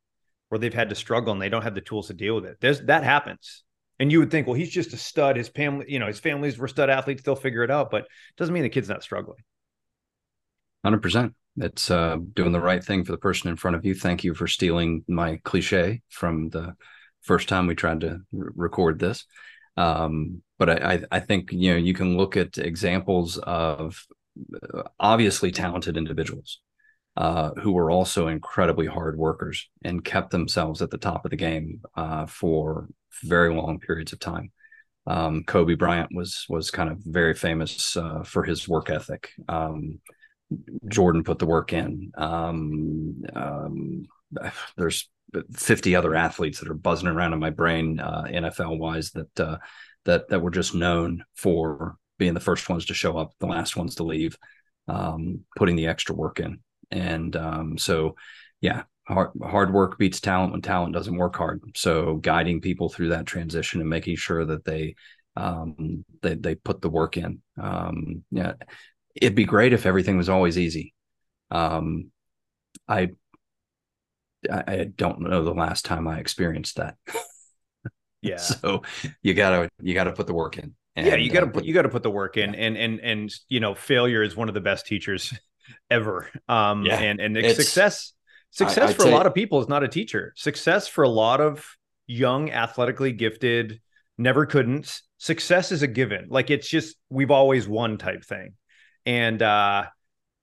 where 0.50 0.60
they've 0.60 0.74
had 0.74 0.90
to 0.90 0.96
struggle 0.96 1.32
and 1.32 1.42
they 1.42 1.48
don't 1.48 1.64
have 1.64 1.76
the 1.76 1.80
tools 1.80 2.08
to 2.08 2.14
deal 2.14 2.36
with 2.36 2.46
it. 2.46 2.58
There's 2.60 2.82
that 2.82 3.06
happens. 3.06 3.64
And 4.00 4.12
you 4.12 4.20
would 4.20 4.32
think, 4.32 4.48
well, 4.48 4.56
he's 4.56 4.70
just 4.72 4.92
a 4.92 4.98
stud. 4.98 5.38
His 5.38 5.48
family, 5.48 5.86
you 5.88 6.00
know, 6.00 6.08
his 6.08 6.20
families 6.20 6.58
were 6.58 6.68
stud 6.68 6.90
athletes. 6.90 7.24
They'll 7.24 7.36
figure 7.36 7.64
it 7.64 7.72
out, 7.72 7.90
but 7.90 8.02
it 8.02 8.36
doesn't 8.36 8.54
mean 8.54 8.64
the 8.64 8.70
kid's 8.70 8.90
not 8.90 9.04
struggling. 9.04 9.40
100%. 10.86 11.34
It's 11.58 11.92
uh, 11.92 12.18
doing 12.34 12.52
the 12.52 12.62
right 12.62 12.84
thing 12.84 13.04
for 13.04 13.12
the 13.12 13.18
person 13.18 13.50
in 13.50 13.58
front 13.58 13.76
of 13.76 13.86
you. 13.86 13.94
Thank 13.94 14.24
you 14.24 14.34
for 14.34 14.48
stealing 14.48 15.04
my 15.08 15.40
cliche 15.44 16.02
from 16.10 16.50
the 16.50 16.76
first 17.22 17.50
time 17.50 17.68
we 17.68 17.76
tried 17.76 18.02
to 18.02 18.10
r- 18.10 18.20
record 18.56 19.00
this. 19.00 19.26
Um, 19.78 20.42
but 20.58 20.70
I, 20.70 21.04
I 21.12 21.20
think 21.20 21.52
you 21.52 21.72
know 21.72 21.78
you 21.78 21.94
can 21.94 22.18
look 22.18 22.38
at 22.38 22.58
examples 22.58 23.38
of 23.38 24.06
uh, 24.74 24.84
obviously 25.00 25.52
talented 25.52 25.98
individuals 25.98 26.60
uh, 27.18 27.52
who 27.62 27.72
were 27.72 27.92
also 27.92 28.28
incredibly 28.28 28.86
hard 28.88 29.18
workers 29.18 29.70
and 29.84 30.04
kept 30.04 30.32
themselves 30.32 30.82
at 30.82 30.90
the 30.90 30.98
top 30.98 31.26
of 31.26 31.32
the 31.32 31.38
game 31.38 31.82
uh, 31.96 32.26
for 32.26 32.88
very 33.24 33.54
long 33.54 33.80
periods 33.80 34.14
of 34.14 34.20
time. 34.20 34.52
Um, 35.08 35.44
Kobe 35.44 35.76
Bryant 35.76 36.14
was 36.14 36.46
was 36.48 36.72
kind 36.72 36.90
of 36.90 37.00
very 37.00 37.34
famous 37.34 37.98
uh, 37.98 38.24
for 38.24 38.44
his 38.44 38.68
work 38.68 38.90
ethic. 38.90 39.32
Um, 39.50 40.00
Jordan 40.88 41.23
put 41.23 41.40
the 41.40 41.46
work 41.46 41.73
in. 41.73 42.12
Um, 42.15 43.23
um, 43.34 44.06
there's 44.78 45.10
50 45.54 45.96
other 45.96 46.15
athletes 46.15 46.60
that 46.60 46.69
are 46.69 46.75
buzzing 46.75 47.08
around 47.08 47.34
in 47.34 47.40
my 47.40 47.50
brain, 47.50 48.00
uh, 48.00 48.23
NFL 48.23 48.78
wise, 48.78 49.12
that 49.12 49.40
uh, 49.40 49.58
that 50.06 50.30
that 50.30 50.42
were 50.42 50.52
just 50.52 50.75
known 50.75 51.23
for 51.36 51.96
being 52.17 52.34
the 52.34 52.40
first 52.40 52.69
ones 52.69 52.86
to 52.86 52.94
show 52.94 53.17
up, 53.17 53.32
the 53.40 53.48
last 53.48 53.75
ones 53.75 53.96
to 53.96 54.04
leave, 54.04 54.38
um, 54.88 55.42
putting 55.56 55.75
the 55.75 55.88
extra 55.88 56.15
work 56.15 56.40
in, 56.40 56.60
and 56.90 57.36
um, 57.36 57.78
so 57.78 58.15
yeah, 58.60 58.84
hard 59.08 59.32
hard 59.42 59.73
work 59.73 59.98
beats 59.98 60.19
talent 60.19 60.52
when 60.52 60.62
talent 60.62 60.94
doesn't 60.94 61.17
work 61.17 61.36
hard. 61.36 61.62
So 61.75 62.15
guiding 62.15 62.62
people 62.62 62.90
through 62.90 63.10
that 63.10 63.25
transition 63.25 63.82
and 63.82 63.90
making 63.90 64.17
sure 64.17 64.46
that 64.46 64.65
they 64.65 64.96
um, 65.36 66.04
they 66.21 66.36
they 66.36 66.56
put 66.56 66.82
the 66.82 66.90
work 66.90 67.17
in. 67.17 67.42
Um, 67.60 68.23
yeah, 68.32 68.54
it'd 69.16 69.36
be 69.36 69.46
great 69.46 69.74
if 69.74 69.86
everything 69.86 70.18
was 70.18 70.30
always 70.30 70.58
easy. 70.58 70.94
Um, 71.50 72.12
I, 72.88 73.12
I 74.50 74.86
don't 74.96 75.22
know 75.22 75.44
the 75.44 75.54
last 75.54 75.86
time 75.86 76.08
I 76.08 76.20
experienced 76.20 76.78
that. 76.78 76.96
Yeah. 78.24 78.38
so 78.38 78.84
you 79.24 79.34
gotta 79.34 79.68
you 79.82 79.96
gotta 79.96 80.12
put 80.12 80.28
the 80.28 80.34
work 80.34 80.60
in. 80.60 80.76
And, 80.96 81.08
yeah, 81.08 81.16
you 81.16 81.32
gotta 81.32 81.48
uh, 81.48 81.50
put 81.50 81.66
you 81.66 81.74
gotta 81.74 81.90
put 81.90 82.04
the 82.04 82.12
work 82.12 82.38
in, 82.38 82.54
yeah. 82.54 82.60
and 82.60 82.78
and 82.78 83.00
and 83.00 83.34
you 83.48 83.60
know, 83.60 83.74
failure 83.74 84.22
is 84.22 84.36
one 84.36 84.48
of 84.48 84.54
the 84.54 84.62
best 84.62 84.86
teachers 84.86 85.34
ever. 85.90 86.30
Um, 86.48 86.86
yeah. 86.86 87.00
and 87.00 87.20
and 87.20 87.36
it's, 87.36 87.58
success 87.58 88.14
success 88.52 88.92
I, 88.92 88.94
for 88.94 89.04
a 89.04 89.10
lot 89.10 89.26
of 89.26 89.34
people 89.34 89.60
is 89.60 89.68
not 89.68 89.84
a 89.84 89.88
teacher. 89.88 90.34
Success 90.36 90.88
for 90.88 91.04
a 91.04 91.10
lot 91.10 91.42
of 91.42 91.66
young, 92.06 92.52
athletically 92.52 93.12
gifted, 93.12 93.82
never 94.18 94.46
couldn't. 94.46 95.02
Success 95.18 95.72
is 95.72 95.82
a 95.82 95.88
given. 95.88 96.28
Like 96.30 96.50
it's 96.50 96.68
just 96.68 96.98
we've 97.10 97.32
always 97.32 97.68
won 97.68 97.98
type 97.98 98.24
thing, 98.24 98.54
and 99.06 99.41
uh 99.41 99.85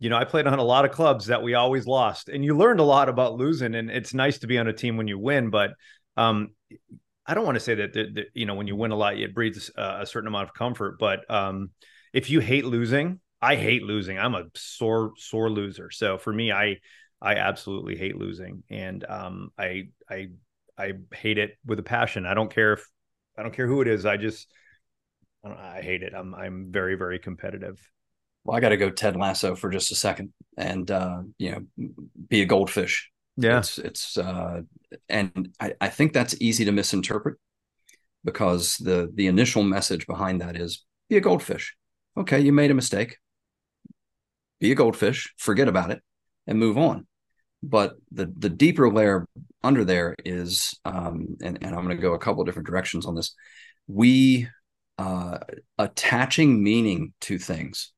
you 0.01 0.11
know, 0.11 0.17
I 0.17 0.25
played 0.25 0.47
on 0.47 0.59
a 0.59 0.65
lot 0.65 0.85
of 0.85 0.93
clubs 0.93 1.27
that 1.27 1.43
we 1.43 1.55
always 1.55 1.87
lost, 1.87 2.29
and 2.29 2.45
you 2.45 2.57
learned 2.57 2.81
a 2.81 2.85
lot 2.85 3.09
about 3.09 3.35
losing. 3.35 3.75
And 3.75 3.91
it's 3.91 4.15
nice 4.15 4.39
to 4.39 4.47
be 4.47 4.59
on 4.59 4.69
a 4.69 4.73
team 4.73 4.97
when 4.97 5.09
you 5.09 5.19
win, 5.19 5.51
but 5.51 5.73
um, 6.17 6.51
I 7.27 7.35
don't 7.35 7.45
want 7.45 7.57
to 7.57 7.61
say 7.61 7.75
that, 7.77 7.93
that, 7.95 8.15
that, 8.15 8.27
you 8.35 8.47
know 8.47 8.55
when 8.55 8.67
you 8.67 8.77
win 8.77 8.93
a 8.93 8.97
lot, 8.97 9.19
it 9.19 9.35
breeds 9.35 9.71
a, 9.77 10.01
a 10.03 10.07
certain 10.07 10.29
amount 10.29 10.49
of 10.49 10.55
comfort. 10.55 10.99
But 10.99 11.29
um, 11.31 11.71
if 12.13 12.31
you 12.31 12.41
hate 12.41 12.65
losing, 12.65 13.21
I 13.43 13.57
hate 13.57 13.83
losing. 13.83 14.19
I'm 14.19 14.35
a 14.35 14.45
sore 14.55 15.13
sore 15.17 15.51
loser. 15.51 15.91
So 15.91 16.17
for 16.17 16.33
me, 16.33 16.53
I 16.53 16.79
I 17.21 17.35
absolutely 17.35 17.97
hate 17.97 18.17
losing, 18.17 18.63
and 18.71 19.05
um, 19.09 19.51
I 19.59 19.89
I 20.09 20.29
I 20.79 20.93
hate 21.13 21.39
it 21.39 21.59
with 21.67 21.81
a 21.81 21.85
passion. 21.85 22.25
I 22.25 22.35
don't 22.35 22.53
care 22.53 22.75
if 22.75 22.89
I 23.37 23.43
don't 23.43 23.55
care 23.55 23.67
who 23.67 23.81
it 23.81 23.89
is. 23.89 24.07
I 24.07 24.17
just 24.17 24.49
I, 25.45 25.79
I 25.79 25.83
hate 25.83 26.03
it. 26.05 26.15
I'm 26.15 26.37
I'm 26.37 26.69
very 26.71 26.95
very 26.95 27.19
competitive 27.19 27.81
well, 28.49 28.57
I 28.57 28.61
got 28.61 28.71
to 28.71 28.79
go 28.79 28.89
Ted 28.89 29.15
Lasso 29.15 29.55
for 29.55 29.69
just 29.69 29.93
a 29.93 29.95
second 29.95 30.33
and, 30.57 30.91
uh, 30.91 31.21
you 31.37 31.51
know, 31.51 31.91
be 32.31 32.41
a 32.41 32.47
goldfish. 32.47 33.11
Yeah. 33.37 33.59
It's, 33.59 33.77
it's 33.77 34.17
uh, 34.17 34.63
and 35.11 35.51
I, 35.61 35.75
I 35.83 35.89
think 35.91 36.15
that's 36.15 36.35
easy 36.41 36.65
to 36.65 36.73
misinterpret 36.73 37.37
because 38.25 38.79
the, 38.79 39.13
the 39.15 39.27
initial 39.27 39.63
message 39.63 40.07
behind 40.07 40.41
that 40.41 40.57
is 40.57 40.87
be 41.11 41.19
a 41.19 41.21
goldfish. 41.21 41.77
Okay. 42.17 42.41
You 42.41 42.55
made 42.55 42.71
a 42.71 42.75
mistake. 42.75 43.19
Be 44.61 44.73
a 44.73 44.75
goldfish, 44.75 45.31
forget 45.37 45.69
about 45.69 45.91
it 45.91 46.03
and 46.47 46.59
move 46.59 46.79
on. 46.79 47.07
But 47.63 47.97
the, 48.13 48.33
the 48.35 48.49
deeper 48.49 48.91
layer 48.91 49.27
under 49.63 49.85
there 49.85 50.15
is, 50.25 50.75
um, 50.87 51.37
and, 51.43 51.59
and 51.61 51.75
I'm 51.75 51.85
going 51.85 51.97
to 51.99 52.03
go 52.03 52.15
a 52.15 52.19
couple 52.19 52.45
different 52.45 52.67
directions 52.67 53.05
on 53.05 53.15
this. 53.15 53.35
We, 53.89 54.49
uh, 54.97 55.39
attaching 55.77 56.65
meaning 56.65 57.13
to 57.21 57.39
things 57.39 57.93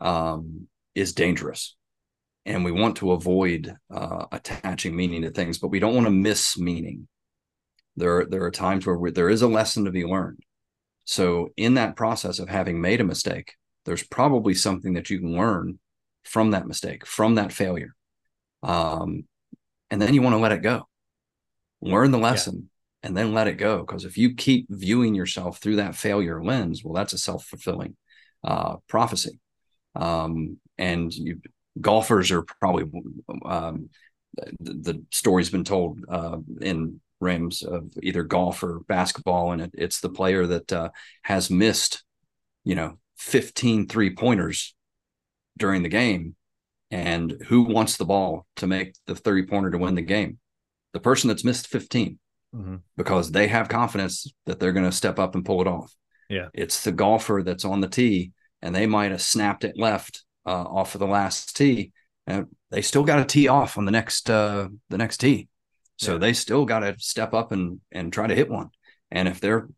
um, 0.00 0.68
is 0.94 1.12
dangerous. 1.12 1.76
And 2.46 2.64
we 2.64 2.72
want 2.72 2.96
to 2.96 3.12
avoid 3.12 3.74
uh, 3.92 4.26
attaching 4.30 4.94
meaning 4.94 5.22
to 5.22 5.30
things, 5.30 5.58
but 5.58 5.68
we 5.68 5.78
don't 5.78 5.94
want 5.94 6.06
to 6.06 6.12
miss 6.12 6.58
meaning. 6.58 7.08
There, 7.96 8.26
there 8.26 8.44
are 8.44 8.50
times 8.50 8.86
where 8.86 9.10
there 9.10 9.30
is 9.30 9.42
a 9.42 9.48
lesson 9.48 9.84
to 9.84 9.90
be 9.90 10.04
learned. 10.04 10.40
So, 11.04 11.50
in 11.56 11.74
that 11.74 11.96
process 11.96 12.38
of 12.38 12.48
having 12.48 12.80
made 12.80 13.00
a 13.00 13.04
mistake, 13.04 13.54
there's 13.84 14.02
probably 14.02 14.54
something 14.54 14.94
that 14.94 15.10
you 15.10 15.20
can 15.20 15.36
learn 15.36 15.78
from 16.24 16.52
that 16.52 16.66
mistake, 16.66 17.06
from 17.06 17.34
that 17.36 17.52
failure. 17.52 17.94
Um, 18.62 19.24
and 19.90 20.00
then 20.00 20.14
you 20.14 20.22
want 20.22 20.34
to 20.34 20.40
let 20.40 20.52
it 20.52 20.62
go, 20.62 20.88
learn 21.80 22.10
the 22.10 22.18
lesson, 22.18 22.70
yeah. 23.02 23.08
and 23.08 23.16
then 23.16 23.34
let 23.34 23.48
it 23.48 23.58
go. 23.58 23.80
Because 23.80 24.04
if 24.04 24.16
you 24.16 24.34
keep 24.34 24.66
viewing 24.70 25.14
yourself 25.14 25.58
through 25.58 25.76
that 25.76 25.94
failure 25.94 26.42
lens, 26.42 26.82
well, 26.82 26.94
that's 26.94 27.12
a 27.12 27.18
self 27.18 27.44
fulfilling 27.44 27.96
uh, 28.42 28.76
prophecy. 28.88 29.38
Um, 29.94 30.58
and 30.78 31.12
you, 31.12 31.40
golfers 31.80 32.30
are 32.30 32.42
probably 32.42 32.84
um, 33.44 33.90
the, 34.36 34.74
the, 34.74 35.04
story's 35.10 35.50
been 35.50 35.64
told 35.64 36.00
uh, 36.08 36.38
in 36.60 37.00
rims 37.20 37.62
of 37.62 37.90
either 38.02 38.22
golf 38.22 38.62
or 38.62 38.80
basketball, 38.88 39.52
and 39.52 39.62
it, 39.62 39.70
it's 39.74 40.00
the 40.00 40.08
player 40.08 40.46
that 40.46 40.72
uh, 40.72 40.90
has 41.22 41.50
missed, 41.50 42.04
you 42.64 42.74
know, 42.74 42.98
15 43.18 43.88
three 43.88 44.14
pointers 44.14 44.74
during 45.56 45.82
the 45.82 45.88
game. 45.88 46.34
And 46.90 47.42
who 47.48 47.62
wants 47.62 47.96
the 47.96 48.04
ball 48.04 48.46
to 48.56 48.66
make 48.66 48.94
the 49.06 49.16
three 49.16 49.46
pointer 49.46 49.70
to 49.70 49.78
win 49.78 49.94
the 49.94 50.02
game? 50.02 50.38
The 50.92 51.00
person 51.00 51.28
that's 51.28 51.44
missed 51.44 51.66
15 51.66 52.18
mm-hmm. 52.54 52.76
because 52.96 53.32
they 53.32 53.48
have 53.48 53.68
confidence 53.68 54.32
that 54.46 54.60
they're 54.60 54.72
going 54.72 54.84
to 54.88 54.92
step 54.92 55.18
up 55.18 55.34
and 55.34 55.44
pull 55.44 55.60
it 55.60 55.66
off. 55.66 55.92
Yeah. 56.28 56.48
It's 56.54 56.84
the 56.84 56.92
golfer 56.92 57.42
that's 57.44 57.64
on 57.64 57.80
the 57.80 57.88
tee 57.88 58.32
and 58.64 58.74
they 58.74 58.86
might 58.86 59.10
have 59.10 59.20
snapped 59.20 59.62
it 59.62 59.76
left 59.76 60.24
uh, 60.46 60.50
off 60.50 60.94
of 60.94 60.98
the 60.98 61.06
last 61.06 61.54
tee, 61.54 61.92
and 62.26 62.46
they 62.70 62.80
still 62.80 63.04
got 63.04 63.20
a 63.20 63.24
tee 63.24 63.46
off 63.46 63.76
on 63.76 63.84
the 63.84 63.92
next 63.92 64.30
uh, 64.30 64.68
the 64.88 64.98
next 64.98 65.18
tee. 65.18 65.48
So 65.98 66.12
yeah. 66.12 66.18
they 66.18 66.32
still 66.32 66.64
got 66.64 66.80
to 66.80 66.96
step 66.98 67.34
up 67.34 67.52
and 67.52 67.80
and 67.92 68.12
try 68.12 68.26
to 68.26 68.34
hit 68.34 68.50
one. 68.50 68.70
And 69.10 69.28
if 69.28 69.38
they're 69.38 69.68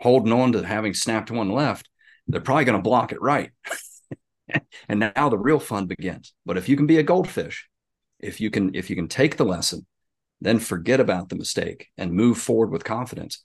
holding 0.00 0.32
on 0.32 0.52
to 0.52 0.66
having 0.66 0.94
snapped 0.94 1.30
one 1.30 1.50
left, 1.50 1.88
they're 2.26 2.40
probably 2.40 2.64
going 2.64 2.78
to 2.78 2.82
block 2.82 3.12
it 3.12 3.20
right. 3.20 3.50
and 4.88 5.12
now 5.14 5.28
the 5.28 5.38
real 5.38 5.60
fun 5.60 5.86
begins. 5.86 6.32
But 6.46 6.56
if 6.56 6.68
you 6.68 6.76
can 6.76 6.86
be 6.86 6.96
a 6.96 7.02
goldfish, 7.02 7.68
if 8.18 8.40
you 8.40 8.50
can 8.50 8.74
if 8.74 8.88
you 8.88 8.96
can 8.96 9.06
take 9.06 9.36
the 9.36 9.44
lesson, 9.44 9.86
then 10.40 10.58
forget 10.60 10.98
about 10.98 11.28
the 11.28 11.36
mistake 11.36 11.88
and 11.98 12.10
move 12.12 12.38
forward 12.38 12.70
with 12.70 12.84
confidence, 12.84 13.44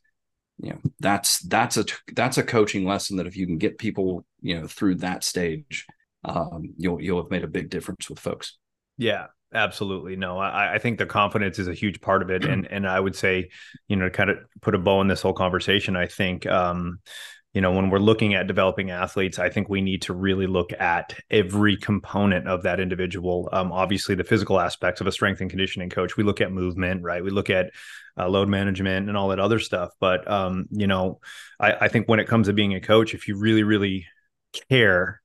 you 0.62 0.72
know 0.72 0.80
that's 1.00 1.40
that's 1.42 1.78
a 1.78 1.86
that's 2.14 2.38
a 2.38 2.44
coaching 2.44 2.86
lesson 2.86 3.18
that 3.18 3.28
if 3.28 3.38
you 3.38 3.46
can 3.46 3.58
get 3.58 3.78
people 3.78 4.26
you 4.42 4.60
know 4.60 4.68
through 4.68 4.96
that 4.96 5.24
stage 5.24 5.86
um, 6.26 6.74
you'll 6.78 7.02
you'll 7.02 7.22
have 7.22 7.32
made 7.32 7.44
a 7.44 7.48
big 7.48 7.70
difference 7.70 8.10
with 8.10 8.20
folks. 8.20 8.58
Yeah 8.98 9.28
absolutely. 9.54 10.16
No 10.16 10.38
I, 10.38 10.76
I 10.76 10.80
think 10.80 11.00
the 11.00 11.06
confidence 11.06 11.58
is 11.58 11.68
a 11.68 11.74
huge 11.74 12.02
part 12.02 12.22
of 12.22 12.30
it. 12.30 12.46
And 12.46 12.68
and 12.68 12.88
i 12.88 13.00
would 13.00 13.16
say 13.16 13.50
you 13.88 13.96
know 13.96 14.06
to 14.06 14.12
kind 14.12 14.30
of 14.30 14.38
put 14.62 14.76
a 14.76 14.78
bow 14.78 15.02
in 15.02 15.08
this 15.08 15.22
whole 15.22 15.34
conversation 15.34 15.96
i 15.96 16.06
think 16.06 16.46
um 16.46 17.00
you 17.54 17.62
know 17.62 17.72
when 17.72 17.90
we're 17.90 18.00
looking 18.00 18.34
at 18.36 18.48
developing 18.48 18.92
athletes 18.92 19.40
i 19.40 19.50
think 19.50 19.70
we 19.70 19.82
need 19.82 20.02
to 20.02 20.14
really 20.14 20.48
look 20.48 20.72
at 20.80 21.18
every 21.32 21.78
component 21.78 22.48
of 22.48 22.64
that 22.64 22.80
individual. 22.80 23.50
Um, 23.52 23.72
obviously 23.72 24.16
the 24.16 24.24
physical 24.24 24.60
aspects 24.60 25.02
of 25.02 25.08
a 25.08 25.12
strength 25.12 25.42
and 25.42 25.50
conditioning 25.50 25.90
coach 25.90 26.18
we 26.18 26.24
look 26.24 26.42
at 26.42 26.52
movement 26.52 27.04
right? 27.04 27.24
We 27.24 27.30
look 27.30 27.50
at 27.50 27.72
uh, 28.18 28.28
load 28.28 28.50
management 28.50 29.08
and 29.08 29.18
all 29.18 29.30
that 29.30 29.40
other 29.40 29.60
stuff. 29.60 29.92
But 30.00 30.30
um, 30.30 30.66
you 30.72 30.88
know 30.88 31.20
I, 31.60 31.74
I, 31.74 31.88
think 31.88 32.08
when 32.08 32.20
it 32.20 32.28
comes 32.28 32.48
to 32.48 32.54
being 32.54 32.74
a 32.74 32.82
coach 32.82 33.14
if 33.14 33.28
you 33.28 33.38
really 33.38 33.64
really 33.64 34.08
care 34.70 35.22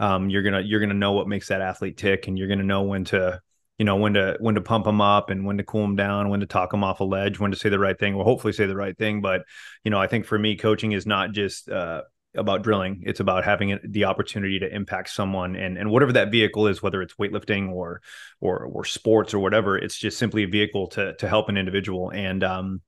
um, 0.00 0.30
you're 0.30 0.42
gonna 0.42 0.60
you're 0.60 0.80
gonna 0.80 0.94
know 0.94 1.12
what 1.12 1.28
makes 1.28 1.48
that 1.48 1.60
athlete 1.60 1.96
tick 1.96 2.28
and 2.28 2.38
you're 2.38 2.48
gonna 2.48 2.62
know 2.62 2.82
when 2.82 3.04
to 3.06 3.40
you 3.78 3.84
know 3.84 3.96
when 3.96 4.14
to 4.14 4.36
when 4.40 4.56
to 4.56 4.60
pump 4.60 4.84
them 4.84 5.00
up 5.00 5.30
and 5.30 5.46
when 5.46 5.58
to 5.58 5.64
cool 5.64 5.82
them 5.82 5.96
down 5.96 6.28
when 6.28 6.40
to 6.40 6.46
talk 6.46 6.70
them 6.70 6.84
off 6.84 7.00
a 7.00 7.04
ledge 7.04 7.38
when 7.38 7.50
to 7.50 7.56
say 7.56 7.68
the 7.68 7.78
right 7.78 7.98
thing 7.98 8.16
well 8.16 8.24
hopefully 8.24 8.52
say 8.52 8.66
the 8.66 8.76
right 8.76 8.98
thing. 8.98 9.20
But 9.20 9.42
you 9.84 9.90
know 9.90 9.98
i 9.98 10.06
think 10.06 10.26
for 10.26 10.38
me 10.38 10.56
coaching 10.56 10.92
is 10.92 11.06
not 11.06 11.32
just 11.32 11.68
uh, 11.68 12.02
about 12.34 12.62
drilling. 12.62 13.02
It's 13.06 13.20
about 13.20 13.44
having 13.44 13.78
the 13.84 14.04
opportunity 14.04 14.58
to 14.60 14.74
impact 14.74 15.10
someone 15.10 15.56
and 15.56 15.78
and 15.78 15.90
whatever 15.90 16.12
that 16.12 16.30
vehicle 16.30 16.66
is 16.66 16.82
whether 16.82 17.02
it's 17.02 17.14
weightlifting 17.14 17.70
or 17.70 18.00
or 18.40 18.64
or 18.64 18.84
sports 18.84 19.34
or 19.34 19.38
whatever 19.38 19.76
it's 19.76 19.96
just 19.96 20.18
simply 20.18 20.44
a 20.44 20.48
vehicle 20.48 20.88
to 20.88 21.14
to 21.14 21.28
help 21.28 21.48
an 21.48 21.56
individual. 21.56 22.10
And 22.10 22.44
um 22.44 22.82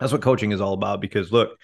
that's 0.00 0.12
what 0.12 0.22
coaching 0.22 0.52
is 0.52 0.60
all 0.60 0.72
about 0.72 1.00
because 1.00 1.32
look 1.32 1.58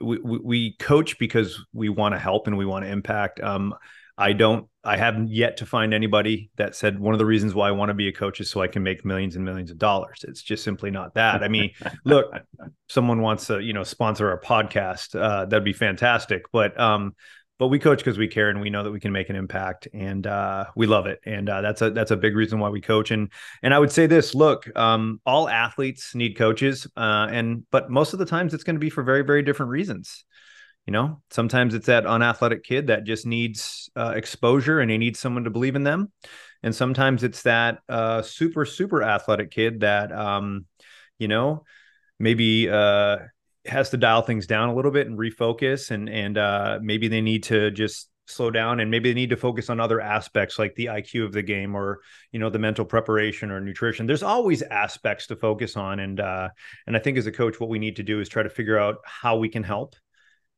we, 0.00 0.18
we 0.18 0.76
coach 0.76 1.18
because 1.18 1.64
we 1.72 1.88
want 1.88 2.14
to 2.14 2.18
help 2.18 2.46
and 2.46 2.58
we 2.58 2.66
want 2.66 2.84
to 2.84 2.90
impact. 2.90 3.40
Um 3.40 3.74
I 4.18 4.32
don't 4.32 4.66
I 4.82 4.96
haven't 4.96 5.28
yet 5.28 5.58
to 5.58 5.66
find 5.66 5.94
anybody 5.94 6.50
that 6.56 6.74
said 6.74 6.98
one 6.98 7.14
of 7.14 7.18
the 7.18 7.26
reasons 7.26 7.54
why 7.54 7.68
I 7.68 7.72
want 7.72 7.90
to 7.90 7.94
be 7.94 8.08
a 8.08 8.12
coach 8.12 8.40
is 8.40 8.50
so 8.50 8.62
I 8.62 8.68
can 8.68 8.82
make 8.82 9.04
millions 9.04 9.36
and 9.36 9.44
millions 9.44 9.70
of 9.70 9.78
dollars. 9.78 10.24
It's 10.26 10.42
just 10.42 10.64
simply 10.64 10.90
not 10.90 11.14
that. 11.14 11.42
I 11.42 11.48
mean, 11.48 11.70
look, 12.04 12.26
someone 12.88 13.20
wants 13.20 13.46
to, 13.46 13.60
you 13.60 13.72
know, 13.72 13.84
sponsor 13.84 14.30
our 14.30 14.40
podcast, 14.40 15.14
uh, 15.14 15.44
that'd 15.44 15.64
be 15.64 15.72
fantastic. 15.72 16.46
But 16.52 16.78
um, 16.80 17.14
but 17.58 17.68
we 17.68 17.78
coach 17.78 17.98
because 17.98 18.16
we 18.16 18.28
care 18.28 18.50
and 18.50 18.60
we 18.60 18.70
know 18.70 18.82
that 18.84 18.90
we 18.90 19.00
can 19.00 19.12
make 19.12 19.30
an 19.30 19.36
impact 19.36 19.88
and 19.92 20.26
uh, 20.26 20.66
we 20.74 20.86
love 20.86 21.06
it. 21.06 21.18
And 21.26 21.48
uh, 21.48 21.60
that's 21.60 21.82
a 21.82 21.90
that's 21.90 22.10
a 22.10 22.16
big 22.16 22.34
reason 22.34 22.58
why 22.58 22.70
we 22.70 22.80
coach. 22.80 23.10
And 23.10 23.30
and 23.62 23.74
I 23.74 23.78
would 23.78 23.92
say 23.92 24.06
this: 24.06 24.34
look, 24.34 24.74
um, 24.76 25.20
all 25.26 25.48
athletes 25.48 26.14
need 26.14 26.36
coaches, 26.36 26.86
uh, 26.96 27.28
and 27.30 27.64
but 27.70 27.90
most 27.90 28.14
of 28.14 28.18
the 28.18 28.26
times 28.26 28.54
it's 28.54 28.64
going 28.64 28.76
to 28.76 28.80
be 28.80 28.90
for 28.90 29.02
very 29.02 29.22
very 29.22 29.42
different 29.42 29.70
reasons 29.70 30.24
you 30.88 30.92
know? 30.92 31.20
Sometimes 31.28 31.74
it's 31.74 31.88
that 31.88 32.06
unathletic 32.06 32.64
kid 32.64 32.86
that 32.86 33.04
just 33.04 33.26
needs 33.26 33.90
uh, 33.94 34.14
exposure 34.16 34.80
and 34.80 34.90
he 34.90 34.96
needs 34.96 35.18
someone 35.18 35.44
to 35.44 35.50
believe 35.50 35.76
in 35.76 35.84
them. 35.84 36.10
And 36.62 36.74
sometimes 36.74 37.22
it's 37.24 37.42
that 37.42 37.80
uh, 37.90 38.22
super 38.22 38.64
super 38.64 39.02
athletic 39.02 39.50
kid 39.50 39.80
that 39.80 40.10
um, 40.10 40.64
you 41.18 41.28
know 41.28 41.64
maybe 42.18 42.70
uh, 42.70 43.18
has 43.66 43.90
to 43.90 43.98
dial 43.98 44.22
things 44.22 44.46
down 44.46 44.70
a 44.70 44.74
little 44.74 44.90
bit 44.90 45.06
and 45.06 45.18
refocus 45.18 45.90
and 45.90 46.08
and 46.08 46.38
uh, 46.38 46.78
maybe 46.80 47.06
they 47.06 47.20
need 47.20 47.42
to 47.44 47.70
just 47.70 48.08
slow 48.26 48.50
down 48.50 48.80
and 48.80 48.90
maybe 48.90 49.10
they 49.10 49.14
need 49.14 49.30
to 49.30 49.36
focus 49.36 49.68
on 49.68 49.80
other 49.80 50.00
aspects 50.00 50.58
like 50.58 50.74
the 50.74 50.86
IQ 50.86 51.26
of 51.26 51.32
the 51.32 51.42
game 51.42 51.74
or 51.74 52.00
you 52.32 52.38
know 52.38 52.48
the 52.48 52.58
mental 52.58 52.86
preparation 52.86 53.50
or 53.50 53.60
nutrition. 53.60 54.06
There's 54.06 54.22
always 54.22 54.62
aspects 54.62 55.26
to 55.26 55.36
focus 55.36 55.76
on 55.76 56.00
and 56.00 56.18
uh 56.18 56.48
and 56.86 56.96
I 56.96 56.98
think 56.98 57.18
as 57.18 57.26
a 57.26 57.32
coach 57.32 57.60
what 57.60 57.68
we 57.68 57.78
need 57.78 57.96
to 57.96 58.02
do 58.02 58.20
is 58.20 58.28
try 58.30 58.42
to 58.42 58.48
figure 58.48 58.78
out 58.78 58.96
how 59.04 59.36
we 59.36 59.50
can 59.50 59.62
help 59.62 59.94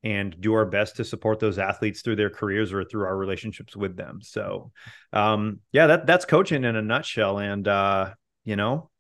and 0.03 0.41
do 0.41 0.55
our 0.55 0.65
best 0.65 0.97
to 0.97 1.05
support 1.05 1.41
those 1.41 1.59
athletes 1.59 2.03
through 2.03 2.17
their 2.17 2.31
careers 2.31 2.73
or 2.73 2.85
through 2.85 3.05
our 3.05 3.17
relationships 3.17 3.77
with 3.77 3.97
them. 3.97 4.21
So, 4.23 4.73
um, 5.13 5.61
yeah, 5.73 5.89
that 5.89 6.07
that's 6.07 6.25
coaching 6.25 6.65
in 6.65 6.77
a 6.77 6.83
nutshell. 6.83 7.39
And 7.39 7.69
uh, 7.69 8.15
you 8.45 8.57
know, 8.57 8.91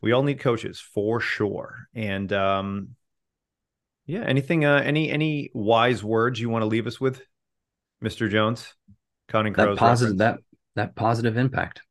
we 0.00 0.12
all 0.12 0.22
need 0.22 0.40
coaches 0.40 0.80
for 0.80 1.20
sure. 1.20 1.86
And 1.94 2.32
um, 2.32 2.96
Yeah. 4.06 4.24
Anything? 4.24 4.64
Uh, 4.64 4.82
any 4.84 5.10
any 5.10 5.50
wise 5.54 6.02
words 6.02 6.40
you 6.40 6.50
want 6.50 6.62
to 6.62 6.66
leave 6.66 6.86
us 6.86 7.00
with, 7.00 7.22
Mister 8.00 8.28
Jones? 8.28 8.74
Counting 9.28 9.54
Crows. 9.54 9.76
That 9.76 9.78
positive 9.78 10.18
reference? 10.18 10.42
that 10.74 10.88
that 10.88 10.94
positive 10.96 11.36
impact. 11.36 11.82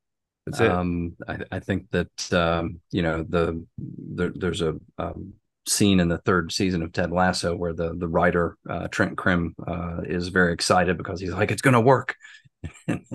That's 0.46 0.60
it. 0.60 0.72
Um, 0.72 1.16
I, 1.28 1.38
I, 1.52 1.60
think 1.60 1.90
that 1.92 2.34
um, 2.34 2.82
you 2.92 3.02
know 3.02 3.24
the, 3.28 3.64
the 3.78 4.34
there's 4.36 4.62
a 4.62 4.76
um, 4.98 5.34
scene 5.68 6.00
in 6.00 6.08
the 6.08 6.18
third 6.20 6.52
season 6.52 6.82
of 6.82 6.92
Ted 6.92 7.12
Lasso 7.12 7.56
where 7.56 7.74
the 7.74 7.94
the 7.96 8.08
writer 8.08 8.58
uh, 8.70 8.88
Trent 8.88 9.18
Crimm 9.18 9.56
uh, 9.66 10.02
is 10.04 10.30
very 10.30 10.54
excited 10.54 10.98
because 10.98 11.20
he's 11.20 11.32
like 11.32 11.52
it's 11.52 11.62
going 11.62 11.74
to 11.74 11.82
work, 11.82 12.16
and 12.88 13.06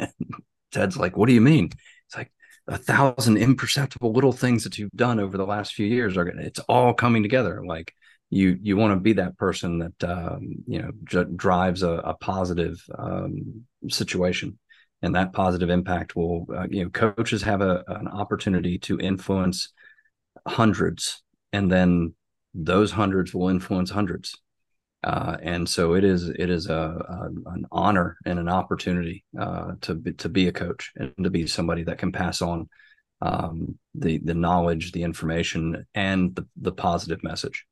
Ted's 0.72 0.97
like, 0.97 1.16
"What 1.16 1.26
do 1.26 1.34
you 1.34 1.40
mean?" 1.40 1.70
It's 2.07 2.16
like 2.16 2.32
a 2.68 2.78
thousand 2.78 3.36
imperceptible 3.38 4.12
little 4.12 4.32
things 4.32 4.64
that 4.64 4.78
you've 4.78 4.92
done 4.92 5.20
over 5.20 5.36
the 5.36 5.47
last 5.47 5.74
few 5.74 5.86
years 5.86 6.16
are 6.16 6.24
going 6.24 6.38
it's 6.38 6.61
all 6.61 6.94
coming 6.94 7.22
together. 7.22 7.62
Like 7.66 7.92
you 8.30 8.59
you 8.61 8.76
want 8.76 8.92
to 8.92 9.01
be 9.01 9.14
that 9.14 9.36
person 9.38 9.78
that 9.78 10.05
um, 10.05 10.57
you 10.66 10.82
know 10.82 10.90
j- 11.05 11.24
drives 11.34 11.82
a, 11.82 11.90
a 11.90 12.14
positive 12.14 12.82
um, 12.99 13.64
situation. 13.88 14.59
And 15.03 15.14
that 15.14 15.34
positive 15.34 15.68
impact 15.68 16.16
will 16.16 16.47
uh, 16.55 16.66
you 16.70 16.84
know 16.84 16.90
coaches 16.90 17.42
have 17.42 17.61
a, 17.61 17.84
an 17.86 18.09
opportunity 18.09 18.78
to 18.80 18.99
influence 18.99 19.72
hundreds 20.47 21.22
and 21.53 21.70
then 21.70 22.14
those 22.65 22.91
hundreds 22.91 23.35
will 23.35 23.49
influence 23.49 23.91
hundreds 23.91 24.37
uh, 25.05 25.37
and 25.41 25.69
so 25.69 25.95
it 25.95 26.03
is 26.03 26.29
it 26.29 26.51
is 26.51 26.69
a, 26.69 26.75
a, 26.75 27.51
an 27.53 27.65
honor 27.71 28.17
and 28.25 28.41
an 28.41 28.49
opportunity 28.49 29.25
uh, 29.39 29.73
to 29.81 29.95
be, 29.95 30.13
to 30.15 30.29
be 30.29 30.49
a 30.49 30.53
coach 30.53 30.91
and 30.97 31.13
to 31.23 31.31
be 31.31 31.47
somebody 31.47 31.85
that 31.85 31.99
can 31.99 32.11
pass 32.11 32.43
on 32.43 32.69
um, 33.23 33.79
the 33.95 34.19
the 34.19 34.35
knowledge, 34.35 34.93
the 34.93 35.05
information, 35.05 35.87
and 35.95 36.35
the 36.35 36.47
the 36.57 36.73
positive 36.73 37.23
message. 37.23 37.67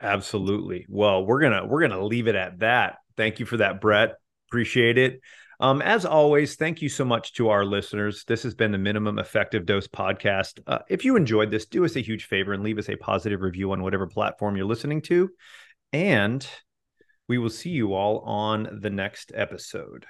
Absolutely. 0.00 0.86
Well, 0.88 1.26
we're 1.26 1.40
gonna 1.40 1.66
we're 1.66 1.80
gonna 1.80 2.04
leave 2.04 2.28
it 2.28 2.36
at 2.36 2.60
that. 2.60 2.98
Thank 3.16 3.40
you 3.40 3.46
for 3.46 3.56
that, 3.56 3.80
Brett. 3.80 4.14
Appreciate 4.48 4.98
it. 4.98 5.20
Um, 5.62 5.80
as 5.80 6.04
always, 6.04 6.56
thank 6.56 6.82
you 6.82 6.88
so 6.88 7.04
much 7.04 7.34
to 7.34 7.50
our 7.50 7.64
listeners. 7.64 8.24
This 8.26 8.42
has 8.42 8.52
been 8.52 8.72
the 8.72 8.78
Minimum 8.78 9.20
Effective 9.20 9.64
Dose 9.64 9.86
podcast. 9.86 10.58
Uh, 10.66 10.80
if 10.90 11.04
you 11.04 11.14
enjoyed 11.14 11.52
this, 11.52 11.66
do 11.66 11.84
us 11.84 11.94
a 11.94 12.00
huge 12.00 12.24
favor 12.24 12.52
and 12.52 12.64
leave 12.64 12.78
us 12.78 12.88
a 12.88 12.96
positive 12.96 13.42
review 13.42 13.70
on 13.70 13.80
whatever 13.80 14.08
platform 14.08 14.56
you're 14.56 14.66
listening 14.66 15.00
to. 15.02 15.30
And 15.92 16.44
we 17.28 17.38
will 17.38 17.48
see 17.48 17.70
you 17.70 17.94
all 17.94 18.18
on 18.22 18.80
the 18.82 18.90
next 18.90 19.30
episode. 19.36 20.04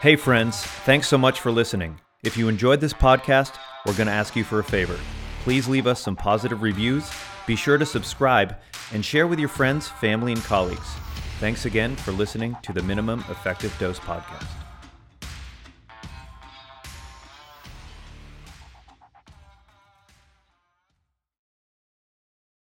Hey, 0.00 0.14
friends, 0.14 0.62
thanks 0.62 1.08
so 1.08 1.18
much 1.18 1.40
for 1.40 1.50
listening. 1.50 2.00
If 2.22 2.36
you 2.36 2.48
enjoyed 2.48 2.80
this 2.80 2.92
podcast, 2.92 3.56
we're 3.84 3.96
going 3.96 4.06
to 4.06 4.12
ask 4.12 4.36
you 4.36 4.44
for 4.44 4.60
a 4.60 4.64
favor. 4.64 4.96
Please 5.42 5.66
leave 5.66 5.88
us 5.88 6.00
some 6.00 6.14
positive 6.14 6.62
reviews, 6.62 7.10
be 7.48 7.56
sure 7.56 7.78
to 7.78 7.86
subscribe, 7.86 8.54
and 8.92 9.04
share 9.04 9.26
with 9.26 9.40
your 9.40 9.48
friends, 9.48 9.88
family, 9.88 10.30
and 10.30 10.44
colleagues. 10.44 10.86
Thanks 11.40 11.64
again 11.64 11.96
for 11.96 12.12
listening 12.12 12.54
to 12.60 12.74
the 12.74 12.82
Minimum 12.82 13.20
Effective 13.30 13.74
Dose 13.78 13.98
Podcast. 13.98 14.59